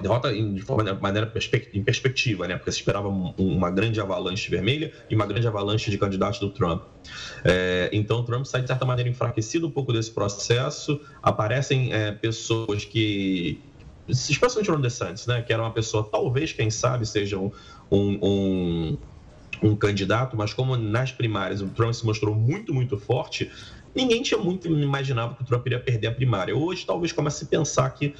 derrota 0.00 0.32
de 0.32 0.60
forma 0.62 0.84
de 0.84 1.00
maneira 1.00 1.32
em 1.72 1.82
perspectiva, 1.82 2.46
né? 2.46 2.56
Porque 2.56 2.70
se 2.70 2.78
esperava 2.78 3.08
uma 3.08 3.70
grande 3.70 4.00
avalanche 4.00 4.50
vermelha 4.50 4.92
e 5.08 5.14
uma 5.14 5.26
grande 5.26 5.46
avalanche 5.46 5.90
de 5.90 5.98
candidatos 5.98 6.38
do 6.38 6.50
Trump. 6.50 6.82
É, 7.44 7.88
então, 7.92 8.20
o 8.20 8.24
Trump 8.24 8.44
sai 8.44 8.62
de 8.62 8.68
certa 8.68 8.84
maneira 8.84 9.08
enfraquecido 9.08 9.66
um 9.66 9.70
pouco 9.70 9.92
desse 9.92 10.10
processo. 10.10 11.00
Aparecem 11.22 11.92
é, 11.92 12.12
pessoas 12.12 12.84
que 12.84 13.60
especialmente 14.08 14.70
o 14.70 14.74
Ron 14.74 14.80
DeSantis, 14.80 15.26
né, 15.26 15.42
que 15.42 15.52
era 15.52 15.62
uma 15.62 15.72
pessoa, 15.72 16.08
talvez, 16.10 16.52
quem 16.52 16.70
sabe, 16.70 17.04
seja 17.04 17.38
um, 17.38 17.50
um, 17.90 18.98
candidato, 19.76 20.36
mas 20.36 20.52
como 20.52 20.76
nas 20.76 21.12
primárias 21.12 21.60
o 21.60 21.68
Trump 21.68 21.92
se 21.92 22.04
mostrou 22.04 22.34
muito, 22.34 22.72
muito 22.72 22.96
forte, 22.98 23.50
ninguém 23.94 24.22
tinha 24.22 24.38
muito 24.38 24.68
imaginado 24.68 25.34
que 25.34 25.42
o 25.42 25.44
Trump 25.44 25.66
iria 25.66 25.80
perder 25.80 26.08
a 26.08 26.12
primária. 26.12 26.56
Hoje, 26.56 26.84
talvez 26.86 27.12
comece 27.12 27.44
a 27.44 27.46
pensar 27.46 27.90
que 27.90 28.14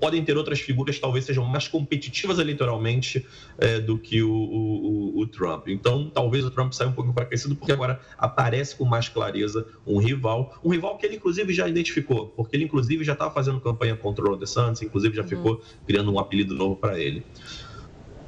podem 0.00 0.24
ter 0.24 0.36
outras 0.36 0.60
figuras 0.60 0.98
talvez 0.98 1.24
sejam 1.24 1.44
mais 1.44 1.66
competitivas 1.68 2.38
eleitoralmente 2.38 3.26
é, 3.58 3.80
do 3.80 3.98
que 3.98 4.22
o, 4.22 4.32
o, 4.32 5.18
o, 5.20 5.26
Trump. 5.26 5.68
Então, 5.68 6.10
talvez 6.12 6.44
o 6.44 6.50
Trump 6.50 6.72
saia 6.72 6.88
um 6.88 6.92
pouco 6.92 7.10
enfraquecido, 7.10 7.56
porque 7.56 7.72
agora 7.72 8.00
aparece 8.16 8.76
com 8.76 8.84
mais 8.84 9.08
clareza 9.08 9.66
um 9.86 9.98
rival, 9.98 10.58
um 10.64 10.70
rival 10.70 10.96
que 10.96 11.06
ele 11.06 11.16
inclusive 11.16 11.52
já 11.52 11.68
identificou, 11.68 12.28
porque 12.28 12.56
ele 12.56 12.64
inclusive 12.64 13.04
já 13.04 13.14
estava 13.14 13.32
fazendo 13.32 13.60
campanha 13.60 13.96
contra 13.96 14.30
o 14.30 14.36
DeSantis, 14.36 14.82
inclusive 14.82 15.16
já 15.16 15.22
uhum. 15.22 15.28
ficou 15.28 15.62
criando 15.86 16.12
um 16.12 16.18
apelido 16.18 16.54
novo 16.54 16.76
para 16.76 16.98
ele. 16.98 17.24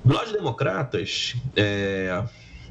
Lado 0.07 0.33
democratas, 0.33 1.35
é, 1.57 2.25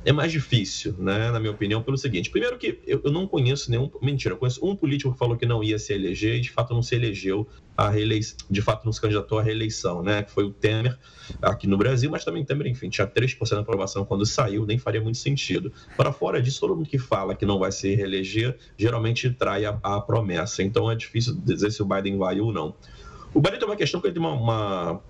é 0.05 0.13
mais 0.13 0.31
difícil, 0.31 0.95
né, 0.97 1.31
na 1.31 1.39
minha 1.39 1.51
opinião, 1.51 1.81
pelo 1.81 1.97
seguinte. 1.97 2.29
Primeiro 2.29 2.57
que 2.57 2.79
eu, 2.85 3.01
eu, 3.03 3.11
não 3.11 3.27
conheço 3.27 3.69
nenhum... 3.69 3.89
Mentira, 4.01 4.35
eu 4.35 4.37
conheço 4.37 4.65
um 4.65 4.75
político 4.75 5.11
que 5.11 5.17
falou 5.17 5.35
que 5.35 5.45
não 5.45 5.63
ia 5.63 5.77
se 5.77 5.91
eleger 5.93 6.35
e, 6.35 6.39
de 6.39 6.51
fato, 6.51 6.73
não 6.73 6.81
se 6.81 6.95
elegeu 6.95 7.47
a 7.75 7.89
reeleição, 7.89 8.37
de 8.49 8.61
fato, 8.61 8.85
não 8.85 8.93
se 8.93 9.01
candidatou 9.01 9.37
à 9.37 9.43
reeleição, 9.43 10.01
né, 10.01 10.23
que 10.23 10.31
foi 10.31 10.45
o 10.45 10.51
Temer 10.51 10.97
aqui 11.41 11.67
no 11.67 11.77
Brasil, 11.77 12.09
mas 12.09 12.23
também 12.23 12.45
Temer, 12.45 12.67
enfim, 12.67 12.87
tinha 12.87 13.05
3% 13.05 13.49
de 13.49 13.55
aprovação 13.55 14.05
quando 14.05 14.25
saiu, 14.25 14.65
nem 14.65 14.77
faria 14.77 15.01
muito 15.01 15.17
sentido. 15.17 15.73
Para 15.97 16.13
fora 16.13 16.41
disso, 16.41 16.61
todo 16.61 16.75
mundo 16.75 16.87
que 16.87 16.99
fala 16.99 17.35
que 17.35 17.45
não 17.45 17.59
vai 17.59 17.71
se 17.71 17.95
reeleger, 17.95 18.57
geralmente 18.77 19.29
trai 19.31 19.65
a, 19.65 19.77
a 19.83 19.99
promessa. 19.99 20.63
Então, 20.63 20.89
é 20.89 20.95
difícil 20.95 21.35
dizer 21.35 21.71
se 21.71 21.81
o 21.81 21.85
Biden 21.85 22.17
vai 22.17 22.39
ou 22.39 22.53
não. 22.53 22.75
O 23.33 23.41
Biden 23.41 23.59
tem 23.59 23.67
uma 23.67 23.75
questão 23.75 23.99
que 23.99 24.07
ele 24.07 24.13
tem 24.13 24.23
uma, 24.23 24.31
uma 24.31 25.01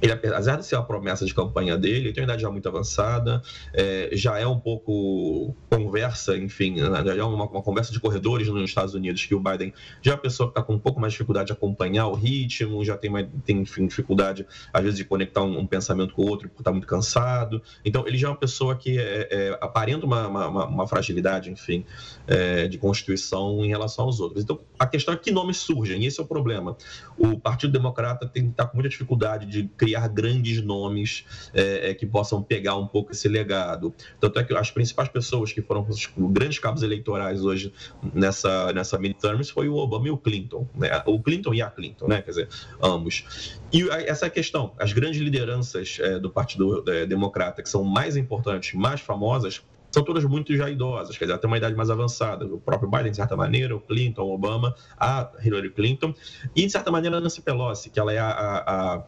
ele, 0.00 0.12
apesar 0.12 0.56
de 0.56 0.66
ser 0.66 0.76
a 0.76 0.82
promessa 0.82 1.24
de 1.24 1.34
campanha 1.34 1.76
dele, 1.76 2.08
ele 2.08 2.12
tem 2.12 2.22
uma 2.22 2.28
idade 2.28 2.42
já 2.42 2.50
muito 2.50 2.68
avançada, 2.68 3.42
é, 3.72 4.10
já 4.12 4.38
é 4.38 4.46
um 4.46 4.58
pouco 4.58 5.54
conversa, 5.68 6.36
enfim, 6.36 6.76
já 6.78 7.14
é 7.16 7.22
uma, 7.22 7.44
uma, 7.44 7.62
conversa 7.62 7.92
de 7.92 8.00
corredores 8.00 8.48
nos 8.48 8.62
Estados 8.62 8.94
Unidos, 8.94 9.24
que 9.24 9.34
o 9.34 9.40
Biden 9.40 9.72
já 10.00 10.12
é 10.12 10.14
uma 10.14 10.20
pessoa 10.20 10.48
que 10.48 10.52
está 10.52 10.62
com 10.62 10.74
um 10.74 10.78
pouco 10.78 11.00
mais 11.00 11.12
de 11.12 11.16
dificuldade 11.16 11.48
de 11.48 11.52
acompanhar 11.52 12.06
o 12.06 12.14
ritmo, 12.14 12.84
já 12.84 12.96
tem, 12.96 13.10
tem 13.44 13.60
enfim, 13.60 13.86
dificuldade, 13.86 14.46
às 14.72 14.82
vezes, 14.82 14.96
de 14.96 15.04
conectar 15.04 15.42
um, 15.42 15.58
um 15.58 15.66
pensamento 15.66 16.14
com 16.14 16.22
o 16.22 16.28
outro, 16.28 16.48
porque 16.48 16.60
está 16.60 16.70
muito 16.70 16.86
cansado. 16.86 17.62
Então, 17.84 18.06
ele 18.06 18.16
já 18.16 18.28
é 18.28 18.30
uma 18.30 18.36
pessoa 18.36 18.76
que 18.76 18.98
é, 18.98 19.28
é, 19.30 19.58
aparenta 19.60 20.06
uma, 20.06 20.28
uma, 20.28 20.66
uma, 20.66 20.86
fragilidade, 20.86 21.50
enfim, 21.50 21.84
é, 22.26 22.68
de 22.68 22.78
constituição 22.78 23.64
em 23.64 23.68
relação 23.68 24.04
aos 24.04 24.20
outros. 24.20 24.44
Então, 24.44 24.60
a 24.78 24.86
questão 24.86 25.12
é 25.12 25.16
que 25.16 25.30
nomes 25.30 25.56
surgem, 25.58 26.02
e 26.02 26.06
esse 26.06 26.20
é 26.20 26.22
o 26.22 26.26
problema. 26.26 26.76
O 27.16 27.38
Partido 27.38 27.72
Democrata 27.72 28.26
tem 28.26 28.44
que 28.44 28.50
estar 28.50 28.64
tá 28.64 28.70
com 28.70 28.76
muita 28.76 28.88
dificuldade 28.88 29.46
de 29.46 29.68
criar 29.76 29.87
criar 29.88 30.06
grandes 30.08 30.62
nomes 30.62 31.24
é, 31.54 31.90
é, 31.90 31.94
que 31.94 32.06
possam 32.06 32.42
pegar 32.42 32.76
um 32.76 32.86
pouco 32.86 33.12
esse 33.12 33.26
legado. 33.26 33.94
Tanto 34.20 34.38
é 34.38 34.44
que 34.44 34.54
as 34.54 34.70
principais 34.70 35.08
pessoas 35.08 35.50
que 35.50 35.62
foram 35.62 35.86
os 35.88 36.08
grandes 36.16 36.58
cabos 36.58 36.82
eleitorais 36.82 37.42
hoje 37.42 37.72
nessa, 38.12 38.72
nessa 38.74 38.98
midterms 38.98 39.50
foi 39.50 39.68
o 39.68 39.76
Obama 39.76 40.08
e 40.08 40.10
o 40.10 40.18
Clinton. 40.18 40.68
Né? 40.74 40.90
O 41.06 41.20
Clinton 41.22 41.54
e 41.54 41.62
a 41.62 41.70
Clinton, 41.70 42.06
né? 42.06 42.20
quer 42.20 42.30
dizer, 42.30 42.48
ambos. 42.82 43.58
E 43.72 43.88
essa 43.88 44.28
questão, 44.28 44.74
as 44.78 44.92
grandes 44.92 45.20
lideranças 45.20 45.98
é, 46.00 46.18
do 46.18 46.28
Partido 46.28 46.84
é, 46.86 47.06
Democrata, 47.06 47.62
que 47.62 47.68
são 47.68 47.82
mais 47.82 48.16
importantes, 48.16 48.74
mais 48.74 49.00
famosas, 49.00 49.62
são 49.90 50.04
todas 50.04 50.22
muito 50.24 50.54
já 50.54 50.68
idosas, 50.68 51.16
quer 51.16 51.24
dizer, 51.24 51.38
tem 51.38 51.48
uma 51.48 51.56
idade 51.56 51.74
mais 51.74 51.88
avançada. 51.88 52.44
O 52.44 52.60
próprio 52.60 52.90
Biden, 52.90 53.10
de 53.10 53.16
certa 53.16 53.34
maneira, 53.34 53.74
o 53.74 53.80
Clinton, 53.80 54.22
o 54.22 54.34
Obama, 54.34 54.74
a 54.98 55.30
Hillary 55.42 55.70
Clinton, 55.70 56.14
e, 56.54 56.66
de 56.66 56.70
certa 56.70 56.90
maneira, 56.90 57.16
a 57.16 57.20
Nancy 57.20 57.40
Pelosi, 57.40 57.88
que 57.88 57.98
ela 57.98 58.12
é 58.12 58.18
a, 58.18 58.28
a 58.28 59.02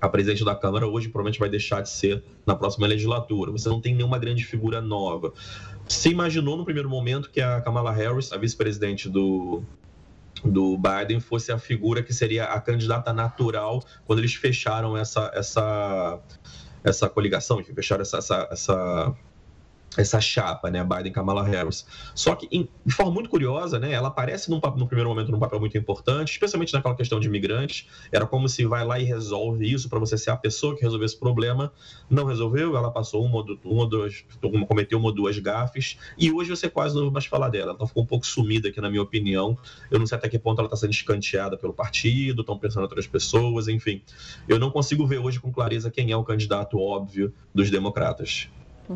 a 0.00 0.08
presidente 0.08 0.44
da 0.44 0.54
Câmara 0.54 0.86
hoje 0.86 1.08
provavelmente 1.08 1.38
vai 1.38 1.48
deixar 1.48 1.80
de 1.80 1.88
ser 1.88 2.22
na 2.44 2.54
próxima 2.54 2.86
legislatura. 2.86 3.50
Você 3.52 3.68
não 3.68 3.80
tem 3.80 3.94
nenhuma 3.94 4.18
grande 4.18 4.44
figura 4.44 4.80
nova. 4.80 5.32
Se 5.88 6.10
imaginou 6.10 6.56
no 6.56 6.64
primeiro 6.64 6.88
momento 6.88 7.30
que 7.30 7.40
a 7.40 7.60
Kamala 7.60 7.92
Harris, 7.92 8.32
a 8.32 8.36
vice-presidente 8.36 9.08
do, 9.08 9.62
do 10.44 10.76
Biden, 10.76 11.20
fosse 11.20 11.50
a 11.50 11.58
figura 11.58 12.02
que 12.02 12.12
seria 12.12 12.44
a 12.44 12.60
candidata 12.60 13.12
natural 13.12 13.82
quando 14.04 14.18
eles 14.18 14.34
fecharam 14.34 14.96
essa, 14.96 15.30
essa, 15.34 16.20
essa 16.84 17.08
coligação, 17.08 17.62
fecharam 17.62 18.02
essa, 18.02 18.18
essa, 18.18 18.48
essa 18.50 19.16
essa 19.96 20.20
chapa, 20.20 20.70
né, 20.70 20.84
Biden 20.84 21.12
Kamala 21.12 21.42
Harris. 21.42 21.86
Só 22.14 22.34
que, 22.34 22.48
em, 22.50 22.68
de 22.84 22.94
forma 22.94 23.12
muito 23.12 23.28
curiosa, 23.28 23.78
né, 23.78 23.92
ela 23.92 24.08
aparece 24.08 24.50
num, 24.50 24.60
no 24.76 24.86
primeiro 24.86 25.08
momento 25.08 25.30
num 25.30 25.38
papel 25.38 25.60
muito 25.60 25.76
importante, 25.76 26.32
especialmente 26.32 26.72
naquela 26.72 26.94
questão 26.94 27.18
de 27.18 27.28
imigrantes. 27.28 27.86
Era 28.12 28.26
como 28.26 28.48
se 28.48 28.64
vai 28.66 28.84
lá 28.84 28.98
e 28.98 29.04
resolve 29.04 29.70
isso 29.70 29.88
para 29.88 29.98
você 29.98 30.16
ser 30.18 30.30
a 30.30 30.36
pessoa 30.36 30.74
que 30.76 30.82
resolveu 30.82 31.06
esse 31.06 31.18
problema. 31.18 31.72
Não 32.08 32.24
resolveu, 32.24 32.76
ela 32.76 32.90
passou 32.90 33.24
uma, 33.24 33.44
uma 33.64 33.86
duas, 33.86 34.24
cometeu 34.68 34.98
uma 34.98 35.08
ou 35.08 35.14
duas 35.14 35.38
gafes, 35.38 35.98
e 36.18 36.30
hoje 36.30 36.50
você 36.50 36.68
quase 36.68 36.94
não 36.94 37.02
ouve 37.02 37.12
mais 37.12 37.26
falar 37.26 37.48
dela. 37.48 37.74
Ela 37.78 37.86
ficou 37.86 38.02
um 38.02 38.06
pouco 38.06 38.26
sumida 38.26 38.68
aqui, 38.68 38.80
na 38.80 38.90
minha 38.90 39.02
opinião. 39.02 39.56
Eu 39.90 39.98
não 39.98 40.06
sei 40.06 40.18
até 40.18 40.28
que 40.28 40.38
ponto 40.38 40.60
ela 40.60 40.66
está 40.66 40.76
sendo 40.76 40.92
escanteada 40.92 41.56
pelo 41.56 41.72
partido, 41.72 42.40
estão 42.40 42.58
pensando 42.58 42.80
em 42.80 42.84
outras 42.84 43.06
pessoas, 43.06 43.68
enfim. 43.68 44.02
Eu 44.48 44.58
não 44.58 44.70
consigo 44.70 45.06
ver 45.06 45.18
hoje 45.18 45.40
com 45.40 45.52
clareza 45.52 45.90
quem 45.90 46.10
é 46.10 46.16
o 46.16 46.24
candidato 46.24 46.78
óbvio 46.78 47.32
dos 47.54 47.70
democratas. 47.70 48.48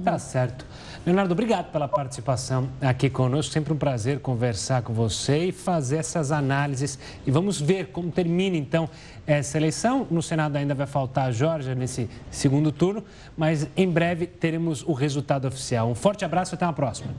Tá 0.05 0.19
certo. 0.19 0.65
Leonardo, 1.05 1.33
obrigado 1.33 1.73
pela 1.73 1.89
participação 1.89 2.69
aqui 2.81 3.11
conosco. 3.11 3.53
Sempre 3.53 3.73
um 3.73 3.77
prazer 3.77 4.21
conversar 4.21 4.83
com 4.83 4.93
você 4.93 5.47
e 5.47 5.53
fazer 5.53 5.97
essas 5.97 6.31
análises. 6.31 6.99
E 7.27 7.31
vamos 7.31 7.61
ver 7.61 7.87
como 7.87 8.11
termina 8.11 8.57
então 8.57 8.89
essa 9.27 9.59
eleição. 9.59 10.07
No 10.11 10.23
Senado 10.23 10.57
ainda 10.57 10.75
vai 10.75 10.87
faltar 10.87 11.29
a 11.29 11.33
Jorge 11.33 11.75
nesse 11.75 12.09
segundo 12.31 12.71
turno, 12.71 13.03
mas 13.37 13.69
em 13.77 13.91
breve 13.91 14.27
teremos 14.27 14.85
o 14.85 14.93
resultado 14.93 15.49
oficial. 15.49 15.91
Um 15.91 15.95
forte 15.95 16.25
abraço 16.25 16.55
e 16.55 16.57
até 16.57 16.65
a 16.65 16.73
próxima. 16.73 17.13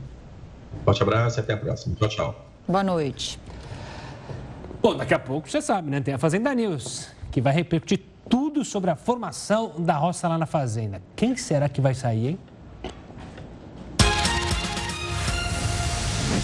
Forte 0.84 1.02
abraço 1.02 1.38
e 1.38 1.40
até 1.40 1.52
a 1.52 1.56
próxima. 1.56 1.94
Tchau, 1.96 2.08
tchau. 2.08 2.46
Boa 2.66 2.82
noite. 2.82 3.38
Bom, 4.80 4.96
daqui 4.96 5.12
a 5.12 5.18
pouco 5.18 5.48
você 5.48 5.60
sabe, 5.60 5.90
né? 5.90 6.00
Tem 6.00 6.14
a 6.14 6.18
Fazenda 6.18 6.54
News, 6.54 7.08
que 7.30 7.40
vai 7.40 7.52
repercutir 7.52 8.00
tudo 8.28 8.64
sobre 8.64 8.90
a 8.90 8.96
formação 8.96 9.74
da 9.78 9.96
roça 9.96 10.26
lá 10.26 10.38
na 10.38 10.46
Fazenda. 10.46 11.02
Quem 11.14 11.36
será 11.36 11.68
que 11.68 11.80
vai 11.80 11.94
sair, 11.94 12.28
hein? 12.28 12.38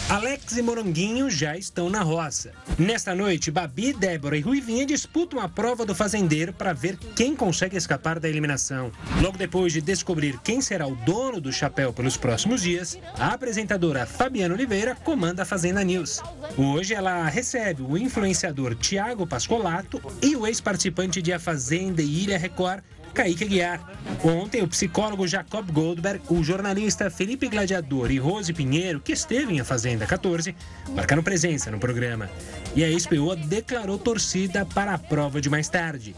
Alex 0.09 0.57
e 0.57 0.63
Moronguinho 0.63 1.29
já 1.29 1.55
estão 1.55 1.91
na 1.91 2.01
roça. 2.01 2.53
Nesta 2.79 3.15
noite, 3.15 3.51
Babi, 3.51 3.93
Débora 3.93 4.39
e 4.39 4.41
Ruivinha 4.41 4.87
disputam 4.87 5.39
a 5.39 5.47
prova 5.51 5.85
do 5.85 5.95
fazendeiro 5.95 6.51
para 6.51 6.73
ver 6.73 6.97
quem 7.15 7.37
consegue 7.37 7.77
escapar 7.77 8.19
da 8.19 8.27
eliminação. 8.27 8.91
Logo 9.21 9.37
depois 9.37 9.71
de 9.71 9.83
descobrir 9.83 10.39
quem 10.39 10.63
será 10.63 10.87
o 10.87 10.97
dono 10.97 11.43
do 11.43 11.53
chapéu 11.53 11.93
pelos 11.93 12.17
próximos 12.17 12.63
dias, 12.63 12.99
a 13.19 13.35
apresentadora 13.35 14.07
Fabiana 14.07 14.55
Oliveira 14.55 14.95
comanda 14.95 15.43
a 15.43 15.45
Fazenda 15.47 15.85
News. 15.85 16.23
Hoje 16.57 16.95
ela 16.95 17.29
recebe 17.29 17.83
o 17.83 17.99
influenciador 17.99 18.75
Tiago 18.75 19.27
Pascolato 19.27 20.01
e 20.23 20.35
o 20.35 20.47
ex-participante 20.47 21.21
de 21.21 21.35
A 21.35 21.39
Fazenda 21.39 22.01
e 22.01 22.23
Ilha 22.23 22.39
Record, 22.39 22.83
Kaique 23.19 23.47
Guiar. 23.47 23.81
Ontem, 24.23 24.63
o 24.63 24.69
psicólogo 24.69 25.27
Jacob 25.27 25.69
Goldberg, 25.73 26.23
o 26.29 26.41
jornalista 26.45 27.11
Felipe 27.11 27.49
Gladiador 27.49 28.13
e 28.13 28.19
Rose 28.19 28.53
Pinheiro, 28.53 29.01
que 29.01 29.11
esteve 29.11 29.53
em 29.53 29.59
A 29.59 29.65
Fazenda 29.65 30.07
14, 30.07 30.55
marcaram 30.95 31.21
presença 31.21 31.69
no 31.69 31.81
programa. 31.81 32.31
E 32.77 32.85
a 32.85 32.97
SPO 32.97 33.35
declarou 33.35 33.99
torcida 33.99 34.65
para 34.65 34.95
a 34.95 34.99
prova 34.99 35.41
de 35.41 35.51
mais 35.51 35.69
tarde. 35.69 36.15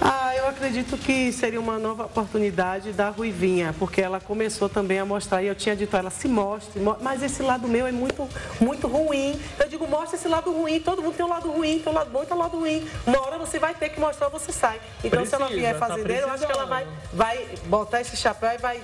Ah, 0.00 0.34
eu 0.36 0.46
acredito 0.46 0.96
que 0.96 1.32
seria 1.32 1.60
uma 1.60 1.78
nova 1.78 2.04
oportunidade 2.04 2.92
da 2.92 3.10
Ruivinha, 3.10 3.74
porque 3.78 4.00
ela 4.00 4.20
começou 4.20 4.68
também 4.68 4.98
a 4.98 5.04
mostrar, 5.04 5.42
e 5.42 5.46
eu 5.46 5.54
tinha 5.54 5.74
dito 5.74 5.94
a 5.94 5.98
ela, 5.98 6.10
se 6.10 6.28
mostre, 6.28 6.80
mas 7.00 7.22
esse 7.22 7.42
lado 7.42 7.66
meu 7.66 7.86
é 7.86 7.92
muito, 7.92 8.28
muito 8.60 8.86
ruim. 8.86 9.38
Eu 9.58 9.68
digo, 9.68 9.86
mostra 9.86 10.16
esse 10.16 10.28
lado 10.28 10.52
ruim, 10.52 10.80
todo 10.80 11.02
mundo 11.02 11.16
tem 11.16 11.26
um 11.26 11.28
lado 11.28 11.50
ruim, 11.50 11.80
tem 11.80 11.92
um 11.92 11.96
lado 11.96 12.10
bom 12.10 12.22
e 12.22 12.26
tem 12.26 12.36
um 12.36 12.40
lado 12.40 12.58
ruim. 12.58 12.88
Uma 13.06 13.20
hora 13.20 13.38
você 13.38 13.58
vai 13.58 13.74
ter 13.74 13.88
que 13.88 14.00
mostrar, 14.00 14.28
você 14.28 14.52
sai. 14.52 14.80
Então, 15.02 15.20
Precisa, 15.20 15.36
se 15.36 15.42
ela 15.42 15.50
vier 15.50 15.78
fazendeira, 15.78 16.22
tá 16.22 16.28
eu 16.28 16.34
acho 16.34 16.46
que 16.46 16.52
ela 16.52 16.66
vai, 16.66 16.86
vai 17.12 17.48
botar 17.66 18.00
esse 18.00 18.16
chapéu 18.16 18.52
e 18.52 18.58
vai 18.58 18.80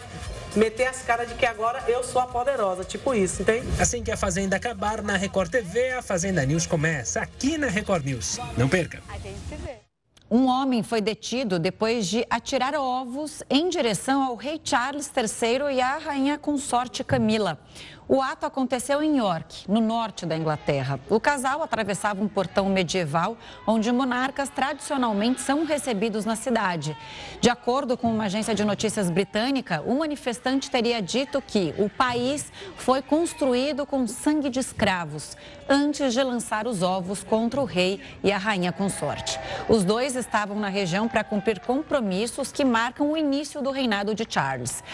meter 0.56 0.86
as 0.86 1.02
caras 1.02 1.28
de 1.28 1.34
que 1.34 1.46
agora 1.46 1.82
eu 1.88 2.02
sou 2.04 2.20
a 2.20 2.26
poderosa, 2.26 2.84
tipo 2.84 3.14
isso, 3.14 3.42
entende? 3.42 3.66
Assim 3.80 4.02
que 4.02 4.10
a 4.10 4.16
Fazenda 4.16 4.56
acabar 4.56 5.02
na 5.02 5.16
Record 5.16 5.50
TV, 5.50 5.92
a 5.92 6.02
Fazenda 6.02 6.44
News 6.44 6.66
começa 6.66 7.20
aqui 7.20 7.58
na 7.58 7.66
Record 7.66 8.04
News. 8.04 8.38
Não 8.56 8.68
perca. 8.68 9.02
A 9.08 9.18
gente 9.18 9.38
se 9.48 9.56
vê. 9.56 9.83
Um 10.30 10.46
homem 10.46 10.82
foi 10.82 11.02
detido 11.02 11.58
depois 11.58 12.06
de 12.08 12.26
atirar 12.30 12.74
ovos 12.74 13.42
em 13.50 13.68
direção 13.68 14.22
ao 14.22 14.34
rei 14.34 14.58
Charles 14.64 15.10
III 15.14 15.76
e 15.76 15.80
à 15.82 15.98
rainha 15.98 16.38
consorte 16.38 17.04
Camila. 17.04 17.58
O 18.06 18.20
ato 18.20 18.44
aconteceu 18.44 19.02
em 19.02 19.16
York, 19.16 19.64
no 19.66 19.80
norte 19.80 20.26
da 20.26 20.36
Inglaterra. 20.36 21.00
O 21.08 21.18
casal 21.18 21.62
atravessava 21.62 22.22
um 22.22 22.28
portão 22.28 22.66
medieval 22.66 23.34
onde 23.66 23.90
monarcas 23.90 24.50
tradicionalmente 24.50 25.40
são 25.40 25.64
recebidos 25.64 26.26
na 26.26 26.36
cidade. 26.36 26.94
De 27.40 27.48
acordo 27.48 27.96
com 27.96 28.12
uma 28.12 28.24
agência 28.24 28.54
de 28.54 28.62
notícias 28.62 29.08
britânica, 29.08 29.82
o 29.86 29.98
manifestante 29.98 30.70
teria 30.70 31.00
dito 31.00 31.40
que 31.40 31.74
o 31.78 31.88
país 31.88 32.52
foi 32.76 33.00
construído 33.00 33.86
com 33.86 34.06
sangue 34.06 34.50
de 34.50 34.60
escravos 34.60 35.34
antes 35.66 36.12
de 36.12 36.22
lançar 36.22 36.66
os 36.66 36.82
ovos 36.82 37.24
contra 37.24 37.58
o 37.58 37.64
rei 37.64 38.02
e 38.22 38.30
a 38.30 38.36
rainha 38.36 38.70
consorte. 38.70 39.40
Os 39.66 39.82
dois 39.82 40.14
estavam 40.14 40.60
na 40.60 40.68
região 40.68 41.08
para 41.08 41.24
cumprir 41.24 41.58
compromissos 41.60 42.52
que 42.52 42.66
marcam 42.66 43.10
o 43.10 43.16
início 43.16 43.62
do 43.62 43.70
reinado 43.70 44.14
de 44.14 44.26
Charles. 44.28 44.84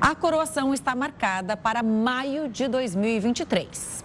A 0.00 0.14
coroação 0.14 0.72
está 0.72 0.94
marcada 0.94 1.56
para 1.56 1.82
maio 1.82 2.48
de 2.48 2.59
de 2.60 2.68
2023. 2.68 4.04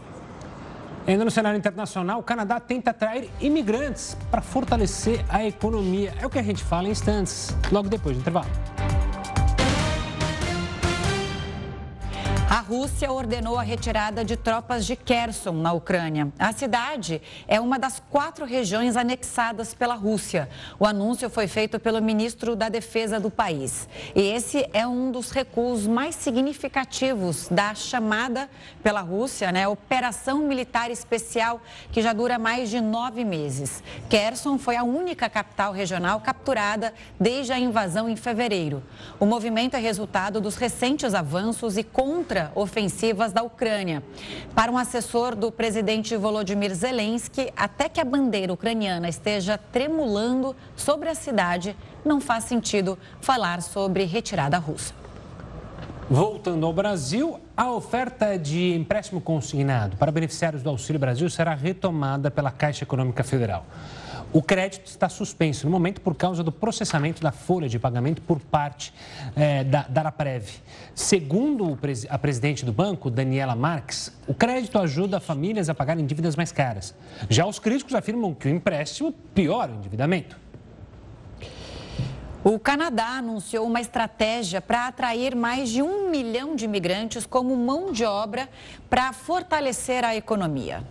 Ainda 1.06 1.26
no 1.26 1.30
cenário 1.30 1.58
internacional, 1.58 2.20
o 2.20 2.24
Canadá 2.24 2.58
tenta 2.60 2.92
atrair 2.92 3.30
imigrantes 3.42 4.18
para 4.32 4.42
fortalecer 4.42 5.24
a 5.28 5.46
economia. 5.46 6.14
É 6.22 6.26
o 6.26 6.30
que 6.30 6.40
a 6.40 6.44
gente 6.44 6.64
fala 6.64 6.88
em 6.88 6.92
instantes, 6.92 7.56
logo 7.70 7.90
depois 7.90 8.16
do 8.16 8.22
intervalo. 8.22 8.50
A 12.48 12.60
Rússia 12.60 13.12
ordenou 13.12 13.58
a 13.58 13.64
retirada 13.64 14.24
de 14.24 14.38
tropas 14.38 14.86
de 14.86 14.96
Kherson, 14.96 15.52
na 15.52 15.74
Ucrânia. 15.74 16.32
A 16.38 16.54
cidade 16.54 17.20
é 17.48 17.60
uma 17.60 17.80
das 17.80 18.00
quatro 18.00 18.46
regiões 18.46 18.96
anexadas 18.96 19.74
pela 19.74 19.96
Rússia. 19.96 20.48
O 20.80 20.86
anúncio 20.86 21.28
foi 21.28 21.48
feito 21.48 21.80
pelo 21.80 22.00
ministro 22.00 22.56
da 22.56 22.70
Defesa 22.70 23.20
do 23.20 23.32
país. 23.32 23.90
E 24.16 24.22
esse 24.22 24.64
é 24.74 24.86
um 24.86 25.12
dos 25.12 25.32
recuos 25.32 25.88
mais 25.88 26.14
significativos 26.14 27.48
da 27.50 27.74
chamada 27.74 28.48
pela 28.84 29.02
Rússia, 29.02 29.52
né, 29.52 29.68
Operação 29.68 30.38
Militar 30.48 30.92
Especial, 30.92 31.60
que 31.92 32.02
já 32.02 32.14
dura 32.14 32.38
mais 32.38 32.70
de 32.70 32.80
nove 32.80 33.26
meses. 33.26 33.82
Kherson 34.08 34.60
foi 34.60 34.78
a 34.78 34.84
única 34.84 35.28
capital 35.28 35.74
regional 35.74 36.22
capturada 36.22 36.94
desde 37.20 37.52
a 37.52 37.60
invasão 37.60 38.08
em 38.08 38.16
fevereiro. 38.16 38.84
O 39.20 39.26
movimento 39.26 39.76
é 39.76 39.80
resultado 39.80 40.40
dos 40.40 40.56
recentes 40.56 41.16
avanços 41.16 41.76
e 41.76 41.84
contra 41.84 42.35
ofensivas 42.56 43.32
da 43.32 43.42
Ucrânia. 43.44 44.04
Para 44.54 44.72
um 44.72 44.78
assessor 44.78 45.36
do 45.36 45.52
presidente 45.52 46.16
Volodymyr 46.16 46.74
Zelensky, 46.74 47.52
até 47.56 47.90
que 47.90 48.00
a 48.00 48.06
bandeira 48.06 48.54
ucraniana 48.54 49.10
esteja 49.10 49.58
tremulando 49.58 50.56
sobre 50.76 51.10
a 51.10 51.16
cidade, 51.16 51.76
não 52.04 52.22
faz 52.22 52.46
sentido 52.46 52.98
falar 53.22 53.62
sobre 53.62 54.04
retirada 54.04 54.58
russa. 54.58 54.94
Voltando 56.08 56.68
ao 56.68 56.72
Brasil, 56.72 57.40
a 57.58 57.72
oferta 57.72 58.38
de 58.38 58.76
empréstimo 58.76 59.20
consignado 59.20 59.98
para 59.98 60.12
beneficiários 60.12 60.62
do 60.62 60.70
Auxílio 60.70 61.00
Brasil 61.00 61.28
será 61.32 61.56
retomada 61.56 62.30
pela 62.30 62.52
Caixa 62.52 62.84
Econômica 62.84 63.24
Federal. 63.24 63.66
O 64.36 64.42
crédito 64.42 64.88
está 64.88 65.08
suspenso 65.08 65.66
no 65.66 65.72
momento 65.72 66.02
por 66.02 66.14
causa 66.14 66.44
do 66.44 66.52
processamento 66.52 67.22
da 67.22 67.32
folha 67.32 67.70
de 67.70 67.80
pagamento 67.80 68.22
por 68.22 68.38
parte 68.38 68.94
é, 69.34 69.64
da, 69.64 69.84
da. 69.84 70.14
Segundo 70.94 71.80
a 72.10 72.18
presidente 72.18 72.66
do 72.66 72.74
banco, 72.74 73.10
Daniela 73.10 73.56
Marques, 73.56 74.12
o 74.28 74.34
crédito 74.34 74.78
ajuda 74.78 75.22
famílias 75.22 75.70
a 75.70 75.74
pagarem 75.74 76.06
dívidas 76.06 76.36
mais 76.36 76.52
caras. 76.52 76.94
Já 77.30 77.46
os 77.46 77.60
críticos 77.60 77.96
afirmam 77.96 78.34
que 78.34 78.50
o 78.50 78.52
empréstimo 78.52 79.14
piora 79.34 79.72
o 79.72 79.76
endividamento. 79.76 80.38
O 82.44 82.60
Canadá 82.60 83.20
anunciou 83.20 83.66
uma 83.66 83.80
estratégia 83.80 84.60
para 84.60 84.88
atrair 84.88 85.34
mais 85.34 85.70
de 85.70 85.82
um 85.82 86.10
milhão 86.10 86.58
de 86.58 86.66
imigrantes 86.66 87.26
como 87.26 87.56
mão 87.56 87.94
de 87.94 88.04
obra 88.04 88.50
para 88.90 89.14
fortalecer 89.14 90.04
a 90.04 90.14
economia. 90.14 90.84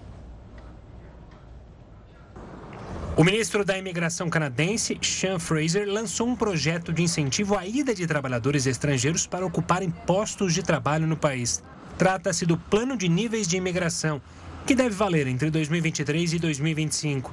O 3.17 3.23
ministro 3.23 3.65
da 3.65 3.79
Imigração 3.79 4.29
canadense, 4.29 4.99
Sean 5.01 5.39
Fraser, 5.39 5.87
lançou 5.89 6.27
um 6.27 6.35
projeto 6.35 6.93
de 6.93 7.01
incentivo 7.01 7.57
à 7.57 7.65
ida 7.65 7.95
de 7.95 8.09
trabalhadores 8.09 8.67
estrangeiros 8.67 9.25
para 9.25 9.47
ocuparem 9.47 9.89
postos 9.89 10.53
de 10.53 10.65
trabalho 10.65 11.07
no 11.07 11.17
país. 11.17 11.63
Trata-se 11.97 12.45
do 12.45 12.59
Plano 12.59 12.97
de 12.97 13.09
Níveis 13.09 13.47
de 13.47 13.57
Imigração, 13.57 14.21
que 14.67 14.75
deve 14.75 14.97
valer 14.97 15.29
entre 15.29 15.49
2023 15.49 16.33
e 16.33 16.39
2025. 16.41 17.33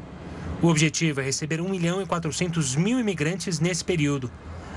O 0.61 0.67
objetivo 0.67 1.19
é 1.19 1.23
receber 1.23 1.59
1 1.59 1.67
milhão 1.67 1.99
e 1.99 2.05
400 2.05 2.75
mil 2.75 2.99
imigrantes 2.99 3.59
nesse 3.59 3.83
período. 3.83 4.29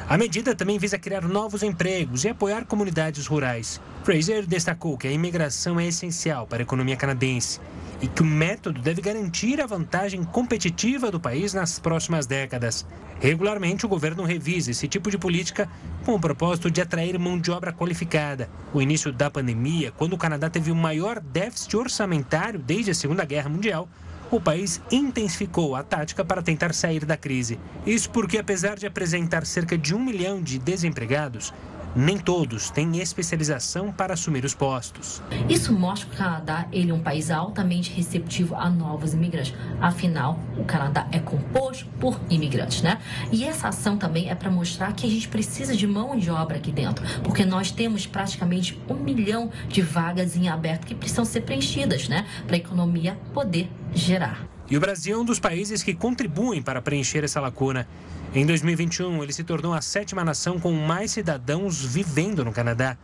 A 0.08 0.16
medida 0.16 0.54
também 0.54 0.78
visa 0.78 0.98
criar 0.98 1.28
novos 1.28 1.62
empregos 1.62 2.24
e 2.24 2.30
apoiar 2.30 2.64
comunidades 2.64 3.26
rurais. 3.26 3.78
Fraser 4.04 4.46
destacou 4.46 4.96
que 4.96 5.06
a 5.06 5.12
imigração 5.12 5.78
é 5.78 5.86
essencial 5.86 6.46
para 6.46 6.60
a 6.60 6.62
economia 6.62 6.96
canadense 6.96 7.60
e 8.04 8.06
que 8.06 8.20
o 8.20 8.26
método 8.26 8.82
deve 8.82 9.00
garantir 9.00 9.62
a 9.62 9.66
vantagem 9.66 10.22
competitiva 10.24 11.10
do 11.10 11.18
país 11.18 11.54
nas 11.54 11.78
próximas 11.78 12.26
décadas. 12.26 12.86
Regularmente, 13.18 13.86
o 13.86 13.88
governo 13.88 14.24
revisa 14.24 14.72
esse 14.72 14.86
tipo 14.86 15.10
de 15.10 15.16
política 15.16 15.66
com 16.04 16.12
o 16.12 16.20
propósito 16.20 16.70
de 16.70 16.82
atrair 16.82 17.18
mão 17.18 17.40
de 17.40 17.50
obra 17.50 17.72
qualificada. 17.72 18.50
O 18.74 18.82
início 18.82 19.10
da 19.10 19.30
pandemia, 19.30 19.90
quando 19.90 20.12
o 20.12 20.18
Canadá 20.18 20.50
teve 20.50 20.70
o 20.70 20.76
maior 20.76 21.18
déficit 21.18 21.78
orçamentário 21.78 22.58
desde 22.58 22.90
a 22.90 22.94
Segunda 22.94 23.24
Guerra 23.24 23.48
Mundial, 23.48 23.88
o 24.30 24.38
país 24.38 24.82
intensificou 24.92 25.74
a 25.74 25.82
tática 25.82 26.22
para 26.22 26.42
tentar 26.42 26.74
sair 26.74 27.06
da 27.06 27.16
crise. 27.16 27.58
Isso 27.86 28.10
porque, 28.10 28.36
apesar 28.36 28.76
de 28.76 28.86
apresentar 28.86 29.46
cerca 29.46 29.78
de 29.78 29.94
um 29.94 30.04
milhão 30.04 30.42
de 30.42 30.58
desempregados, 30.58 31.54
nem 31.94 32.18
todos 32.18 32.70
têm 32.70 32.98
especialização 32.98 33.92
para 33.92 34.14
assumir 34.14 34.44
os 34.44 34.54
postos. 34.54 35.22
Isso 35.48 35.72
mostra 35.72 36.08
que 36.08 36.14
o 36.14 36.18
Canadá 36.18 36.66
ele 36.72 36.90
é 36.90 36.94
um 36.94 37.00
país 37.00 37.30
altamente 37.30 37.92
receptivo 37.92 38.54
a 38.54 38.68
novos 38.68 39.14
imigrantes. 39.14 39.54
Afinal, 39.80 40.38
o 40.56 40.64
Canadá 40.64 41.06
é 41.12 41.18
composto 41.18 41.86
por 42.00 42.20
imigrantes, 42.28 42.82
né? 42.82 43.00
E 43.30 43.44
essa 43.44 43.68
ação 43.68 43.96
também 43.96 44.28
é 44.28 44.34
para 44.34 44.50
mostrar 44.50 44.92
que 44.92 45.06
a 45.06 45.10
gente 45.10 45.28
precisa 45.28 45.76
de 45.76 45.86
mão 45.86 46.16
de 46.16 46.30
obra 46.30 46.56
aqui 46.56 46.72
dentro, 46.72 47.04
porque 47.22 47.44
nós 47.44 47.70
temos 47.70 48.06
praticamente 48.06 48.80
um 48.88 48.94
milhão 48.94 49.50
de 49.68 49.82
vagas 49.82 50.36
em 50.36 50.48
aberto 50.48 50.86
que 50.86 50.94
precisam 50.94 51.24
ser 51.24 51.42
preenchidas, 51.42 52.08
né? 52.08 52.26
Para 52.46 52.56
a 52.56 52.58
economia 52.58 53.16
poder 53.32 53.70
gerar. 53.94 54.46
E 54.70 54.76
o 54.76 54.80
Brasil 54.80 55.16
é 55.16 55.20
um 55.20 55.24
dos 55.24 55.38
países 55.38 55.82
que 55.82 55.94
contribuem 55.94 56.62
para 56.62 56.80
preencher 56.80 57.22
essa 57.22 57.40
lacuna. 57.40 57.86
Em 58.34 58.44
2021, 58.44 59.22
ele 59.22 59.32
se 59.32 59.44
tornou 59.44 59.72
a 59.72 59.80
sétima 59.80 60.24
nação 60.24 60.58
com 60.58 60.72
mais 60.72 61.12
cidadãos 61.12 61.80
vivendo 61.80 62.44
no 62.44 62.50
Canadá. 62.50 62.96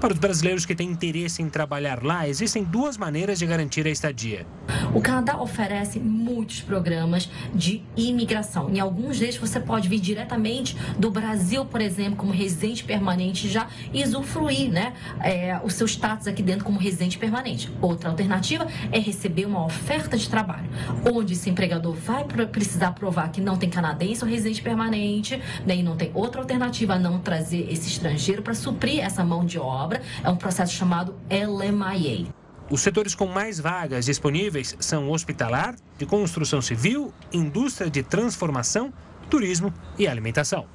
Para 0.00 0.12
os 0.12 0.18
brasileiros 0.20 0.64
que 0.64 0.76
têm 0.76 0.88
interesse 0.88 1.42
em 1.42 1.50
trabalhar 1.50 2.04
lá, 2.04 2.28
existem 2.28 2.62
duas 2.62 2.96
maneiras 2.96 3.36
de 3.36 3.46
garantir 3.46 3.84
a 3.84 3.90
estadia. 3.90 4.46
O 4.94 5.00
Canadá 5.00 5.40
oferece 5.42 5.98
muitos 5.98 6.60
programas 6.60 7.28
de 7.52 7.82
imigração. 7.96 8.70
Em 8.70 8.78
alguns 8.78 9.18
deles 9.18 9.36
você 9.36 9.58
pode 9.58 9.88
vir 9.88 9.98
diretamente 9.98 10.76
do 10.96 11.10
Brasil, 11.10 11.64
por 11.64 11.80
exemplo, 11.80 12.14
como 12.14 12.32
residente 12.32 12.84
permanente, 12.84 13.48
já 13.48 13.66
e 13.92 14.04
usufruir 14.04 14.70
né, 14.70 14.92
é, 15.20 15.58
o 15.64 15.68
seu 15.68 15.86
status 15.86 16.28
aqui 16.28 16.44
dentro 16.44 16.64
como 16.64 16.78
residente 16.78 17.18
permanente. 17.18 17.68
Outra 17.80 18.08
alternativa 18.08 18.68
é 18.92 19.00
receber 19.00 19.46
uma 19.46 19.64
oferta 19.64 20.16
de 20.16 20.28
trabalho, 20.28 20.68
onde 21.12 21.32
esse 21.32 21.50
empregador 21.50 21.94
vai 21.94 22.24
precisar 22.24 22.92
provar 22.92 23.32
que 23.32 23.40
não 23.40 23.56
tem 23.56 23.68
canadense 23.68 24.22
ou 24.22 24.30
residente 24.30 24.62
permanente, 24.62 25.42
né, 25.66 25.76
e 25.76 25.82
não 25.82 25.96
tem 25.96 26.12
outra 26.14 26.40
alternativa 26.40 26.94
a 26.94 26.98
não 26.98 27.18
trazer 27.18 27.66
esse 27.68 27.88
estrangeiro 27.88 28.42
para 28.42 28.54
suprir 28.54 29.00
essa 29.00 29.24
mão 29.24 29.44
de 29.44 29.58
obra 29.58 29.87
obra. 29.88 30.02
É 30.22 30.28
um 30.28 30.36
processo 30.36 30.74
chamado 30.74 31.14
LMIA. 31.30 32.26
Os 32.70 32.82
setores 32.82 33.14
com 33.14 33.26
mais 33.26 33.58
vagas 33.58 34.04
disponíveis 34.04 34.76
são 34.78 35.10
hospitalar, 35.10 35.74
de 35.96 36.04
construção 36.04 36.60
civil, 36.60 37.14
indústria 37.32 37.90
de 37.90 38.02
transformação, 38.02 38.92
turismo 39.30 39.72
e 39.98 40.06
alimentação. 40.06 40.66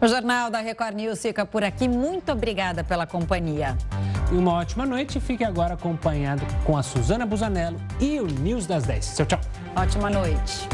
O 0.00 0.08
Jornal 0.08 0.50
da 0.50 0.60
Record 0.60 0.96
News 0.96 1.20
fica 1.20 1.44
por 1.46 1.62
aqui. 1.62 1.86
Muito 1.86 2.32
obrigada 2.32 2.82
pela 2.82 3.06
companhia. 3.06 3.76
Uma 4.32 4.54
ótima 4.54 4.86
noite. 4.86 5.20
Fique 5.20 5.44
agora 5.44 5.74
acompanhado 5.74 6.42
com 6.64 6.76
a 6.76 6.82
Suzana 6.82 7.26
Busanello 7.26 7.78
e 8.00 8.18
o 8.18 8.26
News 8.26 8.66
das 8.66 8.84
10. 8.84 9.16
Tchau, 9.16 9.26
tchau. 9.26 9.40
Ótima 9.76 10.10
noite. 10.10 10.66